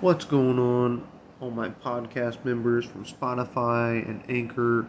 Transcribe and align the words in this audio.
What's 0.00 0.24
going 0.24 0.58
on, 0.58 1.06
all 1.40 1.50
my 1.50 1.68
podcast 1.68 2.42
members 2.42 2.86
from 2.86 3.04
Spotify 3.04 4.02
and 4.08 4.22
Anchor, 4.30 4.86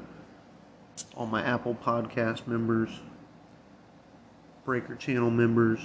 all 1.18 1.26
my 1.26 1.44
Apple 1.44 1.76
Podcast 1.76 2.48
members, 2.48 2.90
Breaker 4.64 4.96
Channel 4.96 5.30
members, 5.30 5.82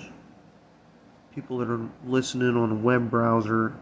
people 1.35 1.59
that 1.59 1.69
are 1.69 1.89
listening 2.04 2.57
on 2.57 2.71
a 2.71 2.77
web 2.77 3.11
browser. 3.11 3.75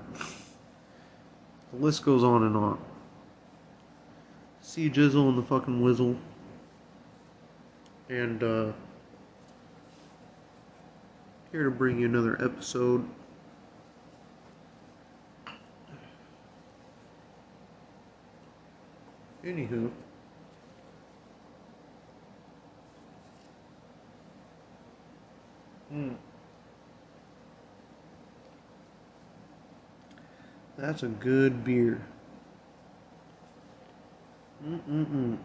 The 1.74 1.78
list 1.78 2.06
goes 2.06 2.24
on 2.24 2.44
and 2.44 2.56
on. 2.56 2.82
See 4.62 4.88
Jizzle 4.88 5.28
and 5.28 5.36
the 5.36 5.42
fucking 5.42 5.82
Whizzle. 5.82 6.16
And, 8.08 8.42
uh, 8.42 8.72
here 11.52 11.64
to 11.64 11.70
bring 11.70 11.98
you 11.98 12.06
another 12.06 12.42
episode. 12.42 13.06
Anywho. 19.44 19.90
Hmm. 25.90 26.12
That's 30.78 31.02
a 31.02 31.08
good 31.08 31.62
beer. 31.62 32.00
Mm-mm-mm. 34.66 35.36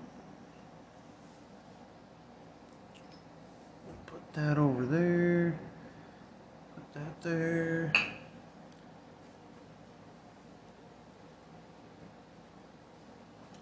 Put 4.05 4.33
that 4.33 4.57
over 4.57 4.85
there. 4.85 5.59
Put 6.75 6.93
that 6.93 7.21
there. 7.21 7.91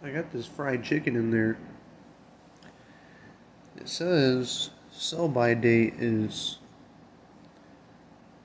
I 0.04 0.10
got 0.12 0.32
this 0.32 0.46
fried 0.46 0.84
chicken 0.84 1.16
in 1.16 1.32
there. 1.32 1.58
It 3.78 3.90
says 3.90 4.70
sell 4.92 5.28
by 5.28 5.54
date 5.54 5.94
is 5.98 6.58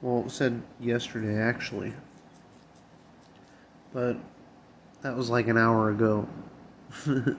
well, 0.02 0.24
it 0.26 0.30
said 0.30 0.62
yesterday 0.80 1.36
actually. 1.36 1.92
But 3.92 4.16
that 5.02 5.16
was 5.16 5.30
like 5.30 5.46
an 5.48 5.56
hour 5.56 5.90
ago. 5.90 6.28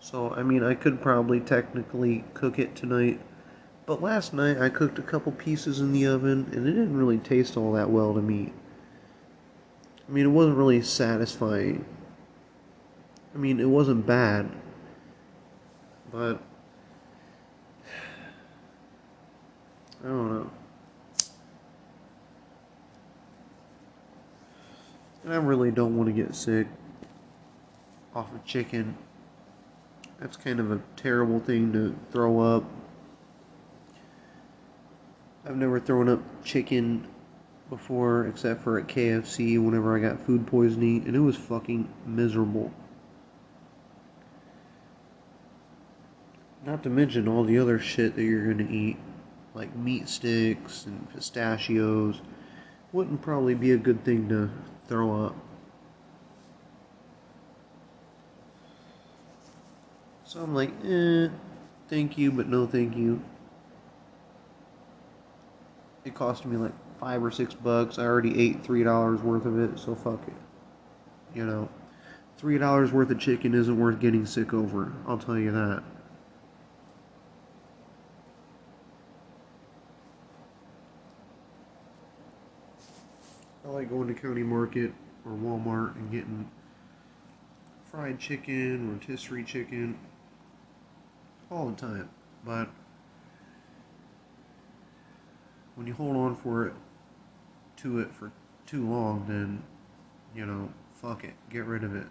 so, 0.00 0.30
I 0.30 0.42
mean, 0.42 0.62
I 0.62 0.74
could 0.74 1.00
probably 1.02 1.40
technically 1.40 2.24
cook 2.34 2.58
it 2.58 2.76
tonight. 2.76 3.20
But 3.84 4.00
last 4.00 4.32
night 4.32 4.58
I 4.58 4.68
cooked 4.68 4.98
a 4.98 5.02
couple 5.02 5.32
pieces 5.32 5.80
in 5.80 5.92
the 5.92 6.06
oven 6.06 6.48
and 6.52 6.66
it 6.66 6.72
didn't 6.72 6.96
really 6.96 7.18
taste 7.18 7.56
all 7.56 7.72
that 7.72 7.90
well 7.90 8.14
to 8.14 8.22
me. 8.22 8.52
I 10.12 10.14
mean, 10.14 10.26
it 10.26 10.28
wasn't 10.28 10.58
really 10.58 10.82
satisfying. 10.82 11.86
I 13.34 13.38
mean, 13.38 13.60
it 13.60 13.68
wasn't 13.68 14.06
bad. 14.06 14.46
But 16.12 16.38
I 20.04 20.08
don't 20.08 20.30
know. 20.34 20.50
And 25.24 25.32
I 25.32 25.36
really 25.36 25.70
don't 25.70 25.96
want 25.96 26.08
to 26.08 26.12
get 26.12 26.34
sick 26.34 26.66
off 28.14 28.30
of 28.34 28.44
chicken. 28.44 28.98
That's 30.20 30.36
kind 30.36 30.60
of 30.60 30.70
a 30.72 30.82
terrible 30.94 31.40
thing 31.40 31.72
to 31.72 31.96
throw 32.10 32.38
up. 32.38 32.64
I've 35.46 35.56
never 35.56 35.80
thrown 35.80 36.10
up 36.10 36.20
chicken 36.44 37.08
before 37.72 38.26
except 38.26 38.60
for 38.60 38.78
at 38.78 38.86
KFC 38.86 39.58
whenever 39.58 39.96
I 39.96 40.00
got 40.00 40.20
food 40.20 40.46
poisoning, 40.46 41.04
and 41.06 41.16
it 41.16 41.20
was 41.20 41.36
fucking 41.36 41.88
miserable. 42.04 42.70
Not 46.66 46.82
to 46.82 46.90
mention 46.90 47.26
all 47.26 47.44
the 47.44 47.58
other 47.58 47.78
shit 47.78 48.14
that 48.14 48.24
you're 48.24 48.52
gonna 48.52 48.70
eat, 48.70 48.98
like 49.54 49.74
meat 49.74 50.06
sticks 50.10 50.84
and 50.84 51.10
pistachios. 51.14 52.20
Wouldn't 52.92 53.22
probably 53.22 53.54
be 53.54 53.72
a 53.72 53.78
good 53.78 54.04
thing 54.04 54.28
to 54.28 54.50
throw 54.86 55.24
up. 55.24 55.34
So 60.24 60.40
I'm 60.40 60.54
like, 60.54 60.72
eh, 60.84 61.28
thank 61.88 62.18
you, 62.18 62.32
but 62.32 62.48
no 62.48 62.66
thank 62.66 62.94
you. 62.94 63.24
It 66.04 66.14
cost 66.14 66.44
me 66.44 66.58
like 66.58 66.72
five 67.02 67.24
or 67.24 67.32
six 67.32 67.52
bucks. 67.52 67.98
I 67.98 68.04
already 68.04 68.40
ate 68.40 68.62
three 68.62 68.84
dollars 68.84 69.20
worth 69.22 69.44
of 69.44 69.58
it, 69.58 69.76
so 69.76 69.92
fuck 69.92 70.20
it. 70.28 70.34
You 71.34 71.44
know, 71.44 71.68
three 72.36 72.58
dollars 72.58 72.92
worth 72.92 73.10
of 73.10 73.18
chicken 73.18 73.54
isn't 73.54 73.76
worth 73.76 73.98
getting 73.98 74.24
sick 74.24 74.54
over. 74.54 74.92
I'll 75.04 75.18
tell 75.18 75.36
you 75.36 75.50
that. 75.50 75.82
I 83.64 83.68
like 83.68 83.90
going 83.90 84.06
to 84.06 84.14
County 84.14 84.44
Market 84.44 84.92
or 85.26 85.32
Walmart 85.32 85.96
and 85.96 86.08
getting 86.12 86.48
fried 87.90 88.20
chicken, 88.20 88.92
rotisserie 88.92 89.42
chicken 89.42 89.98
all 91.50 91.68
the 91.68 91.76
time. 91.76 92.08
But 92.44 92.68
when 95.74 95.88
you 95.88 95.94
hold 95.94 96.16
on 96.16 96.36
for 96.36 96.66
it 96.66 96.74
to 97.82 97.98
it 97.98 98.12
for 98.14 98.32
too 98.66 98.88
long, 98.88 99.24
then 99.28 99.62
you 100.34 100.46
know, 100.46 100.68
fuck 100.94 101.24
it, 101.24 101.34
get 101.50 101.64
rid 101.64 101.84
of 101.84 101.94
it. 101.94 102.06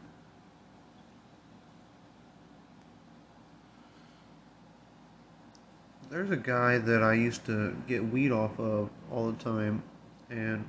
There's 6.09 6.29
a 6.29 6.37
guy 6.37 6.77
that 6.77 7.01
I 7.01 7.13
used 7.13 7.45
to 7.45 7.75
get 7.87 8.03
weed 8.03 8.33
off 8.33 8.59
of 8.59 8.89
all 9.09 9.31
the 9.31 9.43
time, 9.43 9.81
and 10.29 10.67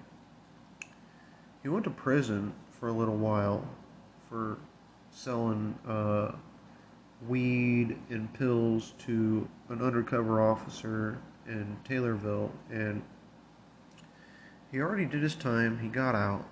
he 1.63 1.69
went 1.69 1.85
to 1.85 1.91
prison 1.91 2.53
for 2.71 2.89
a 2.89 2.93
little 2.93 3.17
while 3.17 3.67
for 4.29 4.59
selling 5.11 5.77
uh, 5.87 6.33
weed 7.29 7.97
and 8.09 8.33
pills 8.35 8.95
to 8.99 9.49
an 9.69 9.83
undercover 9.83 10.41
officer 10.41 11.19
in 11.49 11.77
Taylorville, 11.85 12.51
and 12.71 13.03
he 14.73 14.81
already 14.81 15.05
did 15.05 15.23
his 15.23 15.37
time. 15.37 15.79
He 15.79 15.89
got 15.89 16.17
out, 16.17 16.47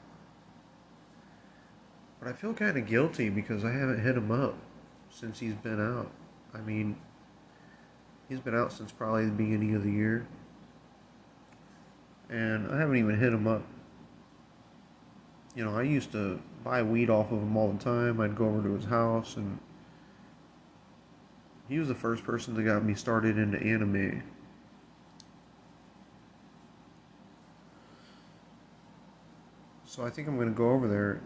but 2.20 2.28
I 2.28 2.32
feel 2.32 2.54
kind 2.54 2.78
of 2.78 2.86
guilty 2.86 3.28
because 3.30 3.64
I 3.64 3.72
haven't 3.72 4.02
hit 4.02 4.16
him 4.16 4.30
up 4.30 4.54
since 5.10 5.40
he's 5.40 5.54
been 5.54 5.80
out. 5.80 6.10
I 6.54 6.60
mean, 6.60 6.96
he's 8.28 8.40
been 8.40 8.54
out 8.54 8.72
since 8.72 8.92
probably 8.92 9.24
the 9.24 9.32
beginning 9.32 9.74
of 9.74 9.82
the 9.82 9.90
year, 9.90 10.26
and 12.28 12.70
I 12.70 12.78
haven't 12.78 12.96
even 12.96 13.18
hit 13.18 13.32
him 13.32 13.48
up 13.48 13.62
you 15.54 15.64
know, 15.64 15.76
I 15.76 15.82
used 15.82 16.12
to 16.12 16.40
buy 16.62 16.82
weed 16.82 17.10
off 17.10 17.32
of 17.32 17.38
him 17.38 17.56
all 17.56 17.72
the 17.72 17.82
time. 17.82 18.20
I'd 18.20 18.36
go 18.36 18.46
over 18.46 18.62
to 18.62 18.74
his 18.74 18.84
house, 18.84 19.36
and 19.36 19.58
he 21.68 21.78
was 21.78 21.88
the 21.88 21.94
first 21.94 22.24
person 22.24 22.54
that 22.54 22.62
got 22.62 22.84
me 22.84 22.94
started 22.94 23.38
into 23.38 23.58
anime. 23.58 24.22
So 29.90 30.04
I 30.04 30.10
think 30.10 30.28
I'm 30.28 30.36
going 30.36 30.48
to 30.48 30.54
go 30.54 30.70
over 30.70 30.86
there. 30.86 31.20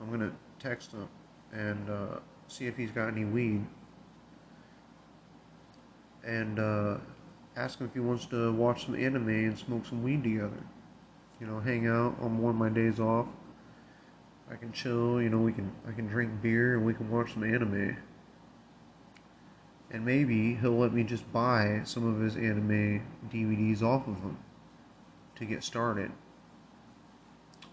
I'm 0.00 0.08
going 0.08 0.20
to 0.20 0.32
text 0.58 0.90
him 0.90 1.08
and 1.52 1.88
uh, 1.88 2.18
see 2.48 2.66
if 2.66 2.76
he's 2.76 2.90
got 2.90 3.06
any 3.06 3.24
weed. 3.24 3.64
And 6.24 6.58
uh, 6.58 6.96
ask 7.56 7.78
him 7.78 7.86
if 7.86 7.94
he 7.94 8.00
wants 8.00 8.26
to 8.26 8.52
watch 8.52 8.86
some 8.86 8.96
anime 8.96 9.28
and 9.28 9.56
smoke 9.56 9.86
some 9.86 10.02
weed 10.02 10.24
together 10.24 10.64
you 11.40 11.46
know, 11.46 11.60
hang 11.60 11.86
out 11.86 12.16
on 12.20 12.38
one 12.38 12.50
of 12.50 12.56
my 12.56 12.68
days 12.68 12.98
off. 12.98 13.26
I 14.50 14.56
can 14.56 14.72
chill, 14.72 15.20
you 15.20 15.28
know, 15.28 15.38
we 15.38 15.52
can 15.52 15.72
I 15.88 15.92
can 15.92 16.06
drink 16.06 16.40
beer 16.40 16.76
and 16.76 16.86
we 16.86 16.94
can 16.94 17.10
watch 17.10 17.34
some 17.34 17.42
anime. 17.42 17.96
And 19.90 20.04
maybe 20.04 20.54
he'll 20.54 20.78
let 20.78 20.92
me 20.92 21.04
just 21.04 21.30
buy 21.32 21.82
some 21.84 22.06
of 22.06 22.20
his 22.20 22.36
anime 22.36 23.02
DVDs 23.30 23.82
off 23.82 24.08
of 24.08 24.16
him 24.16 24.38
to 25.36 25.44
get 25.44 25.62
started. 25.62 26.10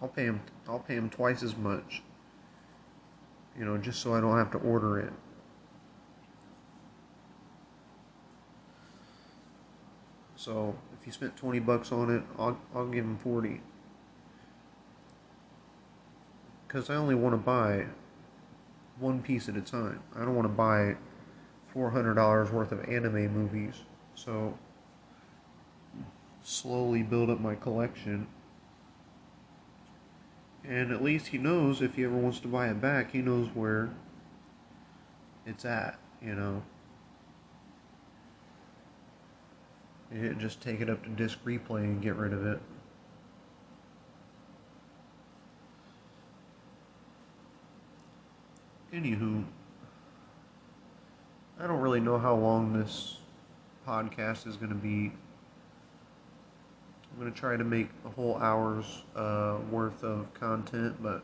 I'll 0.04 0.10
pay 0.10 0.26
him 0.26 0.42
I'll 0.68 0.80
pay 0.80 0.96
him 0.96 1.10
twice 1.10 1.42
as 1.42 1.56
much. 1.56 2.02
You 3.58 3.64
know, 3.64 3.78
just 3.78 4.02
so 4.02 4.14
I 4.14 4.20
don't 4.20 4.38
have 4.38 4.52
to 4.52 4.58
order 4.58 5.00
it. 5.00 5.14
So 10.36 10.76
if 11.00 11.08
you 11.08 11.14
spent 11.14 11.38
20 11.38 11.60
bucks 11.60 11.92
on 11.94 12.14
it, 12.14 12.24
I'll, 12.38 12.60
I'll 12.76 12.88
give 12.88 13.06
him 13.06 13.18
40. 13.18 13.62
Because 16.68 16.90
I 16.90 16.96
only 16.96 17.16
want 17.16 17.34
to 17.34 17.38
buy 17.38 17.86
one 19.00 19.22
piece 19.22 19.48
at 19.48 19.56
a 19.56 19.62
time. 19.62 20.02
I 20.16 20.22
don't 20.22 20.36
want 20.36 20.46
to 20.46 20.54
buy 20.54 20.98
$400 21.74 22.52
worth 22.52 22.72
of 22.74 22.84
anime 22.90 23.32
movies. 23.32 23.84
So, 24.16 24.58
slowly 26.42 27.04
build 27.04 27.30
up 27.30 27.40
my 27.40 27.56
collection 27.56 28.28
And 30.68 30.92
at 30.92 31.04
least 31.04 31.28
he 31.28 31.38
knows 31.38 31.82
if 31.82 31.96
he 31.96 32.06
ever 32.06 32.16
wants 32.16 32.40
to 32.42 32.48
buy 32.48 32.70
it 32.70 32.80
back, 32.80 33.12
he 33.12 33.22
knows 33.22 33.50
where 33.54 33.90
it's 35.46 35.66
at, 35.66 36.00
you 36.22 36.36
know. 36.36 36.64
You 40.14 40.36
just 40.36 40.62
take 40.62 40.80
it 40.80 40.90
up 40.90 41.04
to 41.04 41.10
disc 41.10 41.40
replay 41.44 41.84
and 41.84 42.02
get 42.02 42.16
rid 42.16 42.34
of 42.34 42.46
it. 42.46 42.62
Anywho, 48.94 49.44
I 51.60 51.66
don't 51.66 51.82
really 51.82 52.00
know 52.00 52.20
how 52.20 52.36
long 52.36 52.74
this 52.74 53.18
podcast 53.88 54.46
is 54.46 54.56
going 54.56 54.70
to 54.70 54.76
be. 54.76 55.12
I'm 57.14 57.20
going 57.20 57.32
to 57.32 57.40
try 57.40 57.56
to 57.56 57.64
make 57.64 57.90
a 58.06 58.10
whole 58.10 58.38
hour's 58.38 59.04
uh, 59.16 59.58
worth 59.70 60.04
of 60.04 60.34
content, 60.34 60.96
but 61.02 61.24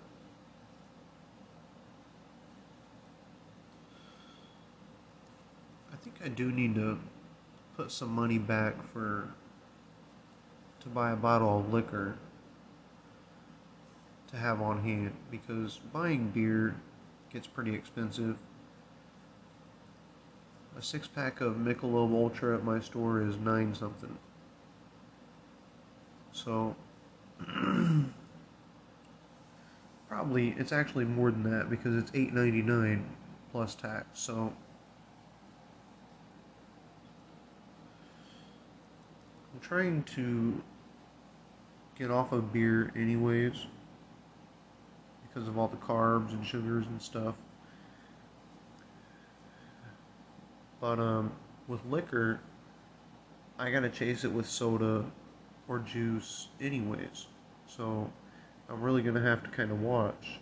I 5.91 5.95
think 5.95 6.17
I 6.23 6.27
do 6.27 6.51
need 6.51 6.75
to 6.75 6.99
put 7.75 7.91
some 7.91 8.09
money 8.09 8.37
back 8.37 8.75
for 8.93 9.29
to 10.81 10.89
buy 10.89 11.11
a 11.11 11.15
bottle 11.15 11.59
of 11.59 11.73
liquor 11.73 12.15
to 14.27 14.37
have 14.37 14.61
on 14.61 14.83
hand 14.83 15.13
because 15.31 15.79
buying 15.91 16.29
beer 16.29 16.75
gets 17.33 17.47
pretty 17.47 17.73
expensive. 17.73 18.37
A 20.77 20.81
six 20.83 21.07
pack 21.07 21.41
of 21.41 21.55
Michelob 21.55 22.13
Ultra 22.13 22.55
at 22.55 22.63
my 22.63 22.79
store 22.79 23.21
is 23.21 23.37
nine 23.37 23.73
something. 23.73 24.17
So 26.31 26.75
probably 30.07 30.55
it's 30.57 30.71
actually 30.71 31.05
more 31.05 31.31
than 31.31 31.43
that 31.43 31.69
because 31.69 31.95
it's 31.95 32.11
eight 32.13 32.33
ninety 32.33 32.61
nine 32.61 33.05
plus 33.51 33.75
tax. 33.75 34.19
So 34.19 34.53
I'm 39.53 39.59
trying 39.61 40.03
to 40.15 40.61
get 41.97 42.11
off 42.11 42.31
of 42.31 42.53
beer 42.53 42.91
anyways 42.95 43.65
because 45.27 45.47
of 45.47 45.57
all 45.57 45.67
the 45.67 45.77
carbs 45.77 46.31
and 46.31 46.45
sugars 46.45 46.85
and 46.87 47.01
stuff. 47.01 47.35
But 50.79 50.99
um, 50.99 51.33
with 51.67 51.83
liquor, 51.85 52.39
I 53.57 53.69
gotta 53.69 53.89
chase 53.89 54.23
it 54.23 54.31
with 54.31 54.47
soda 54.47 55.05
or 55.69 55.79
juice 55.79 56.47
anyways. 56.59 57.27
So 57.67 58.11
I'm 58.67 58.81
really 58.81 59.03
gonna 59.03 59.21
have 59.21 59.43
to 59.43 59.49
kind 59.49 59.71
of 59.71 59.81
watch 59.81 60.39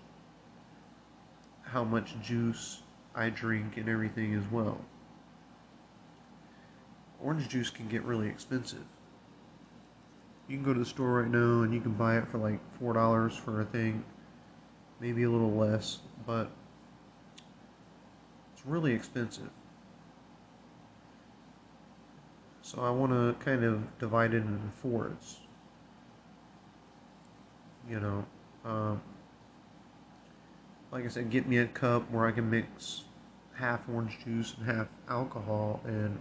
how 1.61 1.83
much 1.83 2.19
juice 2.21 2.81
I 3.13 3.29
drink 3.29 3.77
and 3.77 3.89
everything 3.89 4.33
as 4.33 4.45
well. 4.49 4.79
Orange 7.21 7.49
juice 7.49 7.69
can 7.69 7.87
get 7.89 8.03
really 8.03 8.27
expensive. 8.27 8.85
You 10.47 10.55
can 10.55 10.63
go 10.63 10.73
to 10.73 10.79
the 10.79 10.85
store 10.85 11.21
right 11.21 11.29
now 11.29 11.61
and 11.63 11.73
you 11.73 11.81
can 11.81 11.93
buy 11.93 12.17
it 12.17 12.27
for 12.27 12.37
like 12.37 12.59
four 12.79 12.93
dollars 12.93 13.35
for 13.35 13.59
a 13.59 13.65
thing, 13.65 14.05
maybe 15.01 15.23
a 15.23 15.29
little 15.29 15.53
less, 15.53 15.99
but 16.25 16.49
it's 18.53 18.65
really 18.65 18.93
expensive. 18.93 19.49
So 22.67 22.81
I 22.81 22.89
want 22.89 23.13
to 23.13 23.33
kind 23.45 23.63
of 23.63 23.97
divide 23.97 24.33
it 24.33 24.43
into 24.43 24.59
fours. 24.81 25.37
You 27.89 28.01
know, 28.01 28.25
um, 28.65 29.01
like 30.91 31.05
I 31.05 31.07
said, 31.07 31.29
get 31.29 31.47
me 31.47 31.59
a 31.59 31.65
cup 31.65 32.11
where 32.11 32.25
I 32.25 32.33
can 32.33 32.49
mix 32.49 33.05
half 33.55 33.87
orange 33.87 34.17
juice 34.21 34.53
and 34.57 34.65
half 34.65 34.87
alcohol 35.07 35.79
and 35.85 36.19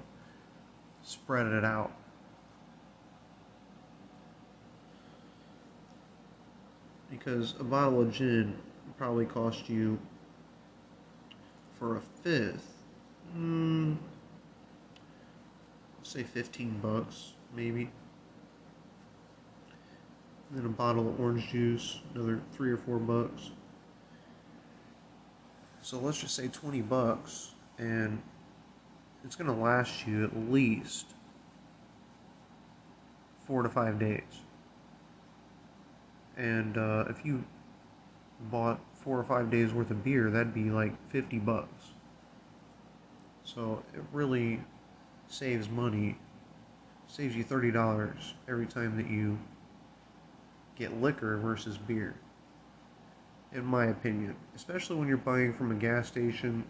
spread 1.02 1.46
it 1.46 1.64
out. 1.64 1.90
Because 7.10 7.54
a 7.58 7.64
bottle 7.64 8.02
of 8.02 8.12
gin 8.12 8.56
probably 8.96 9.26
cost 9.26 9.68
you 9.68 9.98
for 11.76 11.96
a 11.96 12.00
fifth. 12.22 12.72
Mm, 13.36 13.96
say 16.06 16.22
15 16.22 16.78
bucks, 16.82 17.32
maybe. 17.54 17.90
And 20.48 20.58
then 20.58 20.66
a 20.66 20.70
bottle 20.70 21.08
of 21.08 21.20
orange 21.20 21.48
juice, 21.50 22.00
another 22.14 22.40
three 22.52 22.70
or 22.70 22.76
four 22.76 22.98
bucks. 22.98 23.50
So 25.82 25.98
let's 25.98 26.20
just 26.20 26.34
say 26.34 26.48
20 26.48 26.82
bucks, 26.82 27.52
and 27.78 28.22
it's 29.24 29.36
going 29.36 29.52
to 29.52 29.60
last 29.60 30.06
you 30.06 30.24
at 30.24 30.36
least 30.50 31.14
four 33.46 33.62
to 33.62 33.68
five 33.68 33.98
days. 33.98 34.22
And 36.36 36.76
uh, 36.76 37.04
if 37.08 37.24
you 37.24 37.44
bought 38.50 38.80
four 38.94 39.18
or 39.18 39.24
five 39.24 39.50
days 39.50 39.72
worth 39.72 39.90
of 39.90 40.04
beer, 40.04 40.30
that'd 40.30 40.52
be 40.52 40.70
like 40.70 40.92
50 41.10 41.38
bucks. 41.38 41.90
So 43.44 43.82
it 43.94 44.02
really 44.12 44.60
saves 45.28 45.68
money, 45.68 46.18
saves 47.06 47.36
you 47.36 47.44
$30 47.44 48.32
every 48.48 48.66
time 48.66 48.96
that 48.96 49.08
you 49.08 49.38
get 50.76 51.00
liquor 51.00 51.38
versus 51.38 51.78
beer. 51.78 52.14
In 53.52 53.64
my 53.64 53.86
opinion, 53.86 54.36
especially 54.54 54.96
when 54.96 55.08
you're 55.08 55.16
buying 55.16 55.54
from 55.54 55.70
a 55.70 55.74
gas 55.74 56.08
station. 56.08 56.64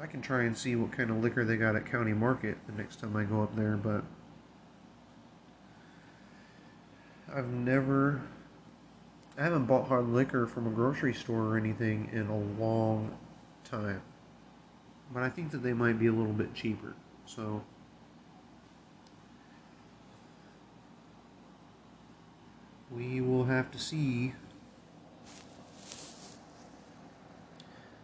I 0.00 0.06
can 0.06 0.22
try 0.22 0.44
and 0.44 0.56
see 0.56 0.76
what 0.76 0.92
kind 0.92 1.10
of 1.10 1.16
liquor 1.16 1.44
they 1.44 1.56
got 1.56 1.74
at 1.74 1.84
County 1.84 2.12
Market 2.12 2.58
the 2.66 2.72
next 2.72 3.00
time 3.00 3.16
I 3.16 3.24
go 3.24 3.42
up 3.42 3.56
there, 3.56 3.76
but 3.76 4.04
I've 7.34 7.48
never 7.48 8.22
I 9.38 9.42
haven't 9.42 9.66
bought 9.66 9.88
hard 9.88 10.08
liquor 10.08 10.46
from 10.46 10.66
a 10.66 10.70
grocery 10.70 11.12
store 11.12 11.42
or 11.42 11.58
anything 11.58 12.08
in 12.12 12.26
a 12.28 12.38
long 12.62 13.16
time. 13.64 14.00
But 15.12 15.22
I 15.22 15.28
think 15.28 15.50
that 15.50 15.62
they 15.62 15.74
might 15.74 15.98
be 15.98 16.06
a 16.06 16.12
little 16.12 16.32
bit 16.32 16.54
cheaper. 16.54 16.94
So 17.26 17.62
we 22.90 23.20
will 23.20 23.44
have 23.44 23.70
to 23.72 23.78
see. 23.78 24.32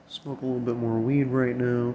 Smoke 0.09 0.43
a 0.43 0.45
little 0.45 0.61
bit 0.61 0.77
more 0.77 0.99
weed 0.99 1.25
right 1.25 1.57
now. 1.57 1.95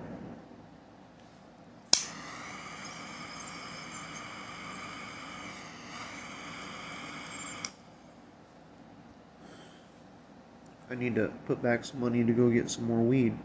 I 10.89 10.95
need 10.95 11.15
to 11.15 11.31
put 11.45 11.61
back 11.61 11.83
some 11.83 11.99
money 11.99 12.23
to 12.23 12.31
go 12.31 12.49
get 12.49 12.69
some 12.69 12.85
more 12.85 13.01
weed. 13.01 13.37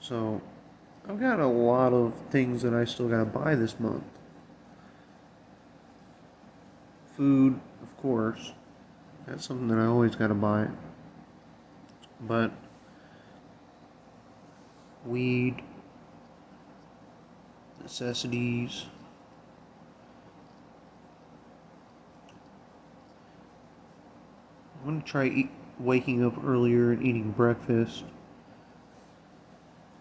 So, 0.00 0.40
I've 1.08 1.18
got 1.18 1.40
a 1.40 1.46
lot 1.46 1.92
of 1.92 2.14
things 2.30 2.62
that 2.62 2.74
I 2.74 2.84
still 2.84 3.08
gotta 3.08 3.24
buy 3.24 3.54
this 3.54 3.80
month. 3.80 4.04
Food, 7.16 7.58
of 7.82 7.96
course. 7.96 8.52
That's 9.26 9.46
something 9.46 9.68
that 9.68 9.78
I 9.78 9.86
always 9.86 10.14
gotta 10.14 10.34
buy. 10.34 10.68
But, 12.20 12.52
weed, 15.06 15.62
necessities, 17.82 18.86
I'm 24.84 24.90
going 24.90 25.00
to 25.00 25.08
try 25.08 25.24
eat, 25.28 25.50
waking 25.80 26.22
up 26.22 26.34
earlier 26.44 26.92
and 26.92 27.02
eating 27.02 27.30
breakfast. 27.30 28.04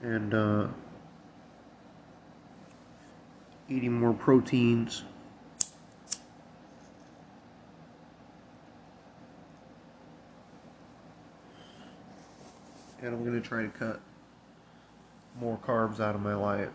And 0.01 0.33
uh, 0.33 0.67
eating 3.69 3.93
more 3.93 4.11
proteins. 4.11 5.05
And 13.01 13.15
I'm 13.15 13.23
going 13.23 13.41
to 13.41 13.47
try 13.47 13.61
to 13.61 13.69
cut 13.69 14.01
more 15.39 15.57
carbs 15.65 16.01
out 16.01 16.13
of 16.13 16.19
my 16.19 16.35
life. 16.35 16.71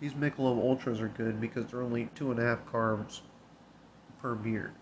These 0.00 0.12
Michelob 0.12 0.58
Ultras 0.58 1.00
are 1.00 1.08
good 1.08 1.40
because 1.40 1.70
they're 1.70 1.80
only 1.80 2.10
two 2.14 2.30
and 2.30 2.38
a 2.38 2.42
half 2.42 2.66
carbs 2.70 3.20
per 4.20 4.34
beer. 4.34 4.74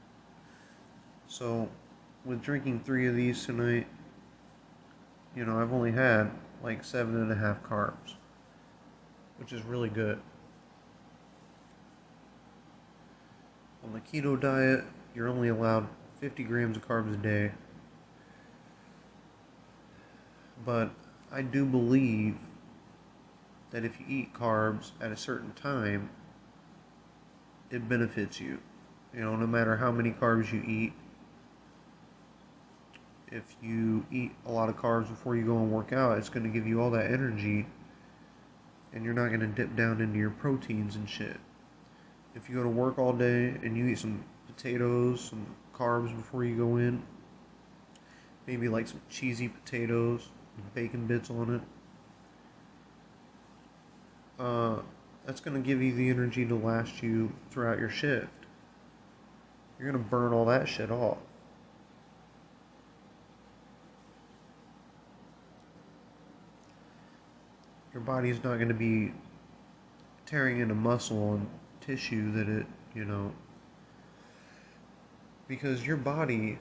So 1.29 1.69
with 2.25 2.43
drinking 2.43 2.81
three 2.81 3.07
of 3.07 3.15
these 3.15 3.45
tonight, 3.45 3.87
you 5.35 5.45
know, 5.45 5.61
I've 5.61 5.73
only 5.73 5.93
had 5.93 6.31
like 6.63 6.85
seven 6.85 7.17
and 7.17 7.31
a 7.31 7.37
half 7.37 7.63
carbs, 7.63 8.15
which 9.39 9.53
is 9.53 9.63
really 9.63 9.89
good. 9.89 10.21
On 13.85 13.93
the 13.93 14.01
keto 14.01 14.39
diet, 14.39 14.85
you're 15.15 15.29
only 15.29 15.49
allowed 15.49 15.89
50 16.21 16.43
grams 16.45 16.77
of 16.77 16.87
carbs 16.87 17.15
a 17.15 17.17
day. 17.17 17.53
But 20.65 20.91
I 21.33 21.43
do 21.43 21.65
believe 21.65 22.37
that 23.71 23.85
if 23.85 24.01
you 24.01 24.07
eat 24.09 24.35
carbs 24.35 24.91
at 25.01 25.13
a 25.13 25.17
certain 25.17 25.53
time, 25.53 26.11
it 27.71 27.89
benefits 27.89 28.41
you. 28.41 28.59
You 29.15 29.21
know, 29.21 29.37
no 29.37 29.47
matter 29.47 29.77
how 29.77 29.93
many 29.93 30.11
carbs 30.11 30.53
you 30.53 30.63
eat, 30.67 30.93
if 33.31 33.57
you 33.63 34.07
eat 34.11 34.33
a 34.47 34.53
lot 34.53 34.69
of 34.69 34.77
carbs 34.77 35.09
before 35.09 35.37
you 35.37 35.45
go 35.45 35.57
and 35.57 35.71
work 35.71 35.93
out, 35.93 36.19
it's 36.19 36.29
going 36.29 36.45
to 36.45 36.49
give 36.49 36.67
you 36.67 36.81
all 36.81 36.91
that 36.91 37.11
energy 37.11 37.67
and 38.93 39.05
you're 39.05 39.15
not 39.15 39.29
going 39.29 39.41
to 39.41 39.47
dip 39.47 39.77
down 39.77 40.01
into 40.01 40.19
your 40.19 40.31
proteins 40.31 40.97
and 40.97 41.09
shit. 41.09 41.37
If 42.35 42.49
you 42.49 42.57
go 42.57 42.63
to 42.63 42.69
work 42.69 42.99
all 42.99 43.13
day 43.13 43.55
and 43.63 43.77
you 43.77 43.87
eat 43.87 43.99
some 43.99 44.25
potatoes, 44.47 45.21
some 45.21 45.47
carbs 45.75 46.15
before 46.17 46.45
you 46.45 46.57
go 46.57 46.77
in, 46.77 47.03
maybe 48.47 48.69
like 48.69 48.89
some 48.89 49.01
cheesy 49.11 49.49
potatoes, 49.49 50.29
bacon 50.75 51.07
bits 51.07 51.31
on 51.31 51.57
it, 51.57 51.63
uh, 54.43 54.81
that's 55.27 55.41
going 55.41 55.61
to 55.61 55.67
give 55.67 55.83
you 55.83 55.95
the 55.95 56.09
energy 56.09 56.47
to 56.47 56.55
last 56.55 57.03
you 57.03 57.33
throughout 57.51 57.79
your 57.79 57.91
shift. 57.91 58.31
You're 59.79 59.91
going 59.91 60.03
to 60.03 60.11
burn 60.11 60.33
all 60.33 60.47
that 60.47 60.69
shit 60.69 60.91
off. 60.91 61.19
Your 67.99 68.05
body's 68.05 68.45
not 68.45 68.59
going 68.59 68.69
to 68.69 68.75
be 68.75 69.13
tearing 70.25 70.61
into 70.61 70.77
muscle 70.77 71.35
and 71.35 71.49
tissue 71.81 72.31
that 72.31 72.49
it, 72.49 72.65
you 72.95 73.05
know, 73.05 73.33
because 75.49 75.85
your 75.85 75.97
body 75.97 76.61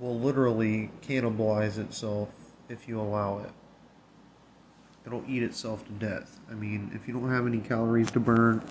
will 0.00 0.18
literally 0.18 0.90
cannibalize 1.02 1.76
itself 1.76 2.30
if 2.70 2.88
you 2.88 2.98
allow 2.98 3.40
it. 3.40 3.50
It'll 5.04 5.24
eat 5.28 5.42
itself 5.42 5.84
to 5.84 5.92
death. 5.92 6.40
I 6.50 6.54
mean, 6.54 6.90
if 6.94 7.06
you 7.06 7.12
don't 7.12 7.28
have 7.28 7.46
any 7.46 7.58
calories 7.58 8.10
to 8.12 8.20
burn, 8.20 8.64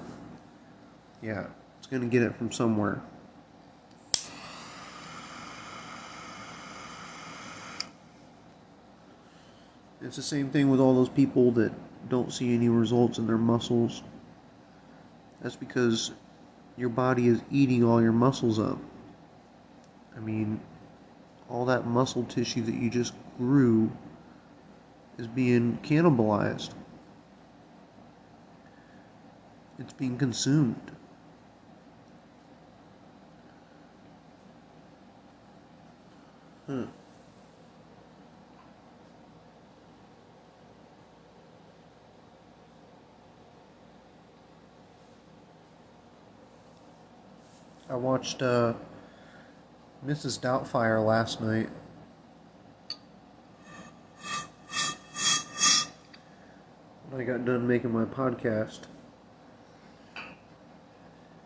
yeah, 1.22 1.46
it's 1.78 1.86
going 1.86 2.02
to 2.02 2.10
get 2.10 2.24
it 2.24 2.36
from 2.36 2.52
somewhere. 2.52 3.04
It's 10.08 10.16
the 10.16 10.24
same 10.24 10.52
thing 10.52 10.70
with 10.70 10.80
all 10.80 10.96
those 10.96 11.10
people 11.10 11.52
that 11.52 11.74
don't 12.08 12.32
see 12.32 12.56
any 12.56 12.70
results 12.70 13.18
in 13.18 13.28
their 13.28 13.38
muscles. 13.38 14.04
That's 15.42 15.58
because 15.58 16.14
your 16.78 16.88
body 16.88 17.28
is 17.28 17.42
eating 17.52 17.84
all 17.84 18.02
your 18.02 18.14
muscles 18.14 18.58
up. 18.58 18.80
I 20.16 20.22
mean, 20.22 20.62
all 21.50 21.66
that 21.66 21.88
muscle 21.88 22.24
tissue 22.24 22.62
that 22.62 22.76
you 22.76 22.90
just 22.90 23.16
grew 23.38 23.92
is 25.18 25.28
being 25.28 25.78
cannibalized. 25.84 26.70
It's 29.78 29.92
being 29.92 30.18
consumed. 30.18 30.92
Huh. 36.66 36.86
I 47.90 47.96
watched 47.96 48.42
uh, 48.42 48.74
Mrs. 50.06 50.40
Doubtfire 50.40 51.04
last 51.06 51.40
night. 51.40 51.70
When 57.10 57.22
I 57.22 57.24
got 57.24 57.46
done 57.46 57.66
making 57.66 57.92
my 57.92 58.04
podcast. 58.04 58.82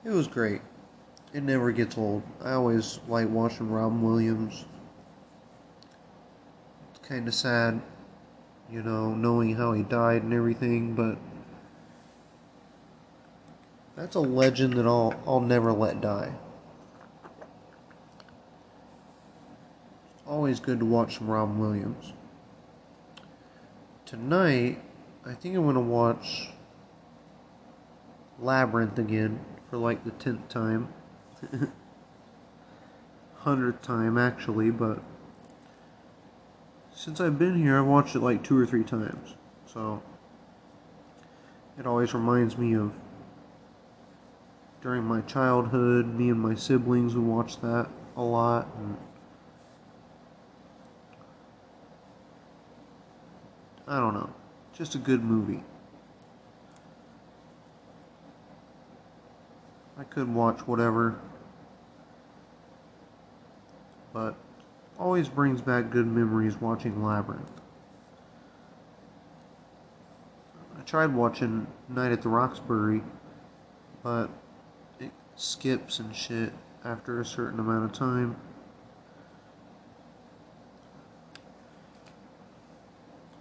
It 0.04 0.10
was 0.10 0.28
great. 0.28 0.62
It 1.32 1.44
never 1.44 1.72
gets 1.72 1.96
old. 1.96 2.24
I 2.44 2.54
always 2.54 3.00
like 3.08 3.30
watching 3.30 3.70
Robin 3.70 4.02
Williams. 4.02 4.66
It's 6.90 7.08
kind 7.08 7.28
of 7.28 7.36
sad, 7.36 7.80
you 8.72 8.82
know, 8.82 9.14
knowing 9.14 9.56
how 9.56 9.74
he 9.74 9.84
died 9.84 10.24
and 10.24 10.34
everything, 10.34 10.96
but 10.96 11.20
that's 14.02 14.16
a 14.16 14.20
legend 14.20 14.74
that 14.74 14.88
I'll 14.88 15.14
I'll 15.28 15.42
never 15.42 15.72
let 15.72 16.02
die. 16.02 16.34
Always 20.26 20.60
good 20.60 20.80
to 20.80 20.86
watch 20.86 21.20
some 21.20 21.30
Robin 21.30 21.60
Williams. 21.60 22.14
Tonight, 24.08 24.82
I 25.24 25.34
think 25.36 25.56
I'm 25.56 25.68
gonna 25.68 25.80
watch 25.80 26.50
Labyrinth 28.40 28.98
again 28.98 29.40
for 29.70 29.78
like 29.78 30.04
the 30.04 30.12
tenth 30.12 30.50
time. 30.50 30.92
Hundredth 33.36 33.84
time 33.84 34.18
actually, 34.18 34.72
but 34.72 35.04
since 36.92 37.22
I've 37.22 37.38
been 37.38 37.56
here 37.56 37.78
I've 37.78 37.86
watched 37.86 38.16
it 38.16 38.22
like 38.22 38.44
two 38.44 38.58
or 38.58 38.66
three 38.66 38.84
times. 38.84 39.36
So 39.68 40.02
it 41.78 41.86
always 41.86 42.16
reminds 42.16 42.58
me 42.58 42.74
of 42.76 42.94
during 44.82 45.04
my 45.04 45.22
childhood, 45.22 46.08
me 46.08 46.30
and 46.30 46.40
my 46.40 46.56
siblings 46.56 47.16
would 47.16 47.26
watch 47.26 47.62
that 47.62 47.88
a 48.18 48.22
lot. 48.22 48.68
And 48.78 48.98
I 53.88 54.00
don't 54.00 54.14
know. 54.14 54.30
Just 54.74 54.96
a 54.96 54.98
good 54.98 55.24
movie. 55.24 55.64
I 59.98 60.04
could 60.04 60.34
watch 60.34 60.62
whatever. 60.62 61.20
But 64.14 64.36
always 64.98 65.30
brings 65.30 65.62
back 65.62 65.92
good 65.92 66.08
memories 66.08 66.60
watching 66.60 67.04
Labyrinth. 67.04 67.62
I 70.78 70.82
tried 70.82 71.14
watching 71.14 71.68
Night 71.90 72.12
at 72.12 72.24
the 72.24 72.30
Roxbury, 72.30 73.04
but 74.02 74.30
skips 75.42 76.00
and 76.00 76.16
shit 76.16 76.54
after 76.86 77.20
a 77.20 77.26
certain 77.26 77.60
amount 77.60 77.84
of 77.84 77.92
time. 77.92 78.36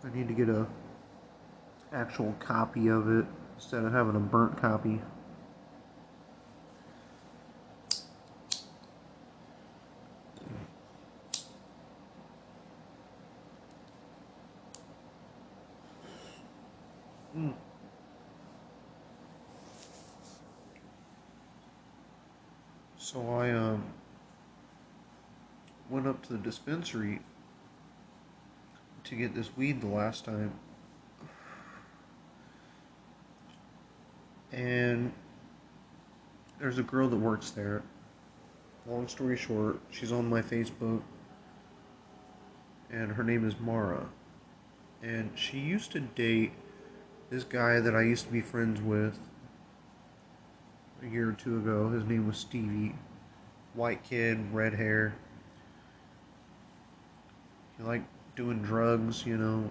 I 0.03 0.17
need 0.17 0.29
to 0.29 0.35
get 0.35 0.49
a 0.49 0.67
actual 1.93 2.35
copy 2.39 2.89
of 2.89 3.11
it 3.11 3.27
instead 3.57 3.85
of 3.85 3.93
having 3.93 4.17
a 4.17 4.21
burnt 4.21 4.57
copy. 4.57 5.01
So 23.13 23.29
I 23.29 23.51
um, 23.51 23.83
went 25.89 26.07
up 26.07 26.23
to 26.27 26.33
the 26.33 26.39
dispensary 26.39 27.19
to 29.03 29.17
get 29.17 29.35
this 29.35 29.51
weed 29.57 29.81
the 29.81 29.89
last 29.89 30.25
time. 30.25 30.53
And 34.53 35.13
there's 36.61 36.79
a 36.79 36.85
girl 36.85 37.09
that 37.09 37.17
works 37.17 37.51
there. 37.51 37.83
Long 38.87 39.09
story 39.09 39.37
short, 39.37 39.81
she's 39.91 40.13
on 40.13 40.31
my 40.31 40.41
Facebook. 40.41 41.03
And 42.93 43.11
her 43.11 43.25
name 43.25 43.45
is 43.45 43.59
Mara. 43.59 44.07
And 45.03 45.33
she 45.35 45.59
used 45.59 45.91
to 45.93 45.99
date 46.01 46.53
this 47.29 47.43
guy 47.43 47.81
that 47.81 47.97
I 47.97 48.03
used 48.03 48.27
to 48.27 48.33
be 48.33 48.41
friends 48.41 48.81
with 48.81 49.19
a 51.03 51.07
year 51.07 51.31
or 51.31 51.33
two 51.33 51.57
ago. 51.57 51.89
His 51.91 52.05
name 52.05 52.27
was 52.27 52.37
Stevie. 52.37 52.95
White 53.75 54.03
kid, 54.03 54.53
red 54.53 54.75
hair. 54.75 55.15
He 57.77 57.85
liked 57.85 58.07
doing 58.37 58.63
drugs, 58.63 59.25
you 59.25 59.37
know, 59.37 59.71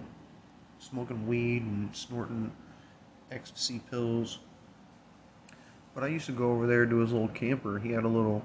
smoking 0.78 1.26
weed 1.26 1.62
and 1.62 1.94
snorting 1.94 2.52
ecstasy 3.30 3.80
pills. 3.90 4.38
But 5.94 6.04
I 6.04 6.08
used 6.08 6.26
to 6.26 6.32
go 6.32 6.52
over 6.52 6.66
there 6.66 6.86
to 6.86 6.96
his 6.98 7.12
little 7.12 7.28
camper. 7.28 7.78
He 7.78 7.92
had 7.92 8.04
a 8.04 8.08
little, 8.08 8.42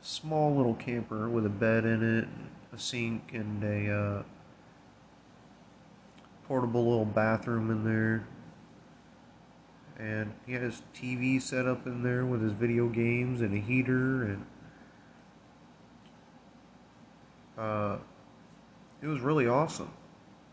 small 0.00 0.54
little 0.54 0.74
camper 0.74 1.28
with 1.28 1.46
a 1.46 1.50
bed 1.50 1.84
in 1.84 2.18
it, 2.18 2.28
a 2.74 2.78
sink, 2.78 3.32
and 3.32 3.62
a 3.62 3.92
uh, 3.92 4.22
portable 6.46 6.84
little 6.84 7.04
bathroom 7.04 7.70
in 7.70 7.84
there. 7.84 8.26
And 9.98 10.32
he 10.46 10.52
had 10.52 10.62
his 10.62 10.82
TV 10.94 11.42
set 11.42 11.66
up 11.66 11.86
in 11.86 12.02
there 12.02 12.24
with 12.24 12.40
his 12.40 12.52
video 12.52 12.88
games 12.88 13.40
and 13.40 13.52
a 13.52 13.58
heater 13.58 14.24
and 14.24 14.46
uh, 17.58 17.98
it 19.02 19.08
was 19.08 19.20
really 19.20 19.48
awesome. 19.48 19.90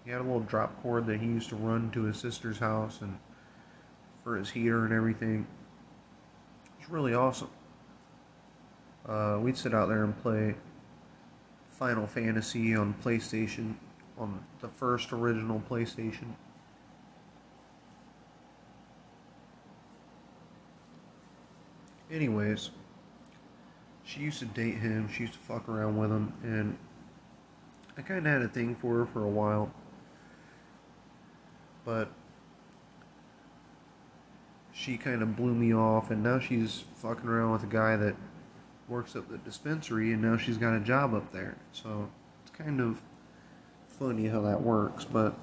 He 0.03 0.11
had 0.11 0.21
a 0.21 0.23
little 0.23 0.39
drop 0.39 0.81
cord 0.81 1.05
that 1.05 1.19
he 1.19 1.27
used 1.27 1.49
to 1.49 1.55
run 1.55 1.91
to 1.91 2.03
his 2.03 2.17
sister's 2.17 2.57
house 2.57 3.01
and 3.01 3.19
for 4.23 4.35
his 4.35 4.49
heater 4.49 4.85
and 4.85 4.93
everything. 4.93 5.45
It's 6.79 6.89
really 6.89 7.13
awesome. 7.13 7.49
Uh, 9.07 9.37
we'd 9.39 9.57
sit 9.57 9.73
out 9.73 9.87
there 9.87 10.03
and 10.03 10.19
play 10.21 10.55
Final 11.69 12.07
Fantasy 12.07 12.75
on 12.75 12.95
PlayStation, 13.03 13.75
on 14.17 14.43
the 14.61 14.67
first 14.67 15.13
original 15.13 15.61
PlayStation. 15.69 16.33
Anyways, 22.11 22.69
she 24.03 24.21
used 24.21 24.39
to 24.39 24.45
date 24.45 24.75
him, 24.75 25.09
she 25.11 25.21
used 25.21 25.33
to 25.33 25.39
fuck 25.39 25.67
around 25.67 25.97
with 25.97 26.11
him, 26.11 26.33
and 26.43 26.77
I 27.97 28.01
kind 28.01 28.25
of 28.25 28.31
had 28.31 28.41
a 28.43 28.47
thing 28.47 28.75
for 28.75 28.99
her 28.99 29.05
for 29.05 29.23
a 29.23 29.29
while. 29.29 29.71
But 31.83 32.09
she 34.71 34.97
kind 34.97 35.23
of 35.23 35.35
blew 35.35 35.55
me 35.55 35.73
off, 35.73 36.11
and 36.11 36.21
now 36.21 36.39
she's 36.39 36.83
fucking 36.97 37.27
around 37.27 37.53
with 37.53 37.63
a 37.63 37.67
guy 37.67 37.95
that 37.95 38.15
works 38.87 39.15
at 39.15 39.27
the 39.29 39.39
dispensary, 39.39 40.13
and 40.13 40.21
now 40.21 40.37
she's 40.37 40.57
got 40.57 40.75
a 40.75 40.79
job 40.79 41.15
up 41.15 41.31
there. 41.31 41.57
So 41.71 42.09
it's 42.43 42.55
kind 42.55 42.79
of 42.79 43.01
funny 43.87 44.27
how 44.27 44.41
that 44.41 44.61
works, 44.61 45.05
but. 45.05 45.33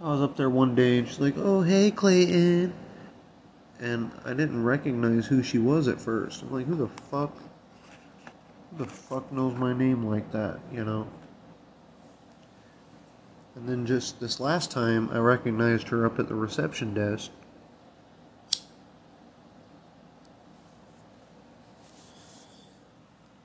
I 0.00 0.12
was 0.12 0.20
up 0.20 0.36
there 0.36 0.48
one 0.48 0.76
day 0.76 0.98
and 0.98 1.08
she's 1.08 1.18
like, 1.18 1.34
Oh, 1.36 1.62
hey, 1.62 1.90
Clayton. 1.90 2.72
And 3.80 4.10
I 4.24 4.34
didn't 4.34 4.64
recognize 4.64 5.26
who 5.26 5.42
she 5.42 5.58
was 5.58 5.86
at 5.88 6.00
first. 6.00 6.42
I'm 6.42 6.52
like, 6.52 6.66
Who 6.66 6.74
the 6.74 6.88
fuck? 6.88 7.36
Who 8.70 8.84
the 8.84 8.90
fuck 8.90 9.30
knows 9.32 9.54
my 9.54 9.72
name 9.72 10.04
like 10.04 10.30
that, 10.32 10.58
you 10.72 10.84
know? 10.84 11.06
And 13.58 13.68
then 13.68 13.86
just 13.86 14.20
this 14.20 14.38
last 14.38 14.70
time, 14.70 15.10
I 15.12 15.18
recognized 15.18 15.88
her 15.88 16.06
up 16.06 16.20
at 16.20 16.28
the 16.28 16.34
reception 16.34 16.94
desk. 16.94 17.32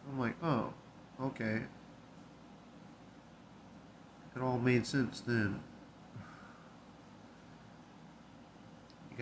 I'm 0.07 0.19
like, 0.19 0.35
oh, 0.43 0.71
okay. 1.19 1.61
It 4.35 4.41
all 4.41 4.59
made 4.59 4.85
sense 4.85 5.21
then. 5.21 5.59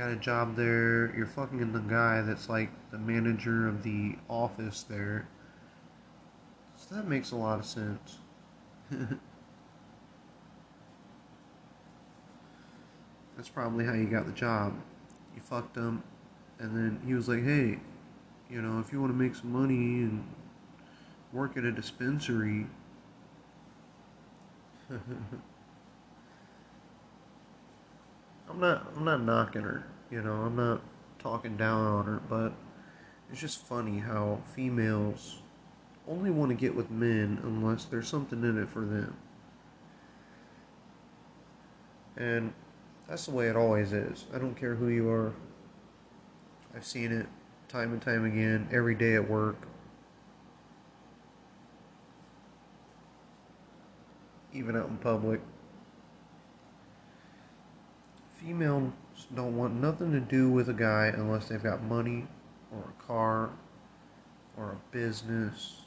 Got 0.01 0.09
a 0.09 0.15
job 0.15 0.55
there, 0.55 1.15
you're 1.15 1.27
fucking 1.27 1.73
the 1.73 1.79
guy 1.79 2.21
that's 2.21 2.49
like 2.49 2.71
the 2.89 2.97
manager 2.97 3.67
of 3.67 3.83
the 3.83 4.15
office 4.27 4.81
there. 4.89 5.27
So 6.75 6.95
that 6.95 7.07
makes 7.07 7.29
a 7.29 7.35
lot 7.35 7.59
of 7.59 7.65
sense. 7.65 8.17
That's 13.37 13.49
probably 13.49 13.85
how 13.85 13.93
you 13.93 14.07
got 14.07 14.25
the 14.25 14.31
job. 14.31 14.73
You 15.35 15.41
fucked 15.41 15.75
him, 15.77 16.01
and 16.57 16.75
then 16.75 16.99
he 17.05 17.13
was 17.13 17.29
like, 17.29 17.43
hey, 17.43 17.79
you 18.49 18.59
know, 18.61 18.79
if 18.79 18.91
you 18.91 18.99
want 18.99 19.13
to 19.13 19.17
make 19.17 19.35
some 19.35 19.51
money 19.51 20.01
and 20.01 20.23
work 21.31 21.57
at 21.57 21.63
a 21.63 21.71
dispensary. 21.71 22.65
I'm 28.49 28.59
not 28.59 28.91
I'm 28.97 29.05
not 29.05 29.21
knocking 29.21 29.61
her, 29.61 29.85
you 30.11 30.21
know, 30.21 30.33
I'm 30.33 30.55
not 30.55 30.81
talking 31.19 31.55
down 31.55 31.85
on 31.85 32.05
her, 32.05 32.21
but 32.29 32.53
it's 33.31 33.39
just 33.39 33.65
funny 33.65 33.99
how 33.99 34.41
females 34.53 35.39
only 36.07 36.29
want 36.29 36.49
to 36.49 36.55
get 36.55 36.75
with 36.75 36.91
men 36.91 37.39
unless 37.43 37.85
there's 37.85 38.07
something 38.07 38.43
in 38.43 38.61
it 38.61 38.69
for 38.69 38.81
them. 38.81 39.15
And 42.17 42.53
that's 43.07 43.25
the 43.25 43.31
way 43.31 43.47
it 43.47 43.55
always 43.55 43.93
is. 43.93 44.25
I 44.33 44.37
don't 44.37 44.55
care 44.55 44.75
who 44.75 44.89
you 44.89 45.09
are. 45.09 45.33
I've 46.75 46.85
seen 46.85 47.11
it 47.11 47.27
time 47.69 47.93
and 47.93 48.01
time 48.01 48.25
again, 48.25 48.67
every 48.71 48.95
day 48.95 49.15
at 49.15 49.29
work. 49.29 49.67
Even 54.53 54.75
out 54.75 54.89
in 54.89 54.97
public. 54.97 55.39
Females 58.35 58.91
don't 59.35 59.57
want 59.57 59.73
nothing 59.73 60.11
to 60.11 60.19
do 60.19 60.49
with 60.49 60.69
a 60.69 60.73
guy 60.73 61.07
unless 61.07 61.47
they've 61.47 61.61
got 61.61 61.83
money 61.83 62.27
or 62.71 62.79
a 62.79 63.03
car 63.03 63.49
or 64.57 64.71
a 64.71 64.95
business. 64.95 65.81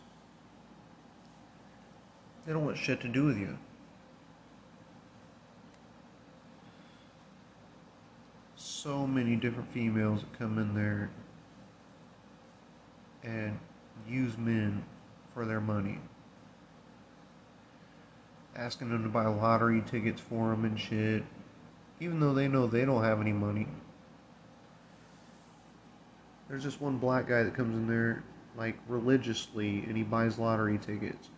They 2.46 2.52
don't 2.52 2.64
want 2.64 2.76
shit 2.76 3.00
to 3.00 3.08
do 3.08 3.24
with 3.24 3.38
you. 3.38 3.58
So 8.56 9.06
many 9.06 9.36
different 9.36 9.70
females 9.72 10.20
that 10.20 10.38
come 10.38 10.58
in 10.58 10.74
there 10.74 11.10
and 13.22 13.58
use 14.06 14.36
men 14.36 14.84
for 15.32 15.46
their 15.46 15.60
money. 15.60 15.98
Asking 18.54 18.90
them 18.90 19.02
to 19.02 19.08
buy 19.08 19.26
lottery 19.26 19.82
tickets 19.86 20.20
for 20.20 20.50
them 20.50 20.64
and 20.64 20.78
shit, 20.78 21.24
even 22.04 22.20
though 22.20 22.34
they 22.34 22.46
know 22.46 22.66
they 22.66 22.84
don't 22.84 23.02
have 23.02 23.20
any 23.20 23.32
money. 23.32 23.66
There's 26.48 26.62
this 26.62 26.78
one 26.78 26.98
black 26.98 27.26
guy 27.26 27.42
that 27.42 27.54
comes 27.54 27.74
in 27.74 27.88
there 27.88 28.22
like 28.56 28.76
religiously 28.86 29.84
and 29.88 29.96
he 29.96 30.02
buys 30.02 30.38
lottery 30.38 30.78
tickets. 30.78 31.30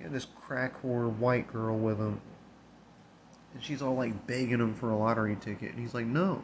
And 0.00 0.12
this 0.12 0.26
crack 0.26 0.82
whore 0.82 1.08
white 1.08 1.50
girl 1.52 1.76
with 1.76 1.98
him. 1.98 2.20
And 3.54 3.62
she's 3.62 3.80
all 3.80 3.94
like 3.94 4.26
begging 4.26 4.60
him 4.60 4.74
for 4.74 4.90
a 4.90 4.96
lottery 4.96 5.36
ticket. 5.40 5.70
And 5.70 5.78
he's 5.78 5.94
like, 5.94 6.06
no. 6.06 6.42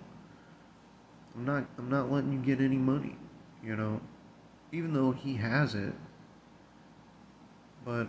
I'm 1.34 1.44
not 1.44 1.66
I'm 1.76 1.90
not 1.90 2.12
letting 2.12 2.32
you 2.32 2.38
get 2.38 2.60
any 2.60 2.76
money, 2.76 3.16
you 3.62 3.74
know. 3.74 4.00
Even 4.70 4.92
though 4.92 5.10
he 5.10 5.34
has 5.34 5.74
it. 5.74 5.94
But 7.84 8.06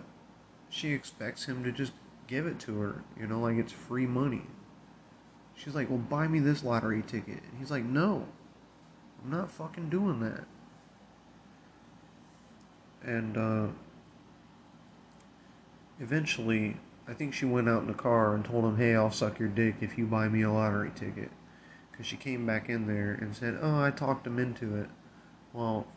she 0.69 0.93
expects 0.93 1.45
him 1.45 1.63
to 1.63 1.71
just 1.71 1.93
give 2.28 2.45
it 2.45 2.60
to 2.60 2.80
her, 2.80 3.04
you 3.19 3.25
know, 3.25 3.39
like 3.39 3.58
it's 3.58 3.73
free 3.73 4.06
money. 4.06 4.43
She's 5.56 5.76
like, 5.76 5.89
"Well, 5.89 6.00
buy 6.00 6.28
me 6.28 6.39
this 6.39 6.63
lottery 6.63 7.02
ticket." 7.02 7.41
And 7.44 7.60
he's 7.60 7.72
like, 7.72 7.84
"No. 7.84 8.28
I'm 9.24 9.32
not 9.32 9.50
fucking 9.50 9.89
doing 9.89 10.20
that." 10.20 10.46
And 13.04 13.38
uh 13.38 13.68
Eventually, 16.00 16.78
I 17.08 17.13
think 17.13 17.34
she 17.34 17.46
went 17.46 17.70
out 17.70 17.82
in 17.82 17.88
the 17.88 17.94
car 17.94 18.36
and 18.36 18.44
told 18.44 18.65
him, 18.65 18.78
hey, 18.78 18.96
I'll 18.96 19.12
suck 19.12 19.39
your 19.39 19.48
dick 19.48 19.76
if 19.80 19.98
you 19.98 20.06
buy 20.06 20.28
me 20.28 20.41
a 20.41 20.52
lottery 20.52 20.91
ticket. 20.94 21.32
Because 21.91 22.06
she 22.06 22.18
came 22.18 22.46
back 22.46 22.68
in 22.68 22.88
there 22.88 23.13
and 23.13 23.36
said, 23.36 23.58
oh, 23.62 23.82
I 23.82 23.91
talked 23.91 24.28
him 24.28 24.38
into 24.38 24.76
it. 24.76 24.89
Well, 25.54 25.88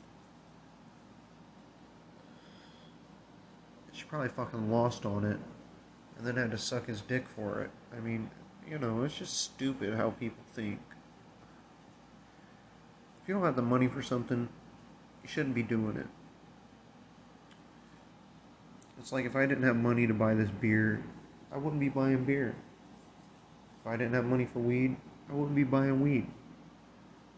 she 3.93 4.05
probably 4.05 4.29
fucking 4.29 4.71
lost 4.71 5.05
on 5.05 5.25
it 5.25 5.41
and 6.17 6.27
then 6.27 6.37
had 6.37 6.53
to 6.53 6.59
suck 6.59 6.87
his 6.87 7.01
dick 7.01 7.27
for 7.29 7.63
it. 7.63 7.71
I 7.97 7.99
mean, 7.99 8.31
you 8.71 8.79
know, 8.79 9.03
it's 9.03 9.17
just 9.17 9.41
stupid 9.41 9.95
how 9.95 10.11
people 10.11 10.43
think. 10.53 10.81
If 13.23 13.29
you 13.29 13.35
don't 13.35 13.45
have 13.45 13.57
the 13.57 13.63
money 13.63 13.89
for 13.89 14.03
something, 14.03 14.49
you 15.23 15.29
shouldn't 15.29 15.55
be 15.55 15.63
doing 15.63 15.97
it. 15.97 16.07
It's 18.99 19.13
like 19.13 19.25
if 19.25 19.37
I 19.37 19.47
didn't 19.47 19.65
have 19.65 19.77
money 19.77 20.07
to 20.07 20.15
buy 20.15 20.35
this 20.35 20.51
beer, 20.51 21.03
I 21.53 21.57
wouldn't 21.57 21.81
be 21.81 21.89
buying 21.89 22.25
beer. 22.25 22.55
If 23.81 23.87
I 23.87 23.97
didn't 23.97 24.15
have 24.15 24.25
money 24.25 24.45
for 24.45 24.59
weed, 24.59 24.97
I 25.31 25.35
wouldn't 25.35 25.55
be 25.55 25.65
buying 25.65 26.01
weed. 26.01 26.27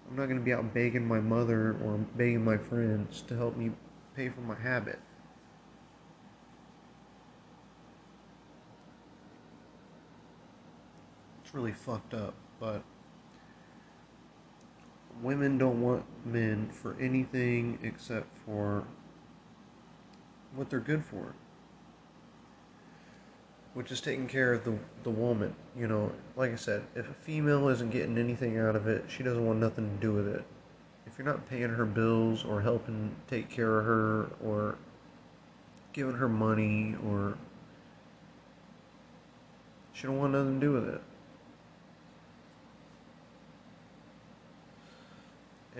I'm 0.08 0.16
not 0.16 0.26
going 0.26 0.38
to 0.38 0.44
be 0.44 0.52
out 0.52 0.74
begging 0.74 1.06
my 1.06 1.20
mother 1.20 1.76
or 1.84 1.98
begging 2.16 2.44
my 2.44 2.56
friends 2.56 3.22
to 3.28 3.36
help 3.36 3.56
me 3.56 3.70
pay 4.16 4.28
for 4.28 4.40
my 4.40 4.56
habit. 4.56 4.98
It's 11.50 11.54
really 11.56 11.72
fucked 11.72 12.14
up, 12.14 12.34
but 12.60 12.84
women 15.20 15.58
don't 15.58 15.82
want 15.82 16.04
men 16.24 16.68
for 16.70 16.94
anything 17.00 17.76
except 17.82 18.36
for 18.46 18.84
what 20.54 20.70
they're 20.70 20.78
good 20.78 21.04
for 21.04 21.34
which 23.74 23.90
is 23.90 24.00
taking 24.00 24.28
care 24.28 24.52
of 24.52 24.62
the 24.62 24.78
the 25.02 25.10
woman. 25.10 25.56
You 25.76 25.88
know, 25.88 26.12
like 26.36 26.52
I 26.52 26.54
said, 26.54 26.84
if 26.94 27.10
a 27.10 27.14
female 27.14 27.66
isn't 27.66 27.90
getting 27.90 28.16
anything 28.16 28.56
out 28.56 28.76
of 28.76 28.86
it, 28.86 29.06
she 29.08 29.24
doesn't 29.24 29.44
want 29.44 29.58
nothing 29.58 29.90
to 29.90 30.00
do 30.00 30.12
with 30.12 30.28
it. 30.28 30.44
If 31.04 31.18
you're 31.18 31.26
not 31.26 31.48
paying 31.48 31.70
her 31.70 31.84
bills 31.84 32.44
or 32.44 32.60
helping 32.60 33.16
take 33.26 33.50
care 33.50 33.80
of 33.80 33.86
her 33.86 34.30
or 34.40 34.78
giving 35.92 36.14
her 36.14 36.28
money 36.28 36.94
or 37.04 37.36
She 39.92 40.06
don't 40.06 40.16
want 40.16 40.32
nothing 40.32 40.60
to 40.60 40.66
do 40.66 40.72
with 40.74 40.88
it. 40.88 41.02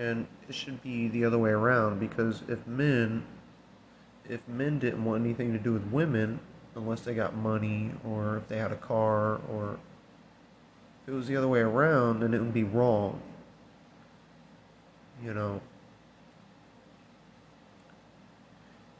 And 0.00 0.26
it 0.48 0.54
should 0.54 0.82
be 0.82 1.08
the 1.08 1.26
other 1.26 1.36
way 1.36 1.50
around 1.50 2.00
because 2.00 2.42
if 2.48 2.66
men 2.66 3.22
if 4.26 4.48
men 4.48 4.78
didn't 4.78 5.04
want 5.04 5.22
anything 5.22 5.52
to 5.52 5.58
do 5.58 5.74
with 5.74 5.84
women 5.88 6.40
unless 6.74 7.02
they 7.02 7.12
got 7.12 7.36
money 7.36 7.90
or 8.02 8.38
if 8.38 8.48
they 8.48 8.56
had 8.56 8.72
a 8.72 8.76
car 8.76 9.40
or 9.52 9.78
if 11.02 11.08
it 11.08 11.12
was 11.12 11.26
the 11.26 11.36
other 11.36 11.48
way 11.48 11.60
around 11.60 12.20
then 12.20 12.32
it 12.32 12.40
would 12.40 12.54
be 12.54 12.64
wrong. 12.64 13.20
You 15.22 15.34
know. 15.34 15.60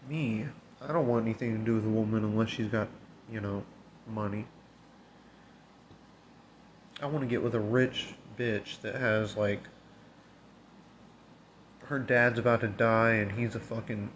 Me, 0.06 0.44
I 0.82 0.92
don't 0.92 1.06
want 1.06 1.24
anything 1.24 1.58
to 1.58 1.64
do 1.64 1.76
with 1.76 1.84
a 1.86 1.88
woman 1.88 2.24
unless 2.24 2.50
she's 2.50 2.66
got, 2.66 2.88
you 3.32 3.40
know, 3.40 3.62
money. 4.06 4.44
I 7.00 7.06
want 7.06 7.20
to 7.20 7.26
get 7.26 7.42
with 7.42 7.54
a 7.54 7.60
rich 7.60 8.08
bitch 8.36 8.82
that 8.82 8.96
has 8.96 9.34
like 9.36 9.60
her 11.90 11.98
dad's 11.98 12.38
about 12.38 12.61
to 12.61 12.68
die 12.68 13.14
and 13.14 13.33
he's 13.33 13.57
a 13.57 13.61
fucking 13.61 14.11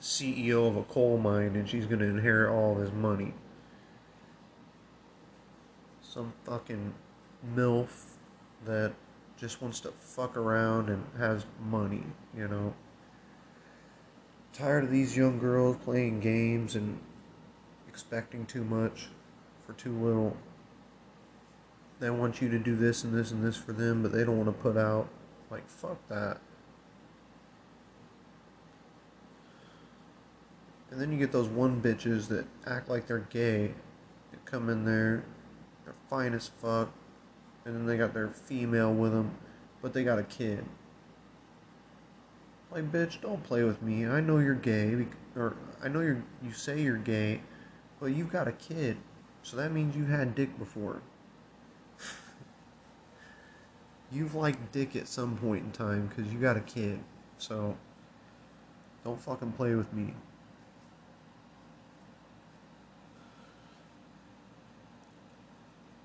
CEO 0.00 0.68
of 0.68 0.76
a 0.76 0.84
coal 0.84 1.18
mine 1.18 1.56
and 1.56 1.68
she's 1.68 1.84
gonna 1.84 2.04
inherit 2.04 2.48
all 2.48 2.76
of 2.76 2.78
his 2.78 2.92
money. 2.92 3.34
Some 6.00 6.32
fucking 6.44 6.94
MILF 7.56 8.18
that 8.64 8.92
just 9.36 9.60
wants 9.60 9.80
to 9.80 9.90
fuck 9.90 10.36
around 10.36 10.88
and 10.88 11.04
has 11.18 11.44
money, 11.60 12.04
you 12.36 12.46
know. 12.46 12.74
Tired 14.52 14.84
of 14.84 14.92
these 14.92 15.16
young 15.16 15.40
girls 15.40 15.76
playing 15.82 16.20
games 16.20 16.76
and 16.76 17.00
expecting 17.88 18.46
too 18.46 18.62
much 18.62 19.08
for 19.66 19.72
too 19.72 19.92
little. 19.92 20.36
They 21.98 22.10
want 22.10 22.40
you 22.40 22.48
to 22.48 22.60
do 22.60 22.76
this 22.76 23.02
and 23.02 23.12
this 23.12 23.32
and 23.32 23.42
this 23.42 23.56
for 23.56 23.72
them, 23.72 24.04
but 24.04 24.12
they 24.12 24.24
don't 24.24 24.38
want 24.38 24.56
to 24.56 24.62
put 24.62 24.76
out. 24.76 25.08
Like, 25.50 25.68
fuck 25.68 26.06
that. 26.06 26.40
And 30.90 31.00
then 31.00 31.12
you 31.12 31.18
get 31.18 31.30
those 31.30 31.48
one 31.48 31.80
bitches 31.80 32.28
that 32.28 32.46
act 32.66 32.88
like 32.88 33.06
they're 33.06 33.26
gay. 33.30 33.68
They 34.32 34.38
come 34.44 34.68
in 34.68 34.84
there, 34.84 35.24
they're 35.84 35.94
fine 36.08 36.34
as 36.34 36.48
fuck, 36.48 36.90
and 37.64 37.74
then 37.74 37.86
they 37.86 37.96
got 37.96 38.12
their 38.12 38.28
female 38.28 38.92
with 38.92 39.12
them, 39.12 39.36
but 39.82 39.92
they 39.92 40.02
got 40.02 40.18
a 40.18 40.24
kid. 40.24 40.64
Like, 42.72 42.90
bitch, 42.90 43.20
don't 43.20 43.42
play 43.42 43.64
with 43.64 43.82
me. 43.82 44.06
I 44.06 44.20
know 44.20 44.38
you're 44.38 44.54
gay, 44.54 45.06
or 45.36 45.56
I 45.82 45.88
know 45.88 46.00
you're 46.00 46.22
you 46.42 46.52
say 46.52 46.80
you're 46.80 46.96
gay, 46.96 47.40
but 48.00 48.06
you've 48.06 48.30
got 48.30 48.48
a 48.48 48.52
kid, 48.52 48.96
so 49.42 49.56
that 49.56 49.72
means 49.72 49.96
you 49.96 50.06
had 50.06 50.34
dick 50.34 50.56
before. 50.58 51.02
you've 54.12 54.34
liked 54.34 54.72
dick 54.72 54.94
at 54.94 55.08
some 55.08 55.36
point 55.36 55.64
in 55.64 55.72
time 55.72 56.06
because 56.06 56.32
you 56.32 56.38
got 56.38 56.56
a 56.56 56.60
kid, 56.60 57.00
so 57.38 57.76
don't 59.04 59.20
fucking 59.20 59.52
play 59.52 59.74
with 59.74 59.92
me. 59.92 60.14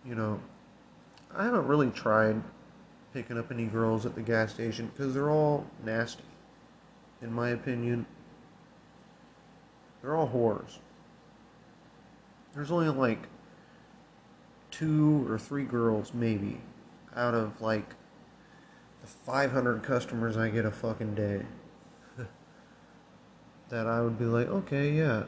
You 0.07 0.15
know, 0.15 0.39
I 1.35 1.45
haven't 1.45 1.67
really 1.67 1.89
tried 1.89 2.41
picking 3.13 3.37
up 3.37 3.51
any 3.51 3.65
girls 3.65 4.05
at 4.05 4.13
the 4.13 4.21
gas 4.21 4.53
station 4.53 4.91
because 4.93 5.13
they're 5.13 5.31
all 5.31 5.65
nasty. 5.83 6.23
In 7.21 7.33
my 7.33 7.49
opinion, 7.49 8.05
they're 10.01 10.15
all 10.15 10.29
whores. 10.29 10.77
There's 12.53 12.71
only 12.71 12.89
like 12.89 13.27
two 14.69 15.25
or 15.29 15.39
three 15.39 15.63
girls, 15.63 16.13
maybe, 16.13 16.59
out 17.15 17.33
of 17.33 17.61
like 17.61 17.89
the 19.01 19.07
500 19.07 19.81
customers 19.81 20.37
I 20.37 20.49
get 20.49 20.65
a 20.65 20.71
fucking 20.71 21.15
day 21.15 21.41
that 23.69 23.87
I 23.87 24.01
would 24.01 24.19
be 24.19 24.25
like, 24.25 24.47
okay, 24.47 24.91
yeah. 24.91 25.23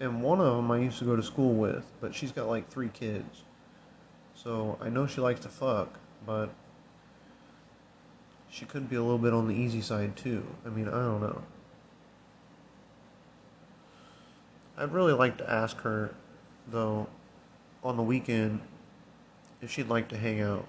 And 0.00 0.22
one 0.22 0.40
of 0.40 0.56
them 0.56 0.70
I 0.70 0.78
used 0.78 0.98
to 1.00 1.04
go 1.04 1.14
to 1.14 1.22
school 1.22 1.54
with, 1.54 1.84
but 2.00 2.14
she's 2.14 2.32
got 2.32 2.48
like 2.48 2.70
three 2.70 2.88
kids. 2.88 3.42
So 4.42 4.78
I 4.80 4.88
know 4.88 5.08
she 5.08 5.20
likes 5.20 5.40
to 5.40 5.48
fuck, 5.48 5.98
but 6.24 6.50
she 8.48 8.64
could 8.64 8.88
be 8.88 8.94
a 8.94 9.02
little 9.02 9.18
bit 9.18 9.32
on 9.32 9.48
the 9.48 9.54
easy 9.54 9.82
side 9.82 10.16
too. 10.16 10.46
I 10.64 10.68
mean, 10.68 10.86
I 10.86 10.92
don't 10.92 11.20
know. 11.20 11.42
I'd 14.76 14.92
really 14.92 15.12
like 15.12 15.38
to 15.38 15.50
ask 15.50 15.78
her, 15.78 16.14
though, 16.68 17.08
on 17.82 17.96
the 17.96 18.02
weekend, 18.02 18.60
if 19.60 19.72
she'd 19.72 19.88
like 19.88 20.08
to 20.10 20.16
hang 20.16 20.40
out. 20.40 20.66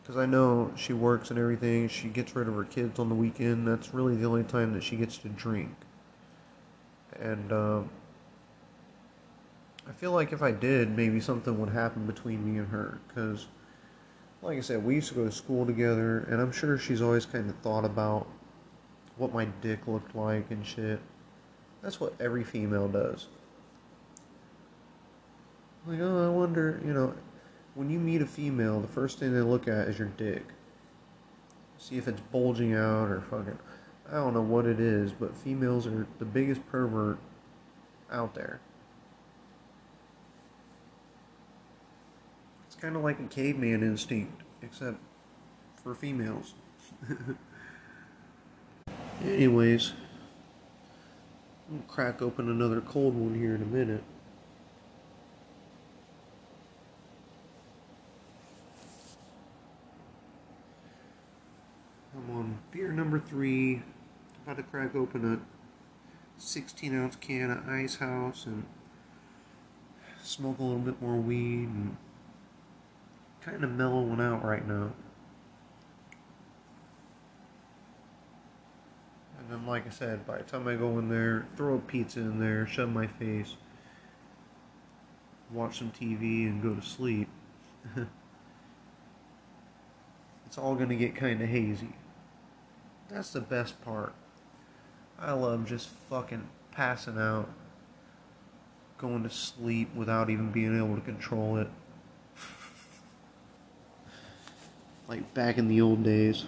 Because 0.00 0.16
I 0.16 0.26
know 0.26 0.72
she 0.76 0.92
works 0.92 1.30
and 1.30 1.38
everything, 1.38 1.88
she 1.88 2.08
gets 2.08 2.36
rid 2.36 2.46
of 2.46 2.54
her 2.54 2.64
kids 2.64 3.00
on 3.00 3.08
the 3.08 3.14
weekend. 3.16 3.66
That's 3.66 3.92
really 3.92 4.14
the 4.14 4.26
only 4.26 4.44
time 4.44 4.72
that 4.74 4.84
she 4.84 4.94
gets 4.94 5.18
to 5.18 5.28
drink. 5.28 5.74
And, 7.18 7.52
um, 7.52 7.90
I 9.88 9.92
feel 9.92 10.12
like 10.12 10.32
if 10.32 10.42
I 10.42 10.52
did, 10.52 10.96
maybe 10.96 11.20
something 11.20 11.58
would 11.58 11.70
happen 11.70 12.06
between 12.06 12.44
me 12.44 12.58
and 12.58 12.68
her. 12.68 12.98
Because, 13.08 13.46
like 14.40 14.58
I 14.58 14.60
said, 14.60 14.84
we 14.84 14.94
used 14.94 15.08
to 15.08 15.14
go 15.14 15.24
to 15.24 15.32
school 15.32 15.66
together, 15.66 16.20
and 16.30 16.40
I'm 16.40 16.52
sure 16.52 16.78
she's 16.78 17.02
always 17.02 17.26
kind 17.26 17.48
of 17.50 17.56
thought 17.58 17.84
about 17.84 18.26
what 19.16 19.34
my 19.34 19.46
dick 19.60 19.86
looked 19.86 20.14
like 20.14 20.50
and 20.50 20.64
shit. 20.64 21.00
That's 21.82 22.00
what 22.00 22.14
every 22.20 22.44
female 22.44 22.88
does. 22.88 23.26
Like, 25.86 25.98
oh, 26.00 26.26
I 26.26 26.30
wonder, 26.30 26.80
you 26.86 26.92
know, 26.92 27.12
when 27.74 27.90
you 27.90 27.98
meet 27.98 28.22
a 28.22 28.26
female, 28.26 28.80
the 28.80 28.88
first 28.88 29.18
thing 29.18 29.32
they 29.32 29.40
look 29.40 29.66
at 29.66 29.88
is 29.88 29.98
your 29.98 30.08
dick. 30.16 30.44
See 31.78 31.96
if 31.96 32.06
it's 32.06 32.20
bulging 32.20 32.74
out 32.74 33.08
or 33.10 33.20
fucking. 33.22 33.58
I 34.08 34.14
don't 34.14 34.34
know 34.34 34.42
what 34.42 34.66
it 34.66 34.78
is, 34.78 35.10
but 35.10 35.36
females 35.36 35.86
are 35.88 36.06
the 36.18 36.24
biggest 36.24 36.64
pervert 36.68 37.18
out 38.12 38.34
there. 38.34 38.60
Kind 42.82 42.96
of 42.96 43.04
like 43.04 43.20
a 43.20 43.28
caveman 43.28 43.84
instinct, 43.84 44.42
except 44.60 44.96
for 45.84 45.94
females. 45.94 46.54
Anyways, 49.24 49.92
I'm 51.70 51.76
gonna 51.76 51.88
crack 51.88 52.20
open 52.20 52.50
another 52.50 52.80
cold 52.80 53.14
one 53.14 53.36
here 53.36 53.54
in 53.54 53.62
a 53.62 53.66
minute. 53.66 54.02
I'm 62.16 62.36
on 62.36 62.58
beer 62.72 62.90
number 62.90 63.20
three. 63.20 63.82
About 64.42 64.56
to 64.56 64.64
crack 64.64 64.96
open 64.96 65.32
a 65.32 65.38
16 66.42 67.00
ounce 67.00 67.14
can 67.14 67.52
of 67.52 67.68
Ice 67.68 67.98
House 67.98 68.44
and 68.44 68.64
smoke 70.20 70.58
a 70.58 70.64
little 70.64 70.80
bit 70.80 71.00
more 71.00 71.14
weed 71.14 71.68
and 71.68 71.96
kind 73.44 73.64
of 73.64 73.70
mellowing 73.70 74.20
out 74.20 74.44
right 74.44 74.66
now. 74.66 74.92
And 79.38 79.50
then, 79.50 79.66
like 79.66 79.86
I 79.86 79.90
said, 79.90 80.26
by 80.26 80.38
the 80.38 80.44
time 80.44 80.68
I 80.68 80.76
go 80.76 80.98
in 80.98 81.08
there, 81.08 81.46
throw 81.56 81.74
a 81.74 81.78
pizza 81.78 82.20
in 82.20 82.38
there, 82.38 82.66
shove 82.66 82.90
my 82.90 83.08
face, 83.08 83.56
watch 85.52 85.78
some 85.78 85.90
TV, 85.90 86.46
and 86.46 86.62
go 86.62 86.74
to 86.74 86.82
sleep, 86.82 87.28
it's 90.46 90.58
all 90.58 90.76
going 90.76 90.90
to 90.90 90.96
get 90.96 91.16
kind 91.16 91.42
of 91.42 91.48
hazy. 91.48 91.94
That's 93.08 93.32
the 93.32 93.40
best 93.40 93.82
part. 93.82 94.14
I 95.18 95.32
love 95.32 95.66
just 95.66 95.88
fucking 95.88 96.48
passing 96.70 97.18
out, 97.18 97.48
going 98.96 99.24
to 99.24 99.30
sleep 99.30 99.92
without 99.94 100.30
even 100.30 100.52
being 100.52 100.76
able 100.78 100.94
to 100.94 101.00
control 101.00 101.56
it. 101.56 101.68
Like 105.12 105.34
back 105.34 105.58
in 105.58 105.68
the 105.68 105.78
old 105.82 106.02
days. 106.02 106.46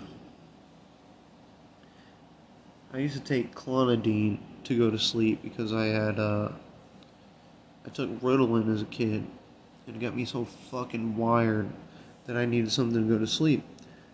I 2.94 2.96
used 2.96 3.12
to 3.12 3.20
take 3.20 3.54
clonidine 3.54 4.38
to 4.64 4.78
go 4.78 4.90
to 4.90 4.98
sleep 4.98 5.42
because 5.42 5.74
I 5.74 5.84
had 5.84 6.18
uh, 6.18 6.48
I 7.84 7.90
took 7.90 8.08
Ritalin 8.22 8.72
as 8.72 8.80
a 8.80 8.86
kid, 8.86 9.26
and 9.86 9.96
it 9.96 10.00
got 10.00 10.16
me 10.16 10.24
so 10.24 10.46
fucking 10.46 11.14
wired 11.14 11.68
that 12.24 12.38
I 12.38 12.46
needed 12.46 12.72
something 12.72 13.06
to 13.06 13.14
go 13.14 13.18
to 13.18 13.26
sleep. 13.26 13.62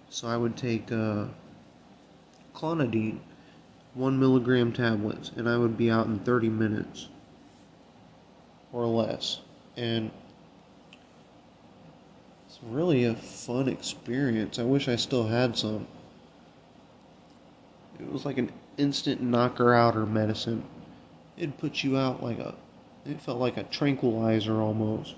So 0.09 0.27
I 0.27 0.37
would 0.37 0.57
take 0.57 0.91
uh, 0.91 1.27
clonidine, 2.53 3.21
one 3.95 4.19
milligram 4.19 4.73
tablets, 4.73 5.31
and 5.37 5.49
I 5.49 5.59
would 5.59 5.77
be 5.77 5.93
out 5.93 6.09
in 6.09 6.19
30 6.19 6.49
minutes 6.49 7.07
or 8.73 8.85
less. 8.85 9.43
And 9.77 10.11
really 12.63 13.05
a 13.05 13.15
fun 13.15 13.69
experience. 13.69 14.59
I 14.59 14.63
wish 14.63 14.89
I 14.89 14.97
still 14.97 15.27
had 15.27 15.57
some. 15.57 15.87
It 17.99 18.11
was 18.11 18.25
like 18.25 18.39
an 18.39 18.53
instant 18.77 19.21
knocker 19.21 19.75
outer 19.75 20.07
medicine. 20.07 20.65
It'd 21.37 21.59
put 21.59 21.83
you 21.83 21.97
out 21.97 22.23
like 22.23 22.39
a 22.39 22.55
It 23.07 23.21
felt 23.21 23.39
like 23.39 23.57
a 23.57 23.65
tranquilizer 23.65 24.61
almost. 24.61 25.15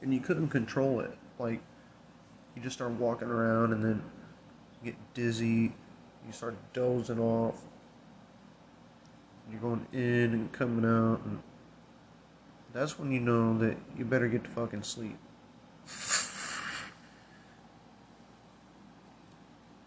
And 0.00 0.12
you 0.12 0.20
couldn't 0.20 0.48
control 0.48 0.98
it. 0.98 1.16
Like, 1.38 1.60
you 2.56 2.62
just 2.62 2.74
start 2.74 2.90
walking 2.92 3.28
around 3.28 3.72
and 3.72 3.84
then 3.84 4.02
you 4.82 4.90
get 4.90 5.14
dizzy, 5.14 5.72
you 6.26 6.32
start 6.32 6.56
dozing 6.72 7.20
off. 7.20 7.62
You're 9.52 9.60
going 9.60 9.86
in 9.92 10.32
and 10.32 10.50
coming 10.50 10.86
out, 10.86 11.20
and 11.26 11.42
that's 12.72 12.98
when 12.98 13.12
you 13.12 13.20
know 13.20 13.58
that 13.58 13.76
you 13.96 14.06
better 14.06 14.26
get 14.26 14.42
to 14.44 14.50
fucking 14.50 14.82
sleep. 14.82 15.18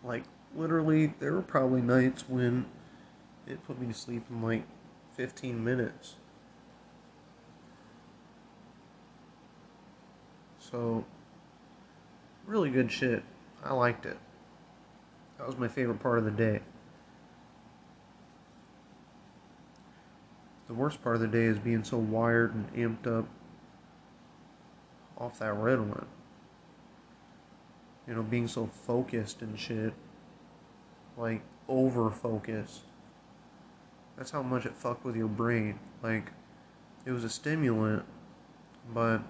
like, 0.03 0.25
literally, 0.55 1.15
there 1.19 1.33
were 1.33 1.41
probably 1.41 1.81
nights 1.81 2.29
when 2.29 2.67
it 3.47 3.65
put 3.65 3.81
me 3.81 3.87
to 3.87 3.93
sleep 3.93 4.23
in 4.29 4.43
like 4.43 4.65
15 5.13 5.63
minutes. 5.63 6.17
So, 10.59 11.05
really 12.45 12.69
good 12.69 12.91
shit. 12.91 13.23
I 13.63 13.73
liked 13.73 14.05
it. 14.05 14.19
That 15.39 15.47
was 15.47 15.57
my 15.57 15.67
favorite 15.67 15.99
part 15.99 16.19
of 16.19 16.25
the 16.25 16.31
day. 16.31 16.61
The 20.75 20.81
worst 20.81 21.01
part 21.01 21.15
of 21.15 21.21
the 21.21 21.29
day 21.29 21.45
is 21.45 21.57
being 21.57 21.85
so 21.85 21.97
wired 21.97 22.53
and 22.53 22.73
amped 22.73 23.07
up 23.07 23.29
off 25.17 25.39
that 25.39 25.53
red. 25.53 25.79
You 28.05 28.13
know, 28.13 28.21
being 28.21 28.49
so 28.49 28.65
focused 28.67 29.41
and 29.41 29.57
shit. 29.57 29.93
Like, 31.15 31.43
over 31.69 32.11
focused. 32.11 32.81
That's 34.17 34.31
how 34.31 34.43
much 34.43 34.65
it 34.65 34.75
fucked 34.75 35.05
with 35.05 35.15
your 35.15 35.29
brain. 35.29 35.79
Like, 36.03 36.33
it 37.05 37.11
was 37.11 37.23
a 37.23 37.29
stimulant, 37.29 38.03
but. 38.93 39.21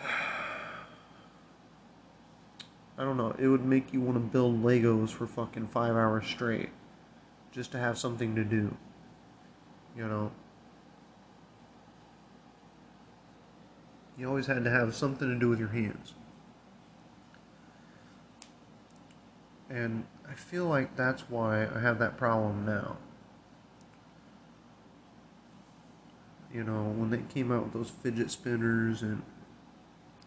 I 0.00 0.06
don't 2.98 3.16
know, 3.16 3.34
it 3.36 3.48
would 3.48 3.64
make 3.64 3.92
you 3.92 4.00
want 4.00 4.14
to 4.14 4.20
build 4.20 4.62
Legos 4.62 5.10
for 5.10 5.26
fucking 5.26 5.66
five 5.68 5.96
hours 5.96 6.24
straight 6.24 6.68
just 7.50 7.72
to 7.72 7.78
have 7.78 7.98
something 7.98 8.36
to 8.36 8.44
do. 8.44 8.76
You 9.96 10.08
know? 10.08 10.30
You 14.16 14.28
always 14.28 14.46
had 14.46 14.64
to 14.64 14.70
have 14.70 14.94
something 14.94 15.28
to 15.28 15.38
do 15.38 15.48
with 15.48 15.58
your 15.58 15.68
hands. 15.68 16.14
And 19.70 20.04
I 20.28 20.34
feel 20.34 20.66
like 20.66 20.96
that's 20.96 21.30
why 21.30 21.66
I 21.66 21.80
have 21.80 21.98
that 21.98 22.16
problem 22.16 22.66
now. 22.66 22.98
You 26.52 26.64
know, 26.64 26.92
when 26.96 27.08
they 27.08 27.22
came 27.32 27.50
out 27.50 27.64
with 27.64 27.72
those 27.72 27.88
fidget 27.88 28.30
spinners 28.30 29.00
and 29.00 29.22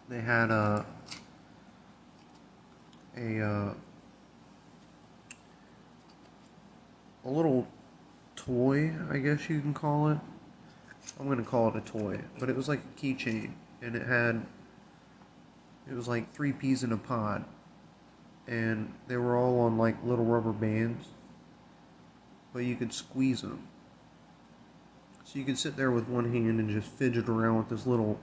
they 0.09 0.21
had 0.21 0.49
a 0.49 0.85
a 3.15 3.39
uh, 3.39 3.73
a 7.23 7.29
little 7.29 7.67
toy, 8.45 8.93
I 9.09 9.17
guess 9.17 9.49
you 9.49 9.59
can 9.61 9.73
call 9.73 10.09
it. 10.09 10.17
I'm 11.19 11.27
gonna 11.27 11.43
call 11.43 11.69
it 11.69 11.75
a 11.75 11.81
toy, 11.81 12.19
but 12.39 12.49
it 12.49 12.55
was 12.55 12.67
like 12.67 12.79
a 12.79 12.99
keychain, 12.99 13.51
and 13.81 13.95
it 13.95 14.05
had 14.05 14.45
it 15.89 15.93
was 15.93 16.07
like 16.07 16.33
three 16.33 16.51
peas 16.51 16.83
in 16.83 16.91
a 16.91 16.97
pod, 16.97 17.45
and 18.47 18.93
they 19.07 19.17
were 19.17 19.37
all 19.37 19.59
on 19.61 19.77
like 19.77 19.95
little 20.03 20.25
rubber 20.25 20.51
bands, 20.51 21.07
but 22.53 22.59
you 22.59 22.75
could 22.75 22.93
squeeze 22.93 23.41
them. 23.41 23.67
So 25.23 25.39
you 25.39 25.45
could 25.45 25.57
sit 25.57 25.75
there 25.75 25.91
with 25.91 26.07
one 26.07 26.31
hand 26.31 26.59
and 26.59 26.69
just 26.69 26.87
fidget 26.87 27.29
around 27.29 27.57
with 27.57 27.69
this 27.69 27.87
little 27.87 28.19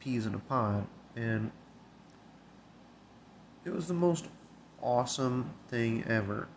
peas 0.00 0.26
in 0.26 0.34
a 0.34 0.38
pod, 0.38 0.86
and 1.14 1.50
it 3.64 3.72
was 3.72 3.88
the 3.88 3.94
most 3.94 4.26
awesome 4.82 5.50
thing 5.68 6.04
ever. 6.08 6.48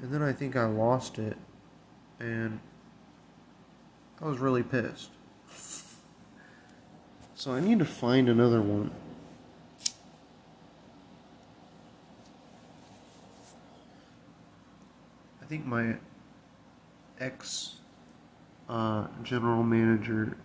And 0.00 0.12
then 0.12 0.22
I 0.22 0.32
think 0.32 0.54
I 0.54 0.64
lost 0.66 1.18
it, 1.18 1.36
and 2.20 2.60
I 4.20 4.26
was 4.26 4.38
really 4.38 4.62
pissed. 4.62 5.10
So 7.34 7.52
I 7.52 7.60
need 7.60 7.78
to 7.78 7.84
find 7.84 8.28
another 8.28 8.60
one. 8.60 8.90
I 15.40 15.44
think 15.46 15.64
my 15.64 15.94
ex 17.20 17.76
uh, 18.68 19.06
general 19.22 19.62
manager, 19.62 20.36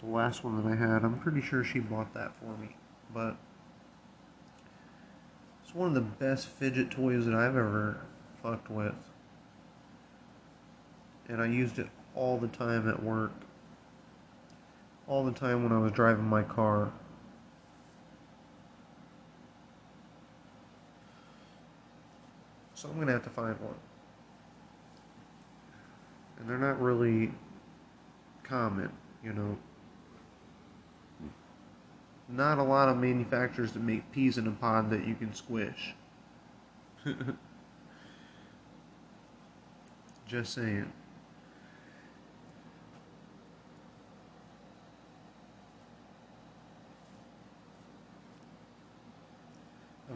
the 0.00 0.06
last 0.06 0.44
one 0.44 0.62
that 0.62 0.70
I 0.70 0.76
had, 0.76 1.04
I'm 1.04 1.18
pretty 1.18 1.40
sure 1.40 1.64
she 1.64 1.80
bought 1.80 2.12
that 2.14 2.32
for 2.38 2.56
me. 2.58 2.76
But 3.12 3.36
it's 5.64 5.74
one 5.74 5.88
of 5.88 5.94
the 5.94 6.00
best 6.00 6.48
fidget 6.48 6.90
toys 6.90 7.24
that 7.24 7.34
I've 7.34 7.56
ever 7.56 8.02
fucked 8.42 8.70
with. 8.70 8.94
And 11.28 11.40
I 11.40 11.46
used 11.46 11.78
it 11.78 11.88
all 12.14 12.38
the 12.38 12.48
time 12.48 12.88
at 12.88 13.02
work. 13.02 13.32
All 15.06 15.24
the 15.24 15.32
time 15.32 15.62
when 15.62 15.72
I 15.72 15.78
was 15.78 15.92
driving 15.92 16.24
my 16.24 16.42
car. 16.42 16.92
So 22.74 22.88
I'm 22.88 22.96
going 22.96 23.06
to 23.06 23.12
have 23.12 23.24
to 23.24 23.30
find 23.30 23.58
one. 23.60 23.74
And 26.38 26.48
they're 26.48 26.58
not 26.58 26.80
really 26.80 27.30
common, 28.42 28.90
you 29.22 29.32
know. 29.32 29.56
Not 32.28 32.58
a 32.58 32.62
lot 32.62 32.88
of 32.88 32.96
manufacturers 32.96 33.72
that 33.72 33.82
make 33.82 34.10
peas 34.10 34.38
in 34.38 34.46
a 34.46 34.50
pod 34.50 34.90
that 34.90 35.06
you 35.06 35.14
can 35.14 35.32
squish. 35.32 35.94
Just 40.26 40.54
saying. 40.54 40.92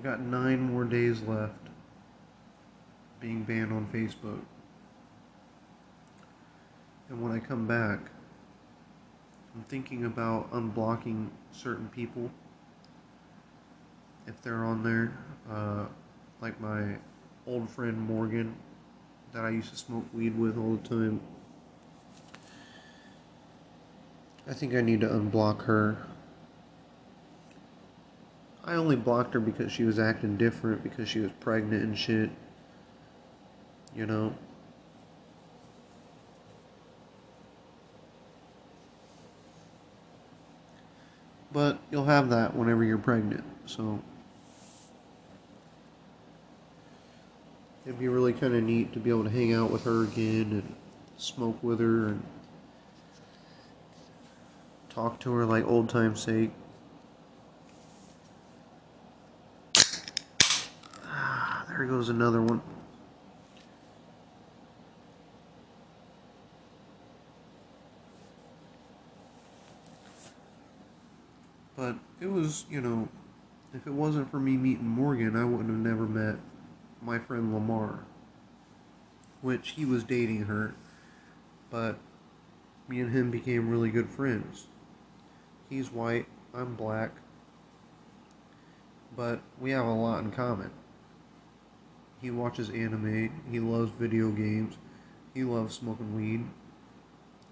Got 0.06 0.20
nine 0.20 0.60
more 0.60 0.84
days 0.84 1.20
left 1.22 1.58
being 3.18 3.42
banned 3.42 3.72
on 3.72 3.84
Facebook. 3.92 4.38
And 7.08 7.20
when 7.20 7.32
I 7.32 7.40
come 7.40 7.66
back, 7.66 7.98
I'm 9.54 9.64
thinking 9.68 10.04
about 10.04 10.52
unblocking 10.52 11.28
certain 11.50 11.88
people 11.88 12.30
if 14.28 14.40
they're 14.42 14.64
on 14.64 14.84
there. 14.84 15.18
Uh, 15.50 15.86
like 16.40 16.60
my 16.60 16.96
old 17.44 17.68
friend 17.68 17.98
Morgan 17.98 18.54
that 19.32 19.44
I 19.44 19.50
used 19.50 19.70
to 19.70 19.76
smoke 19.76 20.04
weed 20.14 20.38
with 20.38 20.56
all 20.56 20.76
the 20.76 20.88
time. 20.88 21.20
I 24.48 24.52
think 24.52 24.72
I 24.72 24.82
need 24.82 25.00
to 25.00 25.08
unblock 25.08 25.62
her. 25.62 25.96
I 28.66 28.74
only 28.74 28.96
blocked 28.96 29.34
her 29.34 29.40
because 29.40 29.70
she 29.70 29.84
was 29.84 29.98
acting 29.98 30.36
different, 30.36 30.82
because 30.82 31.08
she 31.08 31.20
was 31.20 31.30
pregnant 31.40 31.84
and 31.84 31.96
shit. 31.96 32.30
You 33.94 34.06
know? 34.06 34.34
But 41.52 41.78
you'll 41.90 42.04
have 42.04 42.28
that 42.30 42.54
whenever 42.54 42.84
you're 42.84 42.98
pregnant, 42.98 43.44
so. 43.64 44.02
it'd 47.86 48.00
be 48.00 48.08
really 48.08 48.32
kind 48.32 48.54
of 48.54 48.64
neat 48.64 48.92
to 48.92 48.98
be 48.98 49.10
able 49.10 49.22
to 49.22 49.30
hang 49.30 49.54
out 49.54 49.70
with 49.70 49.84
her 49.84 50.02
again 50.02 50.50
and 50.50 50.74
smoke 51.16 51.62
with 51.62 51.78
her 51.78 52.08
and 52.08 52.22
talk 54.88 55.20
to 55.20 55.32
her 55.32 55.46
like 55.46 55.64
old 55.66 55.88
time's 55.88 56.20
sake. 56.20 56.50
There 61.86 61.94
goes 61.94 62.08
another 62.08 62.42
one. 62.42 62.60
But 71.76 71.94
it 72.20 72.26
was, 72.26 72.64
you 72.68 72.80
know, 72.80 73.08
if 73.72 73.86
it 73.86 73.92
wasn't 73.92 74.32
for 74.32 74.40
me 74.40 74.56
meeting 74.56 74.88
Morgan, 74.88 75.36
I 75.36 75.44
wouldn't 75.44 75.68
have 75.68 75.78
never 75.78 76.08
met 76.08 76.40
my 77.00 77.20
friend 77.20 77.54
Lamar, 77.54 78.00
which 79.40 79.68
he 79.76 79.84
was 79.84 80.02
dating 80.02 80.46
her, 80.46 80.74
but 81.70 82.00
me 82.88 83.00
and 83.00 83.12
him 83.12 83.30
became 83.30 83.70
really 83.70 83.90
good 83.90 84.10
friends. 84.10 84.66
He's 85.70 85.92
white, 85.92 86.26
I'm 86.52 86.74
black, 86.74 87.12
but 89.16 89.40
we 89.60 89.70
have 89.70 89.86
a 89.86 89.92
lot 89.92 90.24
in 90.24 90.32
common. 90.32 90.72
He 92.26 92.30
watches 92.32 92.70
anime, 92.70 93.30
he 93.48 93.60
loves 93.60 93.92
video 93.92 94.32
games, 94.32 94.74
he 95.32 95.44
loves 95.44 95.76
smoking 95.76 96.16
weed, 96.16 96.44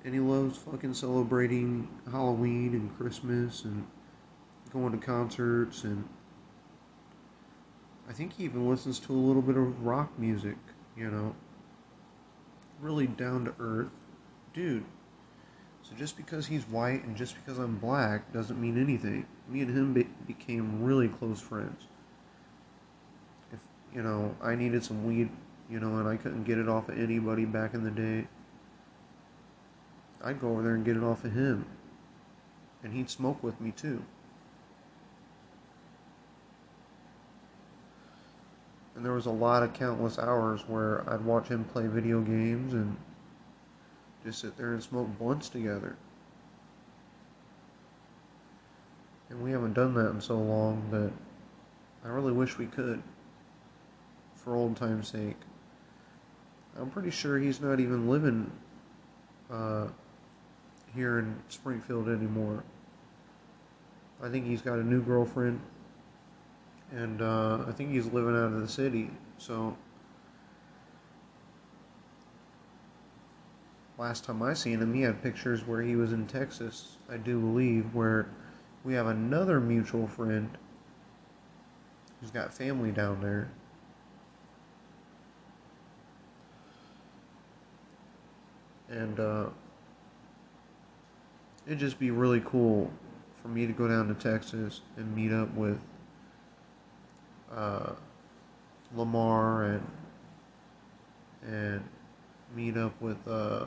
and 0.04 0.12
he 0.12 0.18
loves 0.18 0.58
fucking 0.58 0.92
celebrating 0.92 1.86
Halloween 2.10 2.74
and 2.74 2.98
Christmas 2.98 3.62
and 3.62 3.86
going 4.72 4.90
to 4.90 4.98
concerts 4.98 5.84
and 5.84 6.08
I 8.08 8.12
think 8.12 8.32
he 8.32 8.44
even 8.44 8.68
listens 8.68 8.98
to 9.00 9.12
a 9.12 9.14
little 9.14 9.42
bit 9.42 9.56
of 9.56 9.86
rock 9.86 10.18
music, 10.18 10.56
you 10.96 11.08
know. 11.08 11.36
Really 12.80 13.06
down 13.06 13.44
to 13.44 13.54
earth 13.60 13.92
dude. 14.52 14.84
So 15.84 15.94
just 15.96 16.16
because 16.16 16.48
he's 16.48 16.64
white 16.64 17.04
and 17.04 17.16
just 17.16 17.36
because 17.36 17.58
I'm 17.58 17.78
black 17.78 18.32
doesn't 18.32 18.60
mean 18.60 18.76
anything. 18.76 19.24
Me 19.48 19.60
and 19.60 19.70
him 19.70 19.94
be- 19.94 20.08
became 20.26 20.82
really 20.82 21.06
close 21.06 21.40
friends. 21.40 21.86
You 23.94 24.02
know, 24.02 24.34
I 24.42 24.56
needed 24.56 24.84
some 24.84 25.06
weed, 25.06 25.30
you 25.70 25.78
know, 25.78 25.98
and 25.98 26.08
I 26.08 26.16
couldn't 26.16 26.44
get 26.44 26.58
it 26.58 26.68
off 26.68 26.88
of 26.88 26.98
anybody 26.98 27.44
back 27.44 27.74
in 27.74 27.84
the 27.84 27.90
day, 27.90 28.26
I'd 30.22 30.40
go 30.40 30.50
over 30.50 30.62
there 30.62 30.74
and 30.74 30.84
get 30.84 30.96
it 30.96 31.02
off 31.02 31.24
of 31.24 31.32
him. 31.32 31.66
And 32.82 32.92
he'd 32.92 33.08
smoke 33.08 33.42
with 33.42 33.60
me 33.60 33.70
too. 33.70 34.02
And 38.96 39.04
there 39.04 39.12
was 39.12 39.26
a 39.26 39.30
lot 39.30 39.62
of 39.62 39.72
countless 39.74 40.18
hours 40.18 40.62
where 40.66 41.08
I'd 41.10 41.20
watch 41.20 41.48
him 41.48 41.64
play 41.64 41.86
video 41.86 42.20
games 42.20 42.72
and 42.72 42.96
just 44.24 44.40
sit 44.40 44.56
there 44.56 44.72
and 44.72 44.82
smoke 44.82 45.08
blunts 45.18 45.48
together. 45.48 45.96
And 49.28 49.42
we 49.42 49.50
haven't 49.50 49.74
done 49.74 49.94
that 49.94 50.10
in 50.10 50.20
so 50.20 50.38
long 50.38 50.88
that 50.90 51.12
I 52.04 52.08
really 52.08 52.32
wish 52.32 52.56
we 52.56 52.66
could. 52.66 53.02
For 54.44 54.54
old 54.54 54.76
time's 54.76 55.08
sake. 55.08 55.38
I'm 56.78 56.90
pretty 56.90 57.10
sure 57.10 57.38
he's 57.38 57.62
not 57.62 57.80
even 57.80 58.10
living 58.10 58.50
uh, 59.50 59.86
here 60.94 61.18
in 61.20 61.36
Springfield 61.48 62.08
anymore. 62.10 62.62
I 64.22 64.28
think 64.28 64.44
he's 64.46 64.60
got 64.60 64.78
a 64.78 64.82
new 64.82 65.00
girlfriend, 65.00 65.60
and 66.92 67.22
uh, 67.22 67.64
I 67.66 67.72
think 67.72 67.90
he's 67.90 68.06
living 68.06 68.36
out 68.36 68.52
of 68.52 68.60
the 68.60 68.68
city. 68.68 69.10
So 69.38 69.76
last 73.96 74.24
time 74.24 74.42
I 74.42 74.52
seen 74.52 74.80
him, 74.80 74.92
he 74.92 75.02
had 75.02 75.22
pictures 75.22 75.66
where 75.66 75.80
he 75.80 75.96
was 75.96 76.12
in 76.12 76.26
Texas, 76.26 76.98
I 77.10 77.16
do 77.16 77.40
believe, 77.40 77.94
where 77.94 78.28
we 78.84 78.92
have 78.92 79.06
another 79.06 79.58
mutual 79.58 80.06
friend 80.06 80.50
who's 82.20 82.30
got 82.30 82.52
family 82.52 82.92
down 82.92 83.22
there. 83.22 83.50
And 88.94 89.18
uh, 89.18 89.46
it'd 91.66 91.80
just 91.80 91.98
be 91.98 92.12
really 92.12 92.40
cool 92.46 92.92
for 93.42 93.48
me 93.48 93.66
to 93.66 93.72
go 93.72 93.88
down 93.88 94.06
to 94.06 94.14
Texas 94.14 94.82
and 94.96 95.14
meet 95.16 95.32
up 95.32 95.52
with 95.54 95.80
uh, 97.52 97.94
Lamar 98.94 99.64
and 99.64 99.86
and 101.44 101.82
meet 102.54 102.76
up 102.76 102.98
with 103.02 103.18
uh, 103.26 103.66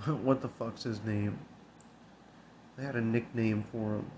what 0.22 0.40
the 0.40 0.48
fuck's 0.48 0.84
his 0.84 1.04
name? 1.04 1.38
They 2.78 2.84
had 2.84 2.96
a 2.96 3.02
nickname 3.02 3.64
for 3.70 3.96
him. 3.96 4.10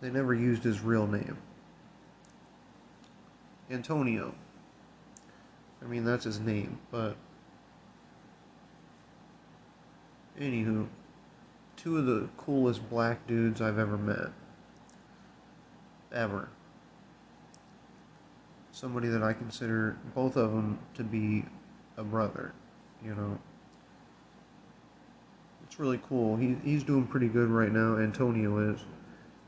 They 0.00 0.10
never 0.10 0.34
used 0.34 0.64
his 0.64 0.80
real 0.80 1.06
name. 1.06 1.36
Antonio. 3.70 4.34
I 5.82 5.86
mean, 5.86 6.04
that's 6.04 6.24
his 6.24 6.40
name, 6.40 6.78
but. 6.90 7.16
Anywho, 10.38 10.86
two 11.76 11.98
of 11.98 12.06
the 12.06 12.28
coolest 12.36 12.88
black 12.88 13.26
dudes 13.26 13.60
I've 13.60 13.78
ever 13.78 13.96
met. 13.96 14.32
Ever. 16.12 16.48
Somebody 18.72 19.08
that 19.08 19.22
I 19.22 19.32
consider 19.32 19.98
both 20.14 20.36
of 20.36 20.52
them 20.52 20.78
to 20.94 21.04
be 21.04 21.44
a 21.96 22.04
brother, 22.04 22.54
you 23.04 23.14
know. 23.14 23.38
It's 25.64 25.78
really 25.78 26.00
cool. 26.08 26.36
He, 26.36 26.56
he's 26.64 26.82
doing 26.82 27.06
pretty 27.06 27.28
good 27.28 27.48
right 27.48 27.70
now. 27.70 27.98
Antonio 27.98 28.72
is. 28.72 28.80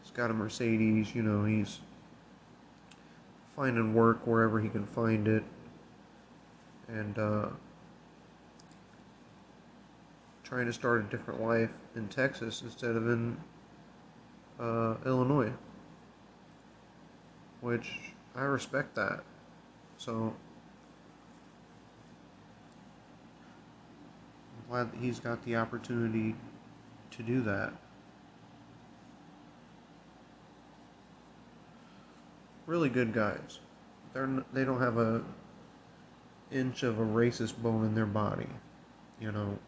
He's 0.03 0.11
got 0.13 0.31
a 0.31 0.35
Mercedes, 0.35 1.15
you 1.15 1.23
know, 1.23 1.45
he's 1.45 1.79
finding 3.55 3.95
work 3.95 4.27
wherever 4.27 4.61
he 4.61 4.69
can 4.69 4.87
find 4.87 5.29
it. 5.29 5.45
And, 6.93 7.19
uh, 7.19 7.49
trying 10.53 10.67
to 10.67 10.73
start 10.75 11.01
a 11.01 11.05
different 11.05 11.41
life 11.41 11.71
in 11.97 12.07
Texas 12.09 12.61
instead 12.61 12.95
of 12.95 13.09
in 13.09 13.39
uh, 14.61 14.97
Illinois. 15.07 15.51
Which 17.63 17.99
I 18.37 18.43
respect 18.43 18.95
that. 18.97 19.25
So 19.97 20.35
I'm 24.59 24.69
glad 24.69 24.93
that 24.93 24.99
he's 24.99 25.19
got 25.21 25.43
the 25.47 25.57
opportunity 25.57 26.35
to 27.13 27.23
do 27.23 27.41
that. 27.41 27.73
Really 32.67 32.91
good 32.91 33.15
guys. 33.15 33.61
They're 34.13 34.45
they 34.53 34.67
don't 34.67 34.83
have 34.83 34.99
a 34.99 35.23
inch 36.53 36.83
of 36.83 36.99
a 36.99 37.05
racist 37.05 37.57
bone 37.63 37.85
in 37.85 37.95
their 37.95 38.07
body, 38.07 38.49
you 39.21 39.33
know. 39.33 39.59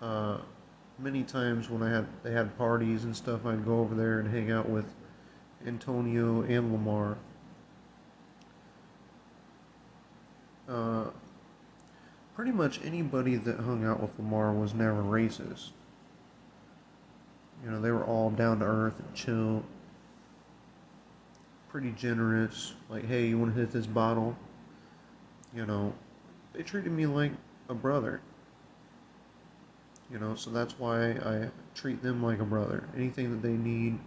Uh, 0.00 0.38
many 0.98 1.22
times 1.22 1.68
when 1.70 1.82
I 1.82 1.90
had 1.90 2.06
they 2.22 2.32
had 2.32 2.56
parties 2.58 3.04
and 3.04 3.16
stuff, 3.16 3.44
I'd 3.46 3.64
go 3.64 3.80
over 3.80 3.94
there 3.94 4.20
and 4.20 4.30
hang 4.30 4.50
out 4.50 4.68
with 4.68 4.94
Antonio 5.66 6.42
and 6.42 6.72
Lamar 6.72 7.16
uh, 10.68 11.04
pretty 12.34 12.52
much 12.52 12.80
anybody 12.84 13.36
that 13.36 13.60
hung 13.60 13.84
out 13.84 14.00
with 14.00 14.10
Lamar 14.18 14.52
was 14.52 14.74
never 14.74 15.02
racist. 15.02 15.70
You 17.64 17.70
know, 17.70 17.80
they 17.80 17.90
were 17.90 18.04
all 18.04 18.30
down 18.30 18.58
to 18.60 18.64
earth 18.64 18.98
and 18.98 19.14
chill, 19.14 19.62
pretty 21.76 21.92
generous. 21.92 22.72
Like, 22.88 23.06
hey, 23.06 23.26
you 23.26 23.38
want 23.38 23.54
to 23.54 23.60
hit 23.60 23.70
this 23.70 23.84
bottle? 23.84 24.34
You 25.54 25.66
know, 25.66 25.92
they 26.54 26.62
treated 26.62 26.90
me 26.90 27.04
like 27.04 27.32
a 27.68 27.74
brother. 27.74 28.22
You 30.10 30.18
know, 30.18 30.34
so 30.36 30.48
that's 30.48 30.78
why 30.78 31.10
I 31.10 31.50
treat 31.74 32.02
them 32.02 32.22
like 32.22 32.40
a 32.40 32.46
brother. 32.46 32.88
Anything 32.96 33.30
that 33.30 33.42
they 33.42 33.52
need, 33.52 33.98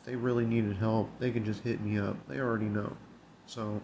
if 0.00 0.06
they 0.06 0.16
really 0.16 0.46
needed 0.46 0.78
help, 0.78 1.10
they 1.18 1.30
can 1.30 1.44
just 1.44 1.62
hit 1.64 1.82
me 1.82 1.98
up. 1.98 2.16
They 2.26 2.38
already 2.38 2.64
know. 2.64 2.96
So, 3.44 3.82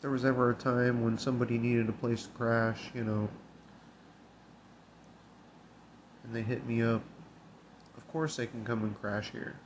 there 0.00 0.12
was 0.12 0.24
ever 0.24 0.52
a 0.52 0.54
time 0.54 1.02
when 1.02 1.18
somebody 1.18 1.58
needed 1.58 1.88
a 1.88 1.92
place 1.92 2.26
to 2.26 2.28
crash, 2.28 2.92
you 2.94 3.02
know, 3.02 3.28
and 6.24 6.34
they 6.34 6.42
hit 6.42 6.66
me 6.66 6.82
up, 6.82 7.02
of 7.96 8.08
course 8.08 8.36
they 8.36 8.46
can 8.46 8.64
come 8.64 8.82
and 8.82 8.98
crash 9.00 9.30
here. 9.30 9.56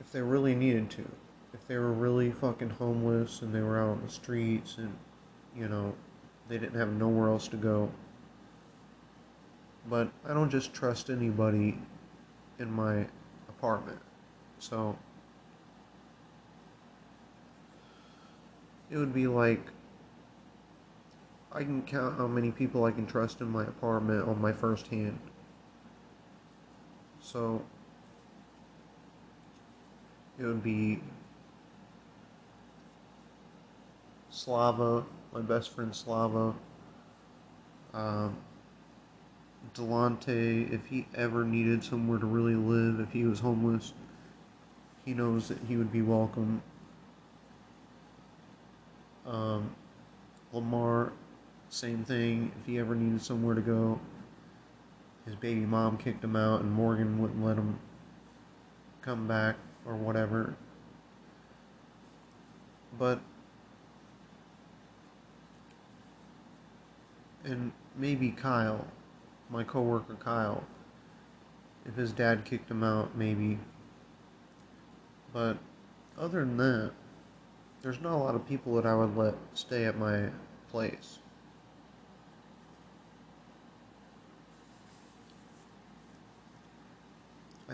If 0.00 0.12
they 0.12 0.20
really 0.20 0.54
needed 0.54 0.90
to. 0.90 1.08
If 1.52 1.66
they 1.66 1.78
were 1.78 1.92
really 1.92 2.30
fucking 2.30 2.70
homeless 2.70 3.42
and 3.42 3.54
they 3.54 3.62
were 3.62 3.80
out 3.80 3.90
on 3.90 4.02
the 4.04 4.10
streets 4.10 4.76
and, 4.78 4.94
you 5.56 5.68
know, 5.68 5.94
they 6.48 6.58
didn't 6.58 6.78
have 6.78 6.92
nowhere 6.92 7.28
else 7.28 7.48
to 7.48 7.56
go. 7.56 7.90
But 9.88 10.10
I 10.28 10.34
don't 10.34 10.50
just 10.50 10.74
trust 10.74 11.10
anybody 11.10 11.78
in 12.58 12.70
my 12.70 13.06
apartment. 13.48 13.98
So 14.58 14.96
it 18.90 18.96
would 18.96 19.14
be 19.14 19.26
like 19.26 19.60
I 21.56 21.64
can 21.64 21.80
count 21.84 22.18
how 22.18 22.26
many 22.26 22.50
people 22.50 22.84
I 22.84 22.90
can 22.90 23.06
trust 23.06 23.40
in 23.40 23.48
my 23.48 23.62
apartment 23.62 24.28
on 24.28 24.38
my 24.42 24.52
first 24.52 24.88
hand. 24.88 25.18
So 27.18 27.62
it 30.38 30.44
would 30.44 30.62
be 30.62 31.00
Slava, 34.28 35.06
my 35.32 35.40
best 35.40 35.74
friend 35.74 35.96
Slava, 35.96 36.54
um, 37.94 38.36
Delante, 39.74 40.70
if 40.70 40.84
he 40.84 41.06
ever 41.14 41.42
needed 41.42 41.82
somewhere 41.82 42.18
to 42.18 42.26
really 42.26 42.54
live, 42.54 43.00
if 43.00 43.12
he 43.12 43.24
was 43.24 43.40
homeless, 43.40 43.94
he 45.06 45.14
knows 45.14 45.48
that 45.48 45.58
he 45.66 45.78
would 45.78 45.90
be 45.90 46.02
welcome. 46.02 46.62
Um, 49.26 49.74
Lamar, 50.52 51.12
same 51.76 52.04
thing. 52.04 52.52
If 52.60 52.66
he 52.66 52.78
ever 52.78 52.94
needed 52.94 53.22
somewhere 53.22 53.54
to 53.54 53.60
go, 53.60 54.00
his 55.26 55.34
baby 55.34 55.60
mom 55.60 55.98
kicked 55.98 56.24
him 56.24 56.34
out, 56.34 56.62
and 56.62 56.72
Morgan 56.72 57.20
wouldn't 57.20 57.44
let 57.44 57.56
him 57.56 57.78
come 59.02 59.28
back 59.28 59.56
or 59.84 59.94
whatever. 59.94 60.56
But 62.98 63.20
and 67.44 67.72
maybe 67.96 68.30
Kyle, 68.30 68.86
my 69.50 69.62
coworker 69.62 70.14
Kyle, 70.14 70.64
if 71.84 71.94
his 71.94 72.12
dad 72.12 72.44
kicked 72.44 72.70
him 72.70 72.82
out, 72.82 73.16
maybe. 73.16 73.58
But 75.32 75.58
other 76.18 76.40
than 76.40 76.56
that, 76.56 76.92
there's 77.82 78.00
not 78.00 78.14
a 78.14 78.16
lot 78.16 78.34
of 78.34 78.48
people 78.48 78.74
that 78.76 78.86
I 78.86 78.94
would 78.94 79.16
let 79.16 79.34
stay 79.54 79.84
at 79.84 79.98
my 79.98 80.30
place. 80.70 81.18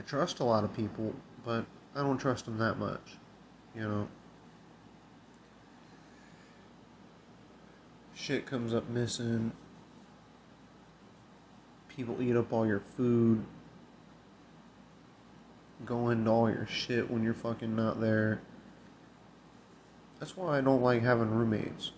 I 0.03 0.05
trust 0.05 0.41
a 0.41 0.45
lot 0.45 0.65
of 0.65 0.75
people, 0.75 1.15
but 1.45 1.65
I 1.95 2.01
don't 2.01 2.19
trust 2.19 2.47
them 2.47 2.59
that 2.59 2.77
much, 2.77 3.19
you 3.75 3.83
know. 3.83 4.09
Shit 8.13 8.45
comes 8.45 8.75
up 8.75 8.89
missing. 8.89 9.53
People 11.89 12.21
eat 12.21 12.35
up 12.35 12.53
all 12.53 12.67
your 12.67 12.81
food. 12.81 13.45
Go 15.85 16.09
into 16.09 16.31
all 16.31 16.51
your 16.51 16.67
shit 16.67 17.09
when 17.09 17.23
you're 17.23 17.33
fucking 17.33 17.77
not 17.77 18.01
there. 18.01 18.41
That's 20.19 20.37
why 20.37 20.59
I 20.59 20.61
don't 20.63 20.83
like 20.83 21.03
having 21.03 21.31
roommates. 21.31 21.93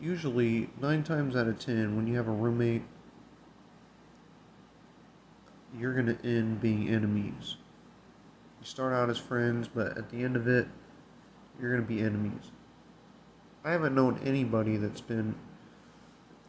Usually, 0.00 0.68
nine 0.82 1.02
times 1.02 1.34
out 1.34 1.48
of 1.48 1.58
ten, 1.58 1.96
when 1.96 2.06
you 2.06 2.16
have 2.16 2.28
a 2.28 2.32
roommate, 2.32 2.82
you're 5.78 5.94
going 5.94 6.06
to 6.06 6.26
end 6.26 6.60
being 6.60 6.88
enemies. 6.88 7.56
You 8.60 8.66
start 8.66 8.92
out 8.92 9.10
as 9.10 9.18
friends, 9.18 9.68
but 9.68 9.98
at 9.98 10.10
the 10.10 10.22
end 10.22 10.36
of 10.36 10.46
it, 10.46 10.68
you're 11.60 11.70
going 11.70 11.82
to 11.82 11.88
be 11.88 12.00
enemies. 12.00 12.50
I 13.64 13.72
haven't 13.72 13.94
known 13.94 14.20
anybody 14.24 14.76
that's 14.76 15.00
been 15.00 15.34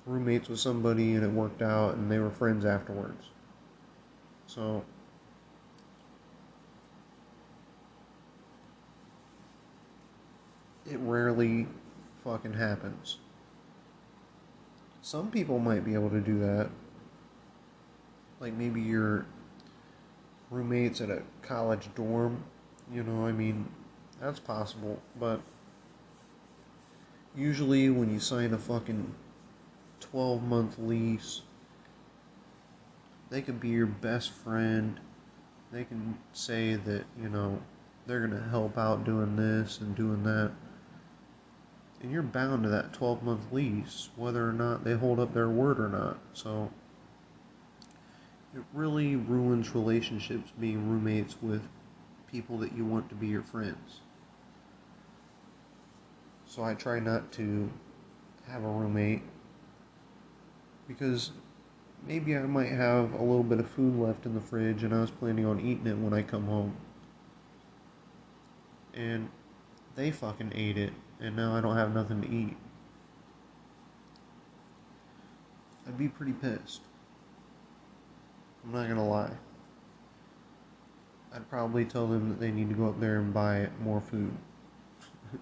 roommates 0.05 0.49
with 0.49 0.59
somebody 0.59 1.15
and 1.15 1.23
it 1.23 1.31
worked 1.31 1.61
out 1.61 1.95
and 1.95 2.11
they 2.11 2.19
were 2.19 2.29
friends 2.29 2.65
afterwards. 2.65 3.29
So, 4.47 4.83
it 10.89 10.99
rarely 10.99 11.67
fucking 12.23 12.53
happens. 12.53 13.17
Some 15.01 15.31
people 15.31 15.59
might 15.59 15.83
be 15.83 15.93
able 15.93 16.09
to 16.09 16.19
do 16.19 16.39
that 16.39 16.69
like 18.39 18.53
maybe 18.53 18.81
your 18.81 19.25
roommates 20.49 21.01
at 21.01 21.09
a 21.09 21.23
college 21.41 21.89
dorm, 21.95 22.43
you 22.91 23.03
know, 23.03 23.25
I 23.25 23.31
mean, 23.31 23.67
that's 24.21 24.39
possible, 24.39 25.01
but 25.19 25.41
usually 27.35 27.89
when 27.89 28.11
you 28.11 28.19
sign 28.19 28.53
a 28.53 28.57
fucking 28.57 29.13
12 29.99 30.43
month 30.43 30.79
lease, 30.79 31.41
they 33.29 33.41
can 33.41 33.57
be 33.57 33.69
your 33.69 33.87
best 33.87 34.31
friend. 34.31 34.99
They 35.71 35.83
can 35.83 36.17
say 36.31 36.75
that, 36.75 37.05
you 37.19 37.29
know, 37.29 37.61
they're 38.05 38.25
going 38.25 38.39
to 38.39 38.49
help 38.49 38.77
out 38.77 39.03
doing 39.03 39.35
this 39.35 39.79
and 39.79 39.95
doing 39.95 40.23
that. 40.23 40.51
And 42.01 42.11
you're 42.11 42.21
bound 42.21 42.63
to 42.63 42.69
that 42.69 42.93
12 42.93 43.23
month 43.23 43.51
lease, 43.51 44.09
whether 44.15 44.47
or 44.47 44.53
not 44.53 44.83
they 44.83 44.93
hold 44.93 45.19
up 45.19 45.33
their 45.33 45.49
word 45.49 45.79
or 45.79 45.89
not. 45.89 46.17
So, 46.33 46.71
it 48.55 48.63
really 48.73 49.17
ruins 49.17 49.75
relationships 49.75 50.51
being 50.59 50.89
roommates 50.89 51.35
with 51.41 51.61
people 52.31 52.57
that 52.59 52.75
you 52.75 52.85
want 52.85 53.09
to 53.09 53.15
be 53.15 53.27
your 53.27 53.43
friends. 53.43 53.99
So 56.45 56.63
I 56.63 56.73
try 56.73 56.99
not 56.99 57.31
to 57.33 57.69
have 58.47 58.63
a 58.63 58.67
roommate 58.67 59.23
because 60.87 61.31
maybe 62.07 62.37
I 62.37 62.43
might 62.43 62.71
have 62.71 63.13
a 63.13 63.21
little 63.21 63.43
bit 63.43 63.59
of 63.59 63.69
food 63.69 63.99
left 63.99 64.25
in 64.25 64.33
the 64.33 64.41
fridge 64.41 64.83
and 64.83 64.93
I 64.93 65.01
was 65.01 65.11
planning 65.11 65.45
on 65.45 65.59
eating 65.59 65.87
it 65.87 65.97
when 65.97 66.13
I 66.13 66.21
come 66.21 66.45
home. 66.45 66.77
And 68.93 69.29
they 69.95 70.11
fucking 70.11 70.53
ate 70.55 70.77
it 70.77 70.93
and 71.19 71.35
now 71.35 71.55
I 71.55 71.61
don't 71.61 71.75
have 71.75 71.93
nothing 71.93 72.21
to 72.21 72.29
eat. 72.29 72.55
I'd 75.87 75.97
be 75.97 76.07
pretty 76.07 76.33
pissed. 76.33 76.81
I'm 78.65 78.71
not 78.71 78.87
gonna 78.87 79.07
lie. 79.07 79.31
I'd 81.33 81.47
probably 81.49 81.85
tell 81.85 82.07
them 82.07 82.29
that 82.29 82.39
they 82.39 82.49
need 82.49 82.69
to 82.69 82.75
go 82.75 82.87
up 82.87 82.99
there 82.99 83.19
and 83.19 83.31
buy 83.31 83.67
more 83.83 84.01
food. 84.01 84.33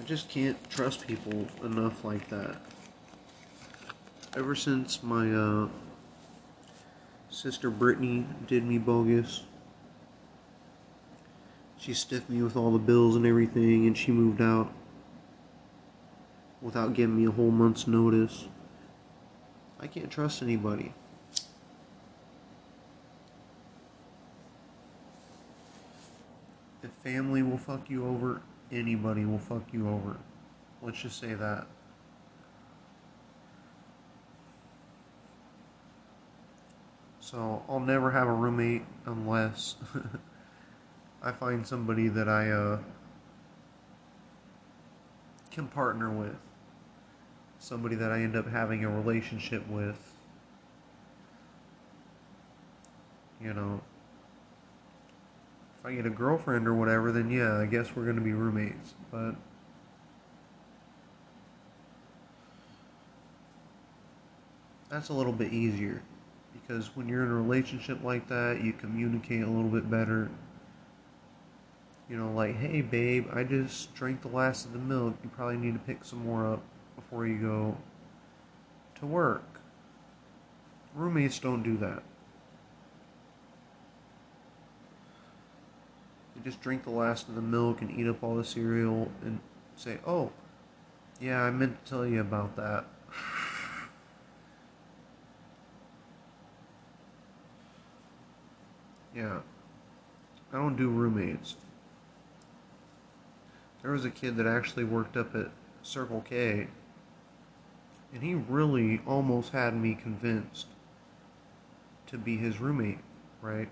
I 0.00 0.04
just 0.04 0.28
can't 0.28 0.56
trust 0.70 1.06
people 1.06 1.48
enough 1.64 2.04
like 2.04 2.28
that. 2.28 2.60
Ever 4.36 4.54
since 4.54 5.02
my 5.02 5.32
uh, 5.32 5.68
sister 7.30 7.70
Brittany 7.70 8.26
did 8.46 8.64
me 8.64 8.78
bogus, 8.78 9.44
she 11.78 11.94
stiffed 11.94 12.30
me 12.30 12.42
with 12.42 12.56
all 12.56 12.70
the 12.70 12.78
bills 12.78 13.16
and 13.16 13.26
everything, 13.26 13.86
and 13.86 13.96
she 13.96 14.12
moved 14.12 14.40
out 14.40 14.72
without 16.64 16.94
giving 16.94 17.14
me 17.14 17.26
a 17.26 17.30
whole 17.30 17.50
month's 17.50 17.86
notice. 17.86 18.46
I 19.78 19.86
can't 19.86 20.10
trust 20.10 20.42
anybody. 20.42 20.94
If 26.82 26.90
family 26.90 27.42
will 27.42 27.58
fuck 27.58 27.90
you 27.90 28.06
over, 28.06 28.40
anybody 28.72 29.26
will 29.26 29.38
fuck 29.38 29.64
you 29.72 29.88
over. 29.88 30.16
Let's 30.80 31.00
just 31.02 31.20
say 31.20 31.34
that. 31.34 31.66
So 37.20 37.62
I'll 37.68 37.80
never 37.80 38.10
have 38.10 38.26
a 38.26 38.32
roommate 38.32 38.84
unless 39.04 39.76
I 41.22 41.32
find 41.32 41.66
somebody 41.66 42.08
that 42.08 42.28
I 42.28 42.50
uh, 42.50 42.78
can 45.50 45.68
partner 45.68 46.10
with 46.10 46.36
somebody 47.64 47.96
that 47.96 48.12
I 48.12 48.18
end 48.18 48.36
up 48.36 48.46
having 48.46 48.84
a 48.84 48.90
relationship 48.90 49.66
with. 49.68 50.12
You 53.40 53.54
know, 53.54 53.80
if 55.78 55.86
I 55.86 55.94
get 55.94 56.04
a 56.04 56.10
girlfriend 56.10 56.68
or 56.68 56.74
whatever, 56.74 57.10
then 57.10 57.30
yeah, 57.30 57.58
I 57.58 57.66
guess 57.66 57.96
we're 57.96 58.04
going 58.04 58.16
to 58.16 58.22
be 58.22 58.34
roommates. 58.34 58.94
But 59.10 59.34
that's 64.90 65.08
a 65.08 65.14
little 65.14 65.32
bit 65.32 65.52
easier 65.52 66.02
because 66.52 66.94
when 66.94 67.08
you're 67.08 67.24
in 67.24 67.30
a 67.30 67.34
relationship 67.34 68.02
like 68.04 68.28
that, 68.28 68.60
you 68.62 68.74
communicate 68.74 69.42
a 69.42 69.48
little 69.48 69.70
bit 69.70 69.90
better. 69.90 70.30
You 72.10 72.18
know, 72.18 72.30
like, 72.30 72.56
hey, 72.56 72.82
babe, 72.82 73.28
I 73.32 73.42
just 73.44 73.94
drank 73.94 74.20
the 74.20 74.28
last 74.28 74.66
of 74.66 74.74
the 74.74 74.78
milk. 74.78 75.16
You 75.24 75.30
probably 75.30 75.56
need 75.56 75.72
to 75.72 75.80
pick 75.80 76.04
some 76.04 76.26
more 76.26 76.46
up 76.46 76.62
before 77.04 77.26
you 77.26 77.36
go 77.38 77.76
to 78.96 79.06
work. 79.06 79.60
Roommates 80.94 81.38
don't 81.38 81.62
do 81.62 81.76
that. 81.78 82.02
They 86.34 86.42
just 86.42 86.60
drink 86.60 86.84
the 86.84 86.90
last 86.90 87.28
of 87.28 87.34
the 87.34 87.42
milk 87.42 87.80
and 87.80 87.90
eat 87.90 88.06
up 88.06 88.22
all 88.22 88.36
the 88.36 88.44
cereal 88.44 89.10
and 89.22 89.40
say, 89.76 89.98
oh, 90.06 90.30
yeah, 91.20 91.42
I 91.42 91.50
meant 91.50 91.84
to 91.84 91.90
tell 91.90 92.06
you 92.06 92.20
about 92.20 92.54
that. 92.56 92.84
yeah. 99.14 99.40
I 100.52 100.56
don't 100.56 100.76
do 100.76 100.88
roommates. 100.88 101.56
There 103.82 103.90
was 103.90 104.04
a 104.04 104.10
kid 104.10 104.36
that 104.36 104.46
actually 104.46 104.84
worked 104.84 105.16
up 105.16 105.34
at 105.34 105.50
Circle 105.82 106.22
K 106.22 106.68
and 108.14 108.22
he 108.22 108.34
really 108.34 109.00
almost 109.06 109.52
had 109.52 109.74
me 109.74 109.94
convinced 109.94 110.68
to 112.06 112.16
be 112.16 112.36
his 112.36 112.60
roommate, 112.60 113.00
right? 113.42 113.68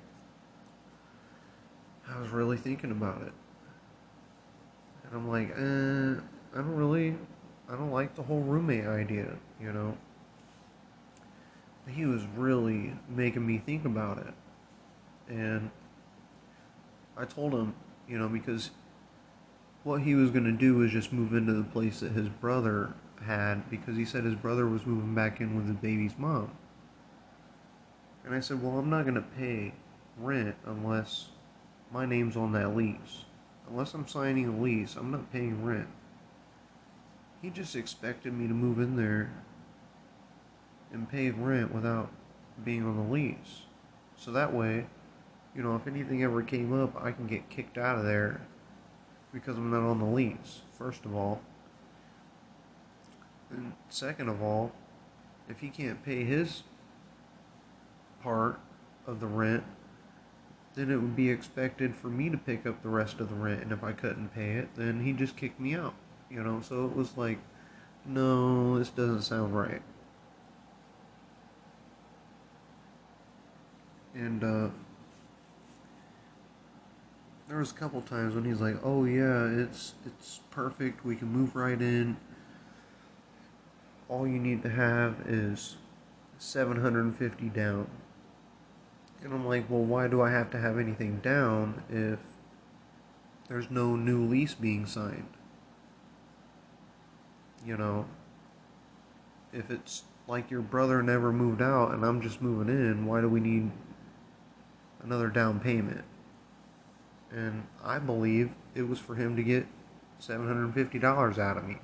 I 2.08 2.20
was 2.20 2.30
really 2.30 2.56
thinking 2.56 2.90
about 2.90 3.22
it. 3.22 3.32
And 5.04 5.14
I'm 5.14 5.28
like, 5.28 5.50
eh, 5.50 6.20
I 6.54 6.60
don't 6.60 6.74
really, 6.74 7.14
I 7.68 7.76
don't 7.76 7.92
like 7.92 8.16
the 8.16 8.22
whole 8.22 8.40
roommate 8.40 8.86
idea, 8.86 9.36
you 9.60 9.72
know? 9.72 9.96
But 11.84 11.94
he 11.94 12.04
was 12.04 12.24
really 12.36 12.94
making 13.08 13.46
me 13.46 13.58
think 13.58 13.84
about 13.84 14.18
it. 14.18 14.34
And 15.28 15.70
I 17.16 17.26
told 17.26 17.52
him, 17.52 17.74
you 18.08 18.18
know, 18.18 18.28
because 18.28 18.70
what 19.84 20.02
he 20.02 20.16
was 20.16 20.30
going 20.30 20.44
to 20.44 20.52
do 20.52 20.76
was 20.76 20.90
just 20.90 21.12
move 21.12 21.32
into 21.32 21.52
the 21.52 21.62
place 21.62 22.00
that 22.00 22.12
his 22.12 22.28
brother 22.28 22.94
had 23.22 23.68
because 23.70 23.96
he 23.96 24.04
said 24.04 24.24
his 24.24 24.34
brother 24.34 24.66
was 24.66 24.86
moving 24.86 25.14
back 25.14 25.40
in 25.40 25.56
with 25.56 25.66
the 25.66 25.74
baby's 25.74 26.18
mom. 26.18 26.52
And 28.24 28.34
I 28.34 28.40
said, 28.40 28.62
Well, 28.62 28.78
I'm 28.78 28.90
not 28.90 29.02
going 29.02 29.14
to 29.14 29.22
pay 29.22 29.74
rent 30.18 30.56
unless 30.66 31.28
my 31.92 32.06
name's 32.06 32.36
on 32.36 32.52
that 32.52 32.76
lease. 32.76 33.24
Unless 33.68 33.94
I'm 33.94 34.06
signing 34.06 34.48
a 34.48 34.60
lease, 34.60 34.96
I'm 34.96 35.10
not 35.10 35.32
paying 35.32 35.64
rent. 35.64 35.88
He 37.40 37.50
just 37.50 37.74
expected 37.74 38.32
me 38.32 38.46
to 38.46 38.54
move 38.54 38.78
in 38.78 38.96
there 38.96 39.32
and 40.92 41.08
pay 41.08 41.30
rent 41.30 41.74
without 41.74 42.10
being 42.64 42.84
on 42.84 42.96
the 42.96 43.12
lease. 43.12 43.62
So 44.16 44.30
that 44.32 44.52
way, 44.52 44.86
you 45.54 45.62
know, 45.62 45.74
if 45.74 45.86
anything 45.86 46.22
ever 46.22 46.42
came 46.42 46.72
up, 46.72 47.02
I 47.02 47.12
can 47.12 47.26
get 47.26 47.50
kicked 47.50 47.78
out 47.78 47.98
of 47.98 48.04
there 48.04 48.42
because 49.32 49.56
I'm 49.56 49.70
not 49.70 49.82
on 49.82 49.98
the 49.98 50.06
lease, 50.06 50.60
first 50.78 51.04
of 51.04 51.14
all. 51.14 51.40
And 53.52 53.74
second 53.88 54.28
of 54.28 54.42
all, 54.42 54.72
if 55.48 55.60
he 55.60 55.68
can't 55.68 56.02
pay 56.04 56.24
his 56.24 56.62
part 58.22 58.58
of 59.06 59.20
the 59.20 59.26
rent, 59.26 59.64
then 60.74 60.90
it 60.90 60.96
would 60.96 61.14
be 61.14 61.28
expected 61.28 61.94
for 61.94 62.08
me 62.08 62.30
to 62.30 62.38
pick 62.38 62.66
up 62.66 62.82
the 62.82 62.88
rest 62.88 63.20
of 63.20 63.28
the 63.28 63.34
rent. 63.34 63.62
And 63.62 63.72
if 63.72 63.84
I 63.84 63.92
couldn't 63.92 64.34
pay 64.34 64.52
it, 64.52 64.74
then 64.74 65.04
he 65.04 65.12
just 65.12 65.36
kicked 65.36 65.60
me 65.60 65.74
out. 65.74 65.94
You 66.30 66.42
know, 66.42 66.62
so 66.62 66.86
it 66.86 66.96
was 66.96 67.16
like, 67.18 67.38
no, 68.06 68.78
this 68.78 68.88
doesn't 68.88 69.22
sound 69.22 69.54
right. 69.54 69.82
And 74.14 74.42
uh, 74.42 74.68
there 77.48 77.58
was 77.58 77.70
a 77.70 77.74
couple 77.74 78.00
times 78.02 78.34
when 78.34 78.44
he's 78.44 78.60
like, 78.60 78.76
"Oh 78.82 79.04
yeah, 79.04 79.46
it's 79.46 79.94
it's 80.04 80.40
perfect. 80.50 81.04
We 81.04 81.16
can 81.16 81.28
move 81.28 81.56
right 81.56 81.80
in. 81.80 82.16
All 84.12 84.28
you 84.28 84.38
need 84.38 84.62
to 84.62 84.68
have 84.68 85.22
is 85.26 85.78
750 86.36 87.48
down." 87.48 87.86
And 89.22 89.32
I'm 89.32 89.46
like, 89.46 89.70
"Well, 89.70 89.84
why 89.84 90.06
do 90.06 90.20
I 90.20 90.30
have 90.30 90.50
to 90.50 90.58
have 90.58 90.78
anything 90.78 91.20
down 91.20 91.82
if 91.88 92.18
there's 93.48 93.70
no 93.70 93.96
new 93.96 94.22
lease 94.22 94.54
being 94.54 94.84
signed?" 94.84 95.32
You 97.64 97.78
know, 97.78 98.04
if 99.50 99.70
it's 99.70 100.04
like 100.28 100.50
your 100.50 100.60
brother 100.60 101.02
never 101.02 101.32
moved 101.32 101.62
out 101.62 101.94
and 101.94 102.04
I'm 102.04 102.20
just 102.20 102.42
moving 102.42 102.68
in, 102.68 103.06
why 103.06 103.22
do 103.22 103.30
we 103.30 103.40
need 103.40 103.70
another 105.02 105.28
down 105.28 105.58
payment? 105.58 106.04
And 107.30 107.66
I 107.82 107.98
believe 107.98 108.56
it 108.74 108.88
was 108.88 108.98
for 108.98 109.14
him 109.14 109.36
to 109.36 109.42
get 109.42 109.68
$750 110.20 111.38
out 111.38 111.56
of 111.56 111.66
me. 111.66 111.78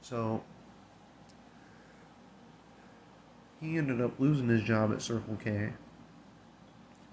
So 0.00 0.44
he 3.60 3.76
ended 3.76 4.00
up 4.00 4.18
losing 4.18 4.48
his 4.48 4.62
job 4.62 4.92
at 4.92 5.02
Circle 5.02 5.36
K. 5.42 5.72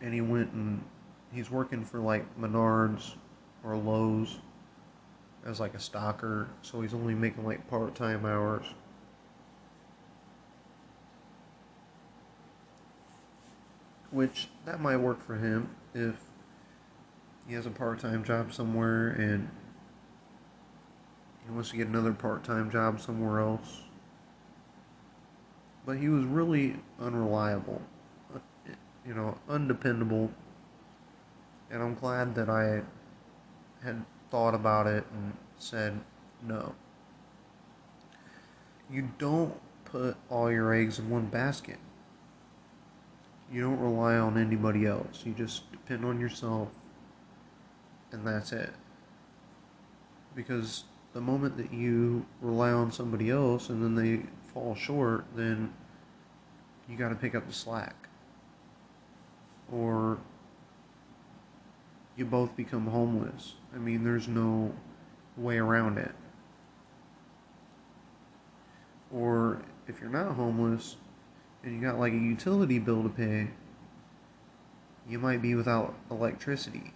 And 0.01 0.13
he 0.13 0.21
went 0.21 0.51
and 0.53 0.83
he's 1.31 1.49
working 1.49 1.83
for 1.83 1.99
like 1.99 2.39
Menards 2.39 3.15
or 3.63 3.75
Lowe's 3.75 4.37
as 5.45 5.59
like 5.59 5.73
a 5.73 5.79
stocker. 5.79 6.47
So 6.61 6.81
he's 6.81 6.93
only 6.93 7.15
making 7.15 7.45
like 7.45 7.67
part 7.67 7.95
time 7.95 8.25
hours. 8.25 8.65
Which 14.11 14.47
that 14.65 14.79
might 14.79 14.97
work 14.97 15.21
for 15.21 15.35
him 15.35 15.69
if 15.93 16.15
he 17.47 17.53
has 17.55 17.65
a 17.65 17.71
part 17.71 17.99
time 17.99 18.23
job 18.23 18.53
somewhere 18.53 19.09
and 19.09 19.49
he 21.45 21.53
wants 21.53 21.71
to 21.71 21.77
get 21.77 21.87
another 21.87 22.13
part 22.13 22.43
time 22.43 22.71
job 22.71 23.01
somewhere 23.01 23.39
else. 23.39 23.84
But 25.85 25.97
he 25.97 26.09
was 26.09 26.25
really 26.25 26.75
unreliable, 26.99 27.81
uh, 28.33 28.39
you 29.05 29.13
know, 29.13 29.37
undependable. 29.47 30.31
And 31.69 31.83
I'm 31.83 31.95
glad 31.95 32.35
that 32.35 32.49
I 32.49 32.81
had 33.83 34.03
thought 34.31 34.55
about 34.55 34.87
it 34.87 35.05
and 35.11 35.33
said 35.57 35.99
no. 36.45 36.73
You 38.89 39.09
don't 39.17 39.53
put 39.85 40.17
all 40.29 40.51
your 40.51 40.73
eggs 40.73 40.99
in 40.99 41.09
one 41.09 41.27
basket. 41.27 41.77
You 43.51 43.61
don't 43.61 43.79
rely 43.79 44.15
on 44.15 44.37
anybody 44.37 44.85
else. 44.85 45.23
You 45.23 45.33
just 45.33 45.71
depend 45.71 46.03
on 46.03 46.19
yourself 46.19 46.69
and 48.11 48.25
that's 48.25 48.51
it. 48.51 48.71
Because 50.35 50.85
the 51.13 51.21
moment 51.21 51.57
that 51.57 51.73
you 51.73 52.25
rely 52.41 52.71
on 52.71 52.91
somebody 52.91 53.29
else 53.29 53.69
and 53.69 53.83
then 53.83 53.95
they 53.95 54.23
fall 54.55 54.73
short, 54.73 55.25
then 55.35 55.71
you 56.89 56.97
got 56.97 57.09
to 57.09 57.15
pick 57.15 57.35
up 57.35 57.45
the 57.45 57.53
slack. 57.53 58.07
Or 59.71 60.17
you 62.15 62.25
both 62.25 62.55
become 62.55 62.87
homeless. 62.87 63.53
I 63.75 63.77
mean, 63.77 64.03
there's 64.03 64.27
no 64.27 64.73
way 65.37 65.57
around 65.57 65.99
it. 65.99 66.11
Or 69.13 69.61
if 69.87 69.99
you're 70.01 70.09
not 70.09 70.33
homeless 70.33 70.95
and 71.63 71.75
you 71.75 71.81
got 71.87 71.99
like 71.99 72.13
a 72.13 72.17
utility 72.17 72.79
bill 72.79 73.03
to 73.03 73.09
pay, 73.09 73.49
you 75.07 75.19
might 75.19 75.41
be 75.41 75.53
without 75.53 75.93
electricity 76.09 76.93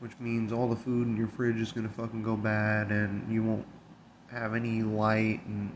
which 0.00 0.18
means 0.18 0.50
all 0.50 0.66
the 0.66 0.76
food 0.76 1.06
in 1.06 1.16
your 1.16 1.28
fridge 1.28 1.60
is 1.60 1.72
going 1.72 1.86
to 1.86 1.92
fucking 1.94 2.22
go 2.22 2.34
bad 2.34 2.90
and 2.90 3.30
you 3.32 3.42
won't 3.42 3.66
have 4.30 4.54
any 4.54 4.82
light 4.82 5.40
and 5.46 5.70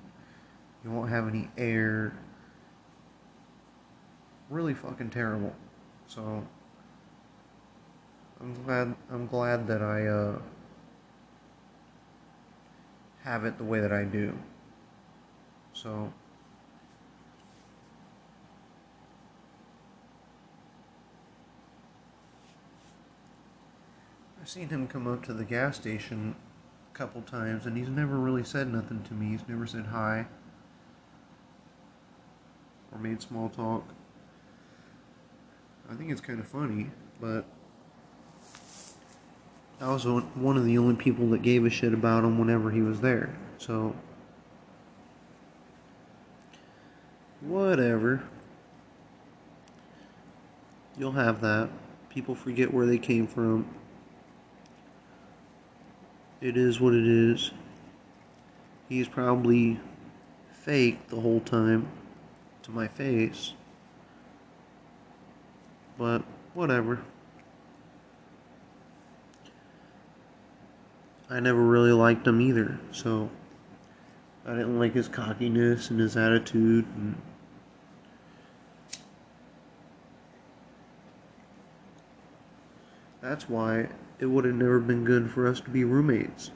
you 0.85 0.91
won't 0.91 1.09
have 1.09 1.27
any 1.27 1.49
air. 1.57 2.15
Really 4.51 4.75
fucking 4.75 5.11
terrible. 5.11 5.55
So 6.07 6.47
I'm 8.41 8.63
glad 8.65 8.95
I'm 9.11 9.27
glad 9.27 9.67
that 9.69 9.83
I 9.83 10.07
uh, 10.07 10.39
have 13.23 13.47
it 13.47 13.57
the 13.57 13.65
way 13.65 13.81
that 13.81 13.93
I 13.93 14.05
do. 14.05 14.39
So 15.73 16.13
I've 24.41 24.49
seen 24.49 24.69
him 24.69 24.87
come 24.87 25.07
up 25.07 25.25
to 25.25 25.33
the 25.33 25.45
gas 25.45 25.77
station 25.77 26.37
a 26.93 26.97
couple 26.97 27.23
times, 27.23 27.65
and 27.65 27.79
he's 27.79 27.89
never 27.89 28.19
really 28.19 28.45
said 28.45 28.71
nothing 28.71 29.03
to 29.05 29.15
me. 29.15 29.31
He's 29.31 29.49
never 29.49 29.67
said 29.67 29.87
hi 29.87 30.27
or 32.95 33.01
made 33.01 33.21
small 33.21 33.49
talk. 33.49 33.85
I 35.91 35.95
think 35.95 36.11
it's 36.11 36.21
kind 36.21 36.41
of 36.41 36.47
funny, 36.47 36.91
but 37.21 37.45
I 39.81 39.93
was 39.93 40.07
one 40.07 40.57
of 40.57 40.65
the 40.65 40.79
only 40.79 40.95
people 40.95 41.29
that 41.31 41.43
gave 41.43 41.67
a 41.67 41.71
shit 41.71 41.93
about 41.93 42.25
him 42.25 42.39
whenever 42.39 42.71
he 42.71 42.81
was 42.81 43.01
there. 43.01 43.37
So, 43.59 43.95
whatever. 47.41 48.23
You'll 50.97 51.13
have 51.13 51.41
that. 51.41 51.69
People 52.09 52.35
forget 52.35 52.73
where 52.73 52.87
they 52.87 52.99
came 52.99 53.27
from. 53.27 53.67
It 56.41 56.57
is 56.57 56.81
what 56.81 56.95
it 56.95 57.07
is. 57.07 57.51
He's 58.89 59.09
probably 59.09 59.81
fake 60.53 61.09
the 61.09 61.21
whole 61.21 61.41
time 61.41 61.89
to 62.65 62.71
my 62.71 62.89
face. 62.89 63.55
But 65.97 66.23
whatever. 66.55 67.01
I 71.31 71.41
never 71.41 71.63
really 71.63 71.93
liked 71.93 72.27
him 72.27 72.41
either, 72.41 72.79
so 72.93 73.31
I 74.47 74.53
didn't 74.53 74.79
like 74.79 74.93
his 74.93 75.09
cockiness 75.09 75.91
and 75.91 75.99
his 75.99 76.17
attitude 76.17 76.85
and 76.97 77.17
that's 83.23 83.49
why 83.49 83.89
it 84.19 84.27
would 84.27 84.45
have 84.45 84.55
never 84.55 84.79
been 84.79 85.05
good 85.05 85.31
for 85.31 85.47
us 85.47 85.61
to 85.61 85.71
be 85.71 85.83
roommates. 85.83 86.51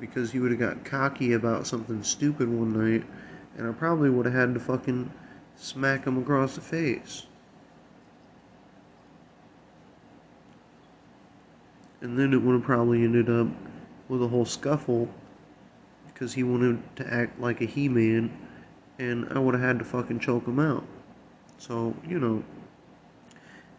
Because 0.00 0.32
he 0.32 0.40
would 0.40 0.50
have 0.50 0.60
got 0.60 0.84
cocky 0.84 1.32
about 1.32 1.66
something 1.66 2.02
stupid 2.02 2.48
one 2.48 2.72
night, 2.72 3.04
and 3.56 3.68
I 3.68 3.72
probably 3.72 4.10
would 4.10 4.26
have 4.26 4.34
had 4.34 4.54
to 4.54 4.60
fucking 4.60 5.10
smack 5.56 6.06
him 6.06 6.18
across 6.18 6.54
the 6.54 6.60
face. 6.60 7.26
And 12.00 12.18
then 12.18 12.32
it 12.32 12.38
would 12.42 12.54
have 12.54 12.64
probably 12.64 13.04
ended 13.04 13.30
up 13.30 13.46
with 14.08 14.22
a 14.22 14.28
whole 14.28 14.44
scuffle 14.44 15.08
because 16.06 16.32
he 16.32 16.42
wanted 16.42 16.82
to 16.96 17.12
act 17.12 17.38
like 17.40 17.60
a 17.60 17.64
He 17.64 17.88
Man 17.88 18.30
and 18.98 19.26
I 19.30 19.38
would 19.38 19.54
have 19.54 19.62
had 19.62 19.78
to 19.78 19.84
fucking 19.84 20.20
choke 20.20 20.46
him 20.46 20.58
out. 20.58 20.84
So, 21.58 21.94
you 22.06 22.18
know, 22.18 22.42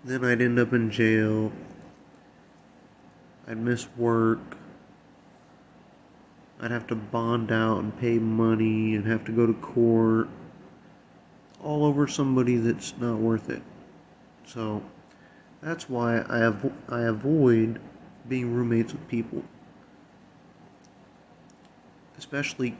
then 0.03 0.24
I'd 0.24 0.41
end 0.41 0.59
up 0.59 0.74
in 0.74 0.89
jail. 0.89 1.51
I'd 3.47 3.57
miss 3.57 3.88
work. 3.97 4.57
I'd 6.59 6.71
have 6.71 6.87
to 6.87 6.95
bond 6.95 7.51
out 7.51 7.79
and 7.79 7.97
pay 7.97 8.19
money 8.19 8.95
and 8.95 9.05
have 9.05 9.25
to 9.25 9.31
go 9.31 9.45
to 9.45 9.53
court. 9.53 10.29
All 11.61 11.85
over 11.85 12.07
somebody 12.07 12.57
that's 12.57 12.93
not 12.97 13.17
worth 13.17 13.49
it. 13.49 13.61
So, 14.45 14.83
that's 15.61 15.89
why 15.89 16.19
I, 16.19 16.39
avo- 16.39 16.73
I 16.89 17.01
avoid 17.01 17.79
being 18.27 18.53
roommates 18.53 18.93
with 18.93 19.07
people. 19.07 19.43
Especially 22.17 22.77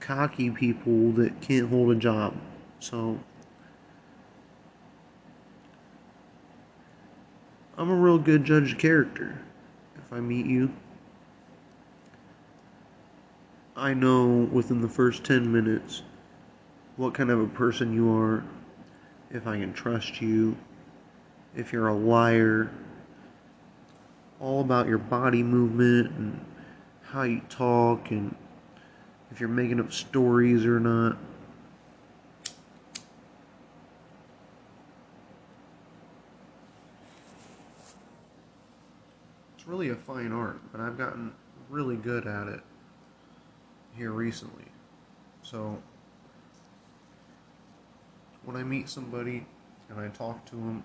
cocky 0.00 0.50
people 0.50 1.12
that 1.12 1.40
can't 1.40 1.68
hold 1.68 1.90
a 1.90 1.94
job. 1.94 2.36
So, 2.80 3.20
I'm 7.76 7.90
a 7.90 7.94
real 7.94 8.18
good 8.18 8.44
judge 8.44 8.72
of 8.72 8.78
character. 8.78 9.40
If 9.96 10.12
I 10.12 10.18
meet 10.18 10.46
you, 10.46 10.72
I 13.78 13.94
know 13.94 14.48
within 14.50 14.80
the 14.80 14.88
first 14.88 15.22
10 15.22 15.52
minutes 15.52 16.02
what 16.96 17.14
kind 17.14 17.30
of 17.30 17.40
a 17.40 17.46
person 17.46 17.92
you 17.92 18.12
are, 18.12 18.42
if 19.30 19.46
I 19.46 19.56
can 19.56 19.72
trust 19.72 20.20
you, 20.20 20.56
if 21.54 21.72
you're 21.72 21.86
a 21.86 21.94
liar, 21.94 22.72
all 24.40 24.62
about 24.62 24.88
your 24.88 24.98
body 24.98 25.44
movement 25.44 26.10
and 26.10 26.44
how 27.02 27.22
you 27.22 27.40
talk 27.48 28.10
and 28.10 28.34
if 29.30 29.38
you're 29.38 29.48
making 29.48 29.78
up 29.78 29.92
stories 29.92 30.66
or 30.66 30.80
not. 30.80 31.16
It's 39.56 39.68
really 39.68 39.90
a 39.90 39.94
fine 39.94 40.32
art, 40.32 40.58
but 40.72 40.80
I've 40.80 40.98
gotten 40.98 41.32
really 41.70 41.96
good 41.96 42.26
at 42.26 42.48
it 42.48 42.60
here 43.98 44.12
recently. 44.12 44.64
So, 45.42 45.82
when 48.44 48.56
I 48.56 48.62
meet 48.62 48.88
somebody 48.88 49.44
and 49.90 50.00
I 50.00 50.08
talk 50.08 50.44
to 50.46 50.56
them, 50.56 50.84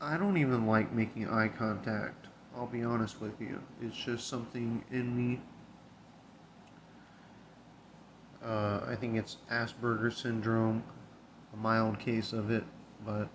I 0.00 0.16
don't 0.16 0.36
even 0.36 0.66
like 0.66 0.92
making 0.92 1.28
eye 1.28 1.48
contact. 1.48 2.26
I'll 2.56 2.66
be 2.66 2.82
honest 2.82 3.20
with 3.20 3.40
you. 3.40 3.62
It's 3.82 3.96
just 3.96 4.28
something 4.28 4.82
in 4.90 5.16
me. 5.16 5.40
Uh, 8.44 8.80
I 8.86 8.94
think 8.94 9.16
it's 9.16 9.38
Asperger's 9.50 10.16
syndrome, 10.16 10.82
a 11.52 11.56
mild 11.56 11.98
case 11.98 12.32
of 12.32 12.50
it, 12.50 12.64
but 13.04 13.28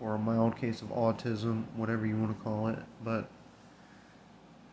or 0.00 0.14
a 0.14 0.18
mild 0.18 0.56
case 0.56 0.82
of 0.82 0.88
autism, 0.88 1.64
whatever 1.74 2.06
you 2.06 2.16
want 2.16 2.36
to 2.36 2.44
call 2.44 2.68
it. 2.68 2.78
But 3.02 3.28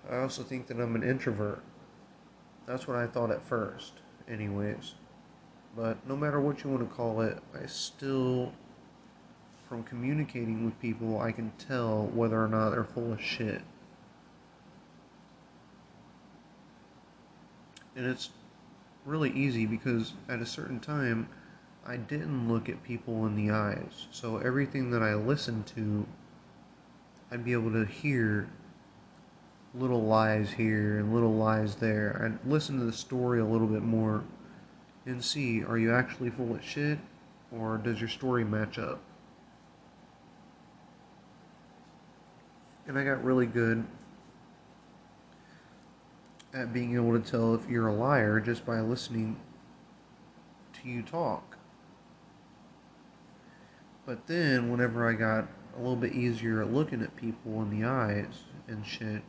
I 0.10 0.18
also 0.18 0.44
think 0.44 0.68
that 0.68 0.80
I'm 0.80 0.96
an 0.96 1.04
introvert. 1.04 1.64
That's 2.66 2.88
what 2.88 2.98
I 2.98 3.08
thought 3.08 3.32
at 3.32 3.44
first, 3.44 3.94
anyways. 4.28 4.96
But 5.76 5.98
no 6.08 6.16
matter 6.16 6.40
what 6.40 6.64
you 6.64 6.70
want 6.70 6.88
to 6.88 6.96
call 6.96 7.22
it, 7.22 7.40
I 7.54 7.66
still, 7.66 8.54
from 9.68 9.84
communicating 9.84 10.64
with 10.64 10.80
people, 10.80 11.20
I 11.20 11.32
can 11.32 11.52
tell 11.58 12.06
whether 12.08 12.42
or 12.42 12.48
not 12.48 12.70
they're 12.70 12.84
full 12.84 13.12
of 13.12 13.22
shit. 13.22 13.62
And 17.96 18.06
it's 18.06 18.30
really 19.06 19.32
easy 19.32 19.66
because 19.66 20.14
at 20.30 20.40
a 20.40 20.46
certain 20.46 20.80
time, 20.80 21.30
I 21.86 21.98
didn't 21.98 22.48
look 22.52 22.68
at 22.68 22.84
people 22.84 23.26
in 23.26 23.36
the 23.36 23.54
eyes. 23.54 24.08
So 24.12 24.38
everything 24.38 24.92
that 24.92 25.04
I 25.04 25.14
listened 25.14 25.68
to, 25.68 26.06
I'd 27.32 27.46
be 27.46 27.54
able 27.54 27.72
to 27.74 27.86
hear 27.86 28.50
little 29.78 30.04
lies 30.04 30.52
here 30.52 31.00
and 31.00 31.14
little 31.14 31.34
lies 31.34 31.76
there. 31.76 32.22
I'd 32.24 32.50
listen 32.50 32.80
to 32.80 32.86
the 32.86 32.94
story 32.94 33.40
a 33.40 33.46
little 33.46 33.68
bit 33.68 33.84
more 33.84 34.24
and 35.06 35.24
see 35.24 35.64
are 35.64 35.78
you 35.78 35.94
actually 35.94 36.30
full 36.30 36.56
of 36.56 36.64
shit 36.64 36.98
or 37.52 37.78
does 37.78 38.00
your 38.00 38.10
story 38.10 38.44
match 38.44 38.80
up? 38.80 39.00
And 42.88 42.98
I 42.98 43.04
got 43.04 43.24
really 43.24 43.48
good 43.48 43.86
at 46.54 46.72
being 46.72 46.96
able 46.96 47.20
to 47.20 47.20
tell 47.20 47.54
if 47.54 47.68
you're 47.70 47.88
a 47.88 47.94
liar 47.94 48.40
just 48.40 48.66
by 48.66 48.80
listening 48.80 49.38
to 50.74 50.90
you 50.90 51.02
talk. 51.02 51.58
But 54.06 54.28
then, 54.28 54.70
whenever 54.70 55.10
I 55.10 55.14
got 55.14 55.48
a 55.76 55.80
little 55.80 55.96
bit 55.96 56.14
easier 56.14 56.62
at 56.62 56.72
looking 56.72 57.02
at 57.02 57.16
people 57.16 57.62
in 57.64 57.72
the 57.72 57.86
eyes 57.86 58.44
and 58.68 58.86
shit, 58.86 59.24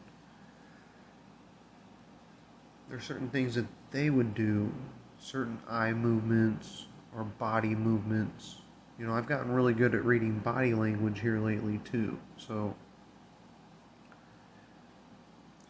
there's 2.89 3.05
certain 3.05 3.29
things 3.29 3.55
that 3.55 3.67
they 3.91 4.11
would 4.11 4.35
do, 4.35 4.73
certain 5.19 5.59
eye 5.69 5.93
movements 5.93 6.87
or 7.15 7.25
body 7.25 7.75
movements. 7.75 8.57
You 8.99 9.07
know, 9.07 9.15
I've 9.15 9.27
gotten 9.27 9.53
really 9.53 9.75
good 9.75 9.95
at 9.95 10.05
reading 10.05 10.39
body 10.39 10.75
language 10.75 11.21
here 11.21 11.39
lately 11.39 11.79
too. 11.79 12.19
So, 12.37 12.75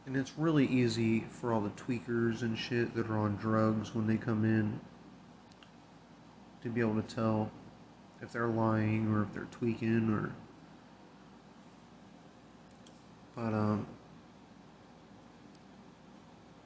and 0.04 0.16
it's 0.16 0.32
really 0.36 0.66
easy 0.66 1.20
for 1.28 1.52
all 1.52 1.60
the 1.60 1.70
tweakers 1.70 2.42
and 2.42 2.56
shit 2.56 2.94
that 2.94 3.08
are 3.08 3.18
on 3.18 3.36
drugs 3.36 3.94
when 3.94 4.06
they 4.06 4.16
come 4.16 4.44
in 4.44 4.80
to 6.62 6.68
be 6.68 6.80
able 6.80 7.00
to 7.00 7.14
tell 7.14 7.50
if 8.22 8.32
they're 8.32 8.48
lying 8.48 9.12
or 9.12 9.22
if 9.22 9.32
they're 9.32 9.48
tweaking 9.50 10.10
or 10.10 10.34
but 13.34 13.52
um 13.52 13.86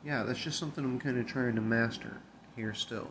yeah, 0.04 0.22
that's 0.22 0.38
just 0.38 0.58
something 0.58 0.84
I'm 0.84 0.98
kind 0.98 1.18
of 1.18 1.26
trying 1.26 1.54
to 1.56 1.60
master 1.60 2.18
here 2.56 2.74
still. 2.74 3.10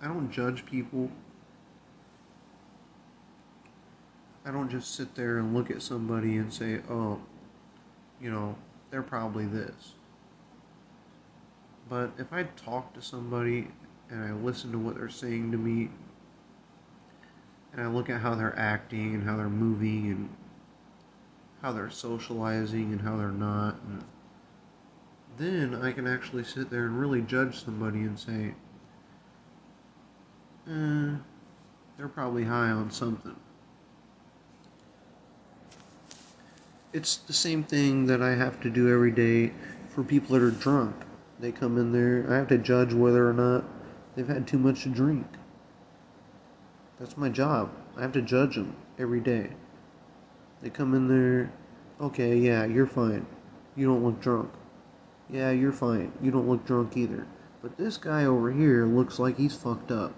I 0.00 0.08
don't 0.08 0.30
judge 0.30 0.64
people. 0.66 1.10
I 4.44 4.52
don't 4.52 4.70
just 4.70 4.94
sit 4.94 5.14
there 5.14 5.38
and 5.38 5.54
look 5.54 5.70
at 5.70 5.82
somebody 5.82 6.36
and 6.36 6.52
say, 6.52 6.80
oh, 6.88 7.20
you 8.20 8.30
know, 8.30 8.56
they're 8.90 9.02
probably 9.02 9.44
this. 9.44 9.94
But 11.88 12.12
if 12.18 12.32
I 12.32 12.44
talk 12.44 12.94
to 12.94 13.02
somebody 13.02 13.68
and 14.08 14.22
I 14.22 14.32
listen 14.32 14.70
to 14.72 14.78
what 14.78 14.96
they're 14.96 15.08
saying 15.08 15.50
to 15.52 15.58
me, 15.58 15.90
and 17.72 17.80
I 17.80 17.88
look 17.88 18.08
at 18.08 18.20
how 18.20 18.34
they're 18.34 18.58
acting 18.58 19.14
and 19.14 19.24
how 19.24 19.36
they're 19.36 19.48
moving 19.48 20.06
and 20.10 20.28
how 21.62 21.72
they're 21.72 21.90
socializing 21.90 22.92
and 22.92 23.00
how 23.00 23.16
they're 23.16 23.28
not, 23.28 23.76
and 23.88 24.04
then 25.36 25.74
I 25.74 25.92
can 25.92 26.06
actually 26.06 26.44
sit 26.44 26.70
there 26.70 26.86
and 26.86 26.98
really 26.98 27.20
judge 27.20 27.62
somebody 27.64 28.00
and 28.00 28.18
say, 28.18 28.54
eh, 30.68 31.16
they're 31.96 32.08
probably 32.08 32.44
high 32.44 32.70
on 32.70 32.90
something. 32.90 33.36
It's 36.92 37.16
the 37.16 37.32
same 37.32 37.62
thing 37.62 38.06
that 38.06 38.22
I 38.22 38.34
have 38.34 38.60
to 38.62 38.70
do 38.70 38.92
every 38.92 39.10
day 39.10 39.52
for 39.90 40.02
people 40.02 40.38
that 40.38 40.42
are 40.42 40.50
drunk. 40.50 40.94
They 41.38 41.52
come 41.52 41.76
in 41.76 41.92
there, 41.92 42.26
I 42.30 42.36
have 42.36 42.48
to 42.48 42.58
judge 42.58 42.94
whether 42.94 43.28
or 43.28 43.34
not 43.34 43.64
they've 44.14 44.26
had 44.26 44.46
too 44.46 44.58
much 44.58 44.84
to 44.84 44.88
drink. 44.88 45.26
That's 46.98 47.16
my 47.16 47.28
job. 47.28 47.70
I 47.96 48.02
have 48.02 48.12
to 48.12 48.22
judge 48.22 48.54
them 48.54 48.74
every 48.98 49.20
day. 49.20 49.50
They 50.62 50.70
come 50.70 50.94
in 50.94 51.08
there, 51.08 51.52
okay, 52.00 52.36
yeah, 52.36 52.64
you're 52.64 52.86
fine. 52.86 53.26
You 53.76 53.86
don't 53.86 54.04
look 54.04 54.20
drunk. 54.20 54.50
Yeah, 55.28 55.50
you're 55.50 55.72
fine. 55.72 56.12
You 56.22 56.30
don't 56.30 56.48
look 56.48 56.64
drunk 56.64 56.96
either. 56.96 57.26
But 57.62 57.76
this 57.76 57.96
guy 57.96 58.24
over 58.24 58.50
here 58.50 58.86
looks 58.86 59.18
like 59.18 59.36
he's 59.36 59.54
fucked 59.54 59.90
up. 59.90 60.14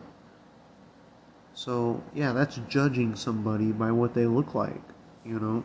So, 1.55 2.03
yeah, 2.15 2.33
that's 2.33 2.61
judging 2.69 3.17
somebody 3.17 3.73
by 3.73 3.91
what 3.91 4.15
they 4.15 4.27
look 4.27 4.55
like, 4.55 4.81
you 5.25 5.41
know? 5.41 5.65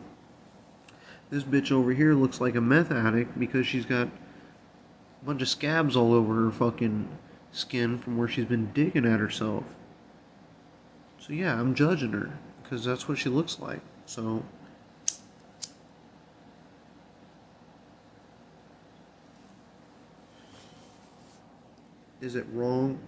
This 1.30 1.44
bitch 1.44 1.70
over 1.70 1.92
here 1.92 2.14
looks 2.14 2.40
like 2.40 2.56
a 2.56 2.60
meth 2.60 2.90
addict 2.90 3.38
because 3.38 3.66
she's 3.66 3.86
got 3.86 4.08
a 4.08 5.24
bunch 5.24 5.42
of 5.42 5.48
scabs 5.48 5.94
all 5.94 6.12
over 6.12 6.34
her 6.34 6.50
fucking 6.50 7.08
skin 7.52 7.98
from 7.98 8.18
where 8.18 8.26
she's 8.26 8.44
been 8.46 8.72
digging 8.72 9.06
at 9.06 9.20
herself. 9.20 9.64
So, 11.18 11.32
yeah, 11.32 11.58
I'm 11.58 11.74
judging 11.74 12.12
her 12.12 12.38
because 12.62 12.84
that's 12.84 13.08
what 13.08 13.18
she 13.18 13.28
looks 13.28 13.60
like. 13.60 13.80
So, 14.06 14.42
is 22.24 22.34
it 22.34 22.46
wrong 22.52 22.98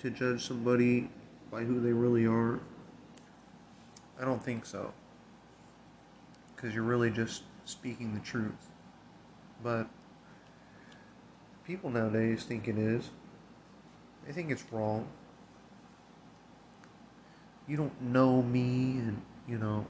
to 0.00 0.10
judge 0.10 0.46
somebody 0.46 1.08
by 1.50 1.62
who 1.62 1.80
they 1.80 1.92
really 1.92 2.26
are? 2.26 2.60
I 4.20 4.24
don't 4.24 4.42
think 4.42 4.66
so. 4.66 4.92
Because 6.54 6.74
you're 6.74 6.84
really 6.84 7.10
just 7.10 7.44
speaking 7.64 8.14
the 8.14 8.20
truth. 8.20 8.72
But 9.62 9.88
people 11.64 11.90
nowadays 11.90 12.42
think 12.42 12.66
it 12.66 12.76
is. 12.76 13.10
They 14.26 14.32
think 14.32 14.50
it's 14.50 14.64
wrong. 14.72 15.06
You 17.68 17.76
don't 17.76 18.02
know 18.02 18.42
me, 18.42 18.98
and 18.98 19.22
you 19.46 19.58
know. 19.58 19.86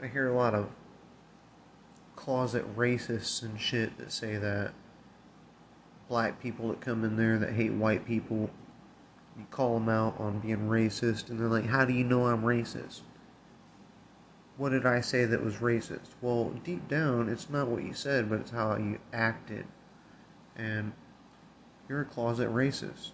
I 0.00 0.06
hear 0.06 0.28
a 0.28 0.36
lot 0.36 0.54
of 0.54 0.68
closet 2.26 2.76
racists 2.76 3.40
and 3.40 3.58
shit 3.60 3.96
that 3.98 4.10
say 4.10 4.36
that 4.36 4.72
black 6.08 6.42
people 6.42 6.68
that 6.68 6.80
come 6.80 7.04
in 7.04 7.16
there 7.16 7.38
that 7.38 7.52
hate 7.52 7.72
white 7.72 8.04
people, 8.04 8.50
you 9.38 9.46
call 9.52 9.74
them 9.74 9.88
out 9.88 10.18
on 10.18 10.40
being 10.40 10.68
racist, 10.68 11.30
and 11.30 11.38
they're 11.38 11.46
like, 11.46 11.66
How 11.66 11.84
do 11.84 11.92
you 11.92 12.02
know 12.02 12.26
I'm 12.26 12.42
racist? 12.42 13.02
What 14.56 14.70
did 14.70 14.84
I 14.84 15.00
say 15.02 15.24
that 15.24 15.44
was 15.44 15.56
racist? 15.56 16.08
Well, 16.20 16.50
deep 16.64 16.88
down, 16.88 17.28
it's 17.28 17.48
not 17.48 17.68
what 17.68 17.84
you 17.84 17.94
said, 17.94 18.28
but 18.28 18.40
it's 18.40 18.50
how 18.50 18.76
you 18.76 18.98
acted. 19.12 19.66
And 20.56 20.94
you're 21.88 22.00
a 22.00 22.06
closet 22.06 22.48
racist. 22.48 23.10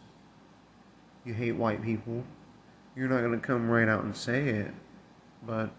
You 1.24 1.34
hate 1.34 1.56
white 1.56 1.82
people. 1.82 2.24
You're 2.96 3.08
not 3.08 3.20
going 3.20 3.38
to 3.38 3.46
come 3.46 3.68
right 3.68 3.88
out 3.88 4.04
and 4.04 4.16
say 4.16 4.48
it, 4.48 4.72
but 5.44 5.70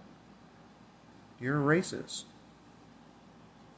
you're 1.40 1.60
a 1.62 1.80
racist. 1.80 2.26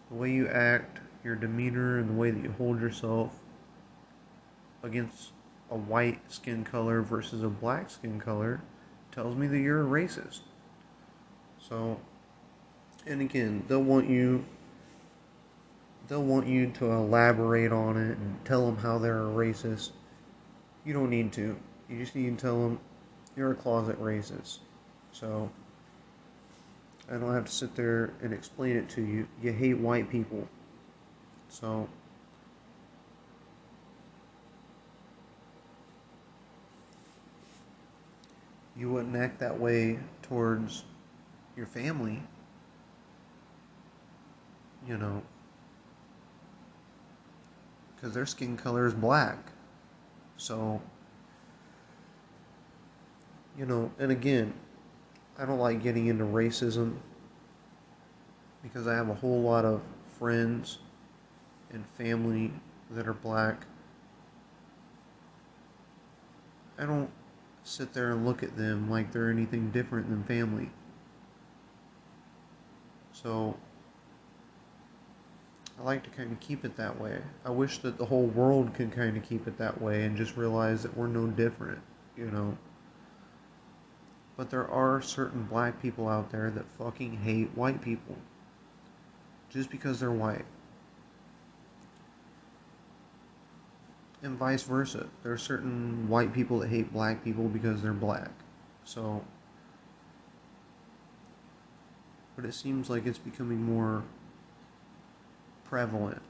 The 0.10 0.16
way 0.16 0.32
you 0.32 0.47
act, 0.47 0.99
your 1.24 1.36
demeanor, 1.36 1.97
and 1.99 2.10
the 2.10 2.14
way 2.14 2.32
that 2.32 2.43
you 2.43 2.53
hold 2.58 2.80
yourself 2.80 3.39
against 4.84 5.32
a 5.70 5.76
white 5.76 6.32
skin 6.32 6.64
color 6.64 7.01
versus 7.01 7.43
a 7.43 7.49
black 7.49 7.89
skin 7.89 8.20
color 8.20 8.62
tells 9.12 9.36
me 9.36 9.47
that 9.47 9.60
you're 9.60 9.82
a 9.82 9.86
racist. 9.86 10.41
So, 11.58 11.99
and 13.06 13.22
again, 13.22 13.64
they'll 13.68 13.82
want 13.82 14.08
you 14.08 14.45
they'll 16.08 16.24
want 16.24 16.47
you 16.47 16.68
to 16.70 16.86
elaborate 16.86 17.72
on 17.72 17.97
it 17.97 18.18
and 18.18 18.45
tell 18.45 18.66
them 18.66 18.78
how 18.78 18.99
they're 18.99 19.26
a 19.26 19.32
racist. 19.32 19.91
You 20.84 20.93
don't 20.93 21.10
need 21.10 21.34
to. 21.34 21.58
You 21.89 21.99
just 21.99 22.16
need 22.16 22.38
to 22.38 22.41
tell 22.41 22.62
them 22.62 22.80
you're 23.36 23.51
a 23.51 23.56
closet 23.56 23.99
racist. 23.99 24.60
So, 25.12 25.49
I 27.10 27.18
don't 27.18 27.34
have 27.34 27.45
to 27.45 27.51
sit 27.51 27.76
there 27.76 28.14
and 28.22 28.34
explain 28.34 28.76
it 28.76 28.89
to 28.89 29.01
you. 29.01 29.28
You 29.41 29.51
hate 29.51 29.78
white 29.78 30.10
people. 30.10 30.47
So, 31.49 31.88
you 38.76 38.89
wouldn't 38.89 39.16
act 39.16 39.39
that 39.39 39.60
way 39.60 39.99
towards 40.24 40.84
your 41.56 41.68
family. 41.68 42.22
You 44.88 44.97
know, 44.97 45.24
because 47.95 48.14
their 48.14 48.26
skin 48.26 48.56
color 48.58 48.86
is 48.86 48.93
black. 48.93 49.38
So, 50.38 50.82
you 53.58 53.66
know, 53.66 53.91
and 53.97 54.12
again, 54.12 54.53
I 55.38 55.45
don't 55.45 55.59
like 55.59 55.83
getting 55.83 56.07
into 56.07 56.23
racism 56.23 56.95
because 58.63 58.88
I 58.88 58.95
have 58.95 59.09
a 59.09 59.13
whole 59.13 59.41
lot 59.41 59.65
of 59.65 59.81
friends 60.17 60.79
and 61.71 61.86
family 61.97 62.51
that 62.91 63.07
are 63.07 63.13
black. 63.13 63.65
I 66.77 66.86
don't 66.86 67.09
sit 67.63 67.93
there 67.93 68.11
and 68.11 68.25
look 68.25 68.43
at 68.43 68.57
them 68.57 68.89
like 68.89 69.11
they're 69.11 69.29
anything 69.29 69.71
different 69.71 70.09
than 70.09 70.23
family. 70.23 70.69
So 73.11 73.57
I 75.79 75.83
like 75.83 76.03
to 76.03 76.09
kind 76.09 76.31
of 76.31 76.39
keep 76.39 76.63
it 76.63 76.77
that 76.77 76.99
way. 76.99 77.21
I 77.43 77.49
wish 77.49 77.79
that 77.79 77.97
the 77.97 78.05
whole 78.05 78.27
world 78.27 78.73
could 78.73 78.91
kind 78.91 79.17
of 79.17 79.23
keep 79.23 79.47
it 79.47 79.57
that 79.57 79.81
way 79.81 80.03
and 80.03 80.15
just 80.15 80.38
realize 80.38 80.83
that 80.83 80.95
we're 80.95 81.07
no 81.07 81.27
different, 81.27 81.79
you 82.15 82.31
know. 82.31 82.57
But 84.38 84.49
there 84.49 84.69
are 84.69 85.01
certain 85.01 85.43
black 85.43 85.81
people 85.81 86.09
out 86.09 86.31
there 86.31 86.51
that 86.51 86.65
fucking 86.77 87.17
hate 87.17 87.49
white 87.55 87.81
people 87.81 88.15
just 89.49 89.69
because 89.69 89.99
they're 89.99 90.11
white. 90.11 90.45
And 94.21 94.38
vice 94.38 94.63
versa. 94.63 95.07
There 95.23 95.31
are 95.31 95.38
certain 95.38 96.09
white 96.09 96.33
people 96.33 96.59
that 96.59 96.69
hate 96.69 96.91
black 96.91 97.23
people 97.23 97.47
because 97.47 97.81
they're 97.81 97.93
black. 97.93 98.31
So, 98.83 99.23
but 102.36 102.43
it 102.43 102.53
seems 102.53 102.89
like 102.89 103.05
it's 103.05 103.17
becoming 103.17 103.61
more 103.61 104.03
prevalent. 105.63 106.21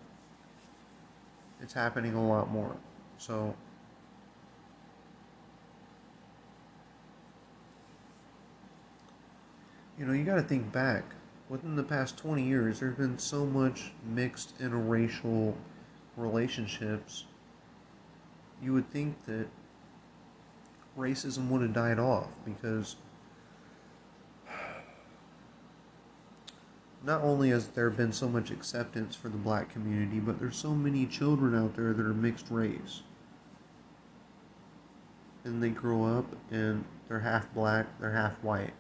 It's 1.62 1.74
happening 1.74 2.14
a 2.14 2.28
lot 2.28 2.52
more. 2.52 2.76
So, 3.18 3.56
you 9.98 10.06
know, 10.06 10.14
you 10.14 10.24
got 10.24 10.36
to 10.36 10.44
think 10.44 10.72
back. 10.72 11.04
Within 11.48 11.76
the 11.76 11.84
past 11.84 12.18
20 12.18 12.44
years, 12.44 12.80
there's 12.80 12.96
been 12.96 13.20
so 13.20 13.46
much 13.46 13.92
mixed 14.04 14.58
interracial 14.60 15.54
relationships. 16.18 17.26
You 18.62 18.74
would 18.74 18.90
think 18.92 19.26
that 19.26 19.48
racism 20.98 21.50
would 21.50 21.62
have 21.62 21.74
died 21.74 22.00
off 22.00 22.30
because 22.44 22.96
not 27.04 27.22
only 27.22 27.52
has 27.52 27.68
there 27.68 27.92
been 27.92 28.12
so 28.12 28.28
much 28.28 28.50
acceptance 28.50 29.16
for 29.16 29.30
the 29.30 29.38
black 29.38 29.70
community, 29.70 30.20
but 30.20 30.40
there's 30.40 30.58
so 30.58 30.72
many 30.72 31.06
children 31.06 31.54
out 31.56 31.76
there 31.76 31.94
that 31.94 32.04
are 32.04 32.14
mixed 32.14 32.50
race. 32.50 33.04
And 35.44 35.62
they 35.62 35.70
grow 35.70 36.06
up 36.06 36.26
and 36.50 36.84
they're 37.08 37.20
half 37.20 37.54
black, 37.54 37.86
they're 38.00 38.14
half 38.14 38.34
white 38.44 38.74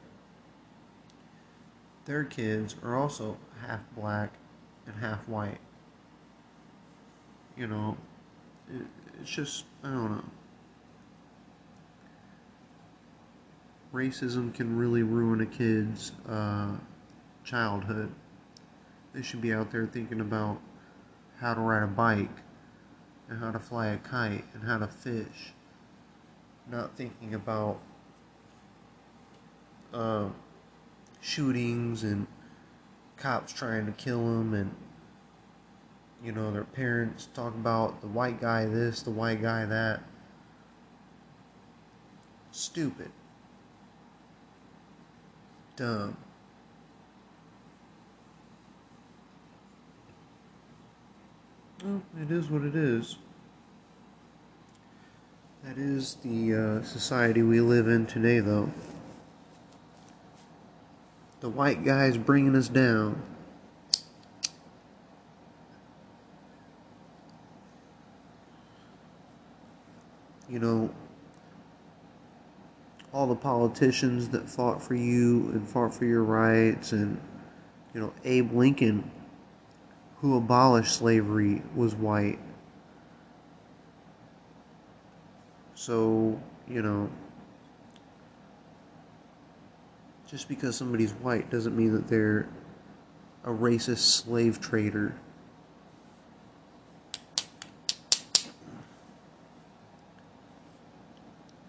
their 2.05 2.23
kids 2.23 2.75
are 2.83 2.95
also 2.95 3.37
half 3.65 3.81
black 3.95 4.31
and 4.85 4.95
half 4.97 5.27
white. 5.27 5.59
You 7.57 7.67
know, 7.67 7.97
it, 8.69 8.85
it's 9.21 9.29
just, 9.29 9.65
I 9.83 9.89
don't 9.89 10.11
know. 10.11 10.23
Racism 13.93 14.53
can 14.53 14.77
really 14.77 15.03
ruin 15.03 15.41
a 15.41 15.45
kid's 15.45 16.11
uh, 16.29 16.75
childhood. 17.43 18.11
They 19.13 19.21
should 19.21 19.41
be 19.41 19.53
out 19.53 19.71
there 19.71 19.85
thinking 19.85 20.19
about 20.19 20.59
how 21.39 21.53
to 21.53 21.61
ride 21.61 21.83
a 21.83 21.87
bike 21.87 22.41
and 23.29 23.39
how 23.39 23.51
to 23.51 23.59
fly 23.59 23.87
a 23.87 23.97
kite 23.97 24.43
and 24.53 24.63
how 24.63 24.77
to 24.77 24.87
fish. 24.87 25.53
Not 26.69 26.95
thinking 26.97 27.33
about 27.33 27.79
uh, 29.93 30.27
shootings 31.25 32.03
and 32.03 32.27
cops 33.17 33.51
trying 33.51 33.85
to 33.87 33.91
kill 33.93 34.19
them 34.19 34.53
and 34.53 34.75
you 36.23 36.31
know 36.31 36.51
their 36.51 36.63
parents 36.63 37.27
talk 37.33 37.55
about 37.55 37.99
the 38.01 38.07
white 38.07 38.39
guy 38.39 38.65
this 38.65 39.01
the 39.01 39.09
white 39.09 39.41
guy 39.41 39.65
that. 39.65 40.01
Stupid. 42.51 43.11
Dumb. 45.75 46.15
Well, 51.83 52.01
it 52.21 52.31
is 52.31 52.49
what 52.49 52.61
it 52.61 52.75
is. 52.75 53.17
That 55.65 55.77
is 55.77 56.15
the 56.23 56.53
uh, 56.53 56.83
society 56.83 57.43
we 57.43 57.59
live 57.59 57.89
in 57.89 58.05
today 58.05 58.39
though 58.39 58.69
the 61.45 61.51
white 61.51 61.85
guy 61.85 62.05
is 62.07 62.17
bringing 62.17 62.55
us 62.55 62.67
down. 62.67 63.21
You 70.49 70.57
know, 70.57 70.89
all 73.13 73.27
the 73.27 73.35
politicians 73.35 74.27
that 74.29 74.49
fought 74.49 74.81
for 74.81 74.95
you 74.95 75.51
and 75.51 75.67
fought 75.67 75.93
for 75.93 76.05
your 76.05 76.23
rights, 76.23 76.93
and, 76.93 77.21
you 77.93 78.01
know, 78.01 78.11
Abe 78.23 78.51
Lincoln, 78.51 79.11
who 80.21 80.37
abolished 80.37 80.95
slavery, 80.95 81.61
was 81.75 81.93
white. 81.93 82.39
So, 85.75 86.41
you 86.67 86.81
know, 86.81 87.07
just 90.35 90.49
because 90.49 90.75
somebody's 90.75 91.13
white 91.13 91.49
doesn't 91.49 91.77
mean 91.77 91.93
that 91.93 92.09
they're 92.09 92.45
a 93.45 93.49
racist 93.49 93.99
slave 93.99 94.59
trader. 94.59 95.15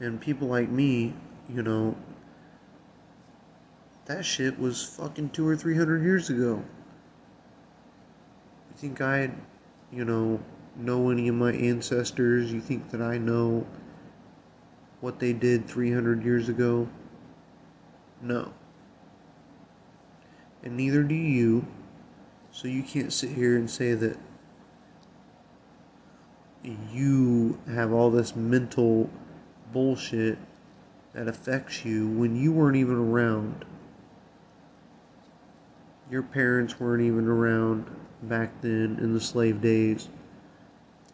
And 0.01 0.21
people 0.21 0.49
like 0.49 0.69
me, 0.69 1.14
you 1.49 1.62
know, 1.62 1.95
that 4.07 4.25
shit 4.25 4.59
was 4.59 4.83
fucking 4.83 5.31
two 5.31 5.47
or 5.47 5.55
three 5.55 5.77
hundred 5.77 6.03
years 6.03 6.29
ago. 6.29 6.61
You 8.71 8.77
think 8.79 9.01
I, 9.01 9.31
you 9.93 10.05
know, 10.05 10.41
know 10.75 11.11
any 11.11 11.29
of 11.29 11.37
my 11.37 11.53
ancestors? 11.53 12.53
You 12.53 12.61
think 12.61 12.91
that 12.91 13.01
I 13.01 13.17
know 13.17 13.64
what 15.03 15.21
they 15.21 15.33
did 15.33 15.69
300 15.69 16.25
years 16.25 16.49
ago? 16.49 16.89
No. 18.23 18.53
And 20.62 20.77
neither 20.77 21.03
do 21.03 21.14
you. 21.14 21.67
So 22.51 22.69
you 22.69 22.83
can't 22.83 23.12
sit 23.12 23.31
here 23.31 23.57
and 23.57 23.71
say 23.71 23.95
that 23.95 24.19
you 26.91 27.59
have 27.69 27.93
all 27.93 28.11
this 28.11 28.35
mental 28.35 29.09
bullshit 29.73 30.39
that 31.12 31.29
affects 31.29 31.85
you 31.85 32.09
when 32.09 32.35
you 32.35 32.53
weren't 32.53 32.77
even 32.77 32.97
around. 32.97 33.64
Your 36.11 36.23
parents 36.23 36.81
weren't 36.81 37.03
even 37.03 37.27
around 37.27 37.87
back 38.23 38.51
then 38.62 38.99
in 39.01 39.12
the 39.12 39.21
slave 39.21 39.61
days. 39.61 40.09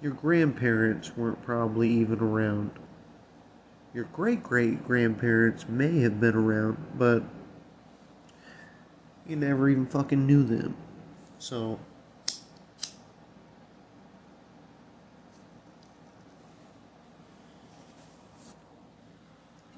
Your 0.00 0.12
grandparents 0.12 1.16
weren't 1.16 1.42
probably 1.42 1.88
even 1.88 2.20
around. 2.20 2.70
Your 3.94 4.04
great 4.04 4.42
great 4.42 4.84
grandparents 4.86 5.68
may 5.68 6.00
have 6.00 6.18
been 6.18 6.34
around, 6.34 6.78
but 6.96 7.22
you 9.26 9.36
never 9.36 9.68
even 9.68 9.86
fucking 9.86 10.26
knew 10.26 10.42
them. 10.42 10.74
So, 11.38 11.78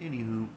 anywho, 0.01 0.49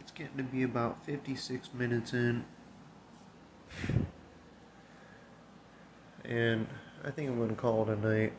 it's 0.00 0.10
getting 0.10 0.38
to 0.38 0.42
be 0.42 0.64
about 0.64 1.04
56 1.04 1.72
minutes 1.72 2.12
in. 2.12 2.44
And 6.24 6.66
I 7.04 7.10
think 7.10 7.30
I'm 7.30 7.36
going 7.36 7.50
to 7.50 7.54
call 7.54 7.88
it 7.88 7.96
a 7.96 7.96
night. 7.96 8.32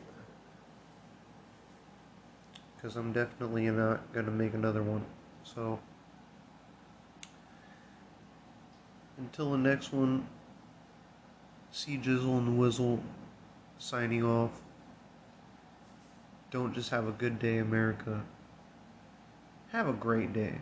Because 2.86 2.98
I'm 2.98 3.12
definitely 3.12 3.68
not 3.68 4.12
going 4.12 4.26
to 4.26 4.30
make 4.30 4.54
another 4.54 4.80
one. 4.80 5.04
So, 5.42 5.80
until 9.18 9.50
the 9.50 9.58
next 9.58 9.92
one, 9.92 10.28
see 11.72 11.98
Jizzle 11.98 12.38
and 12.38 12.46
the 12.46 12.52
Wizzle 12.52 13.00
signing 13.78 14.22
off. 14.22 14.52
Don't 16.52 16.72
just 16.72 16.90
have 16.90 17.08
a 17.08 17.10
good 17.10 17.40
day, 17.40 17.58
America. 17.58 18.22
Have 19.72 19.88
a 19.88 19.92
great 19.92 20.32
day. 20.32 20.60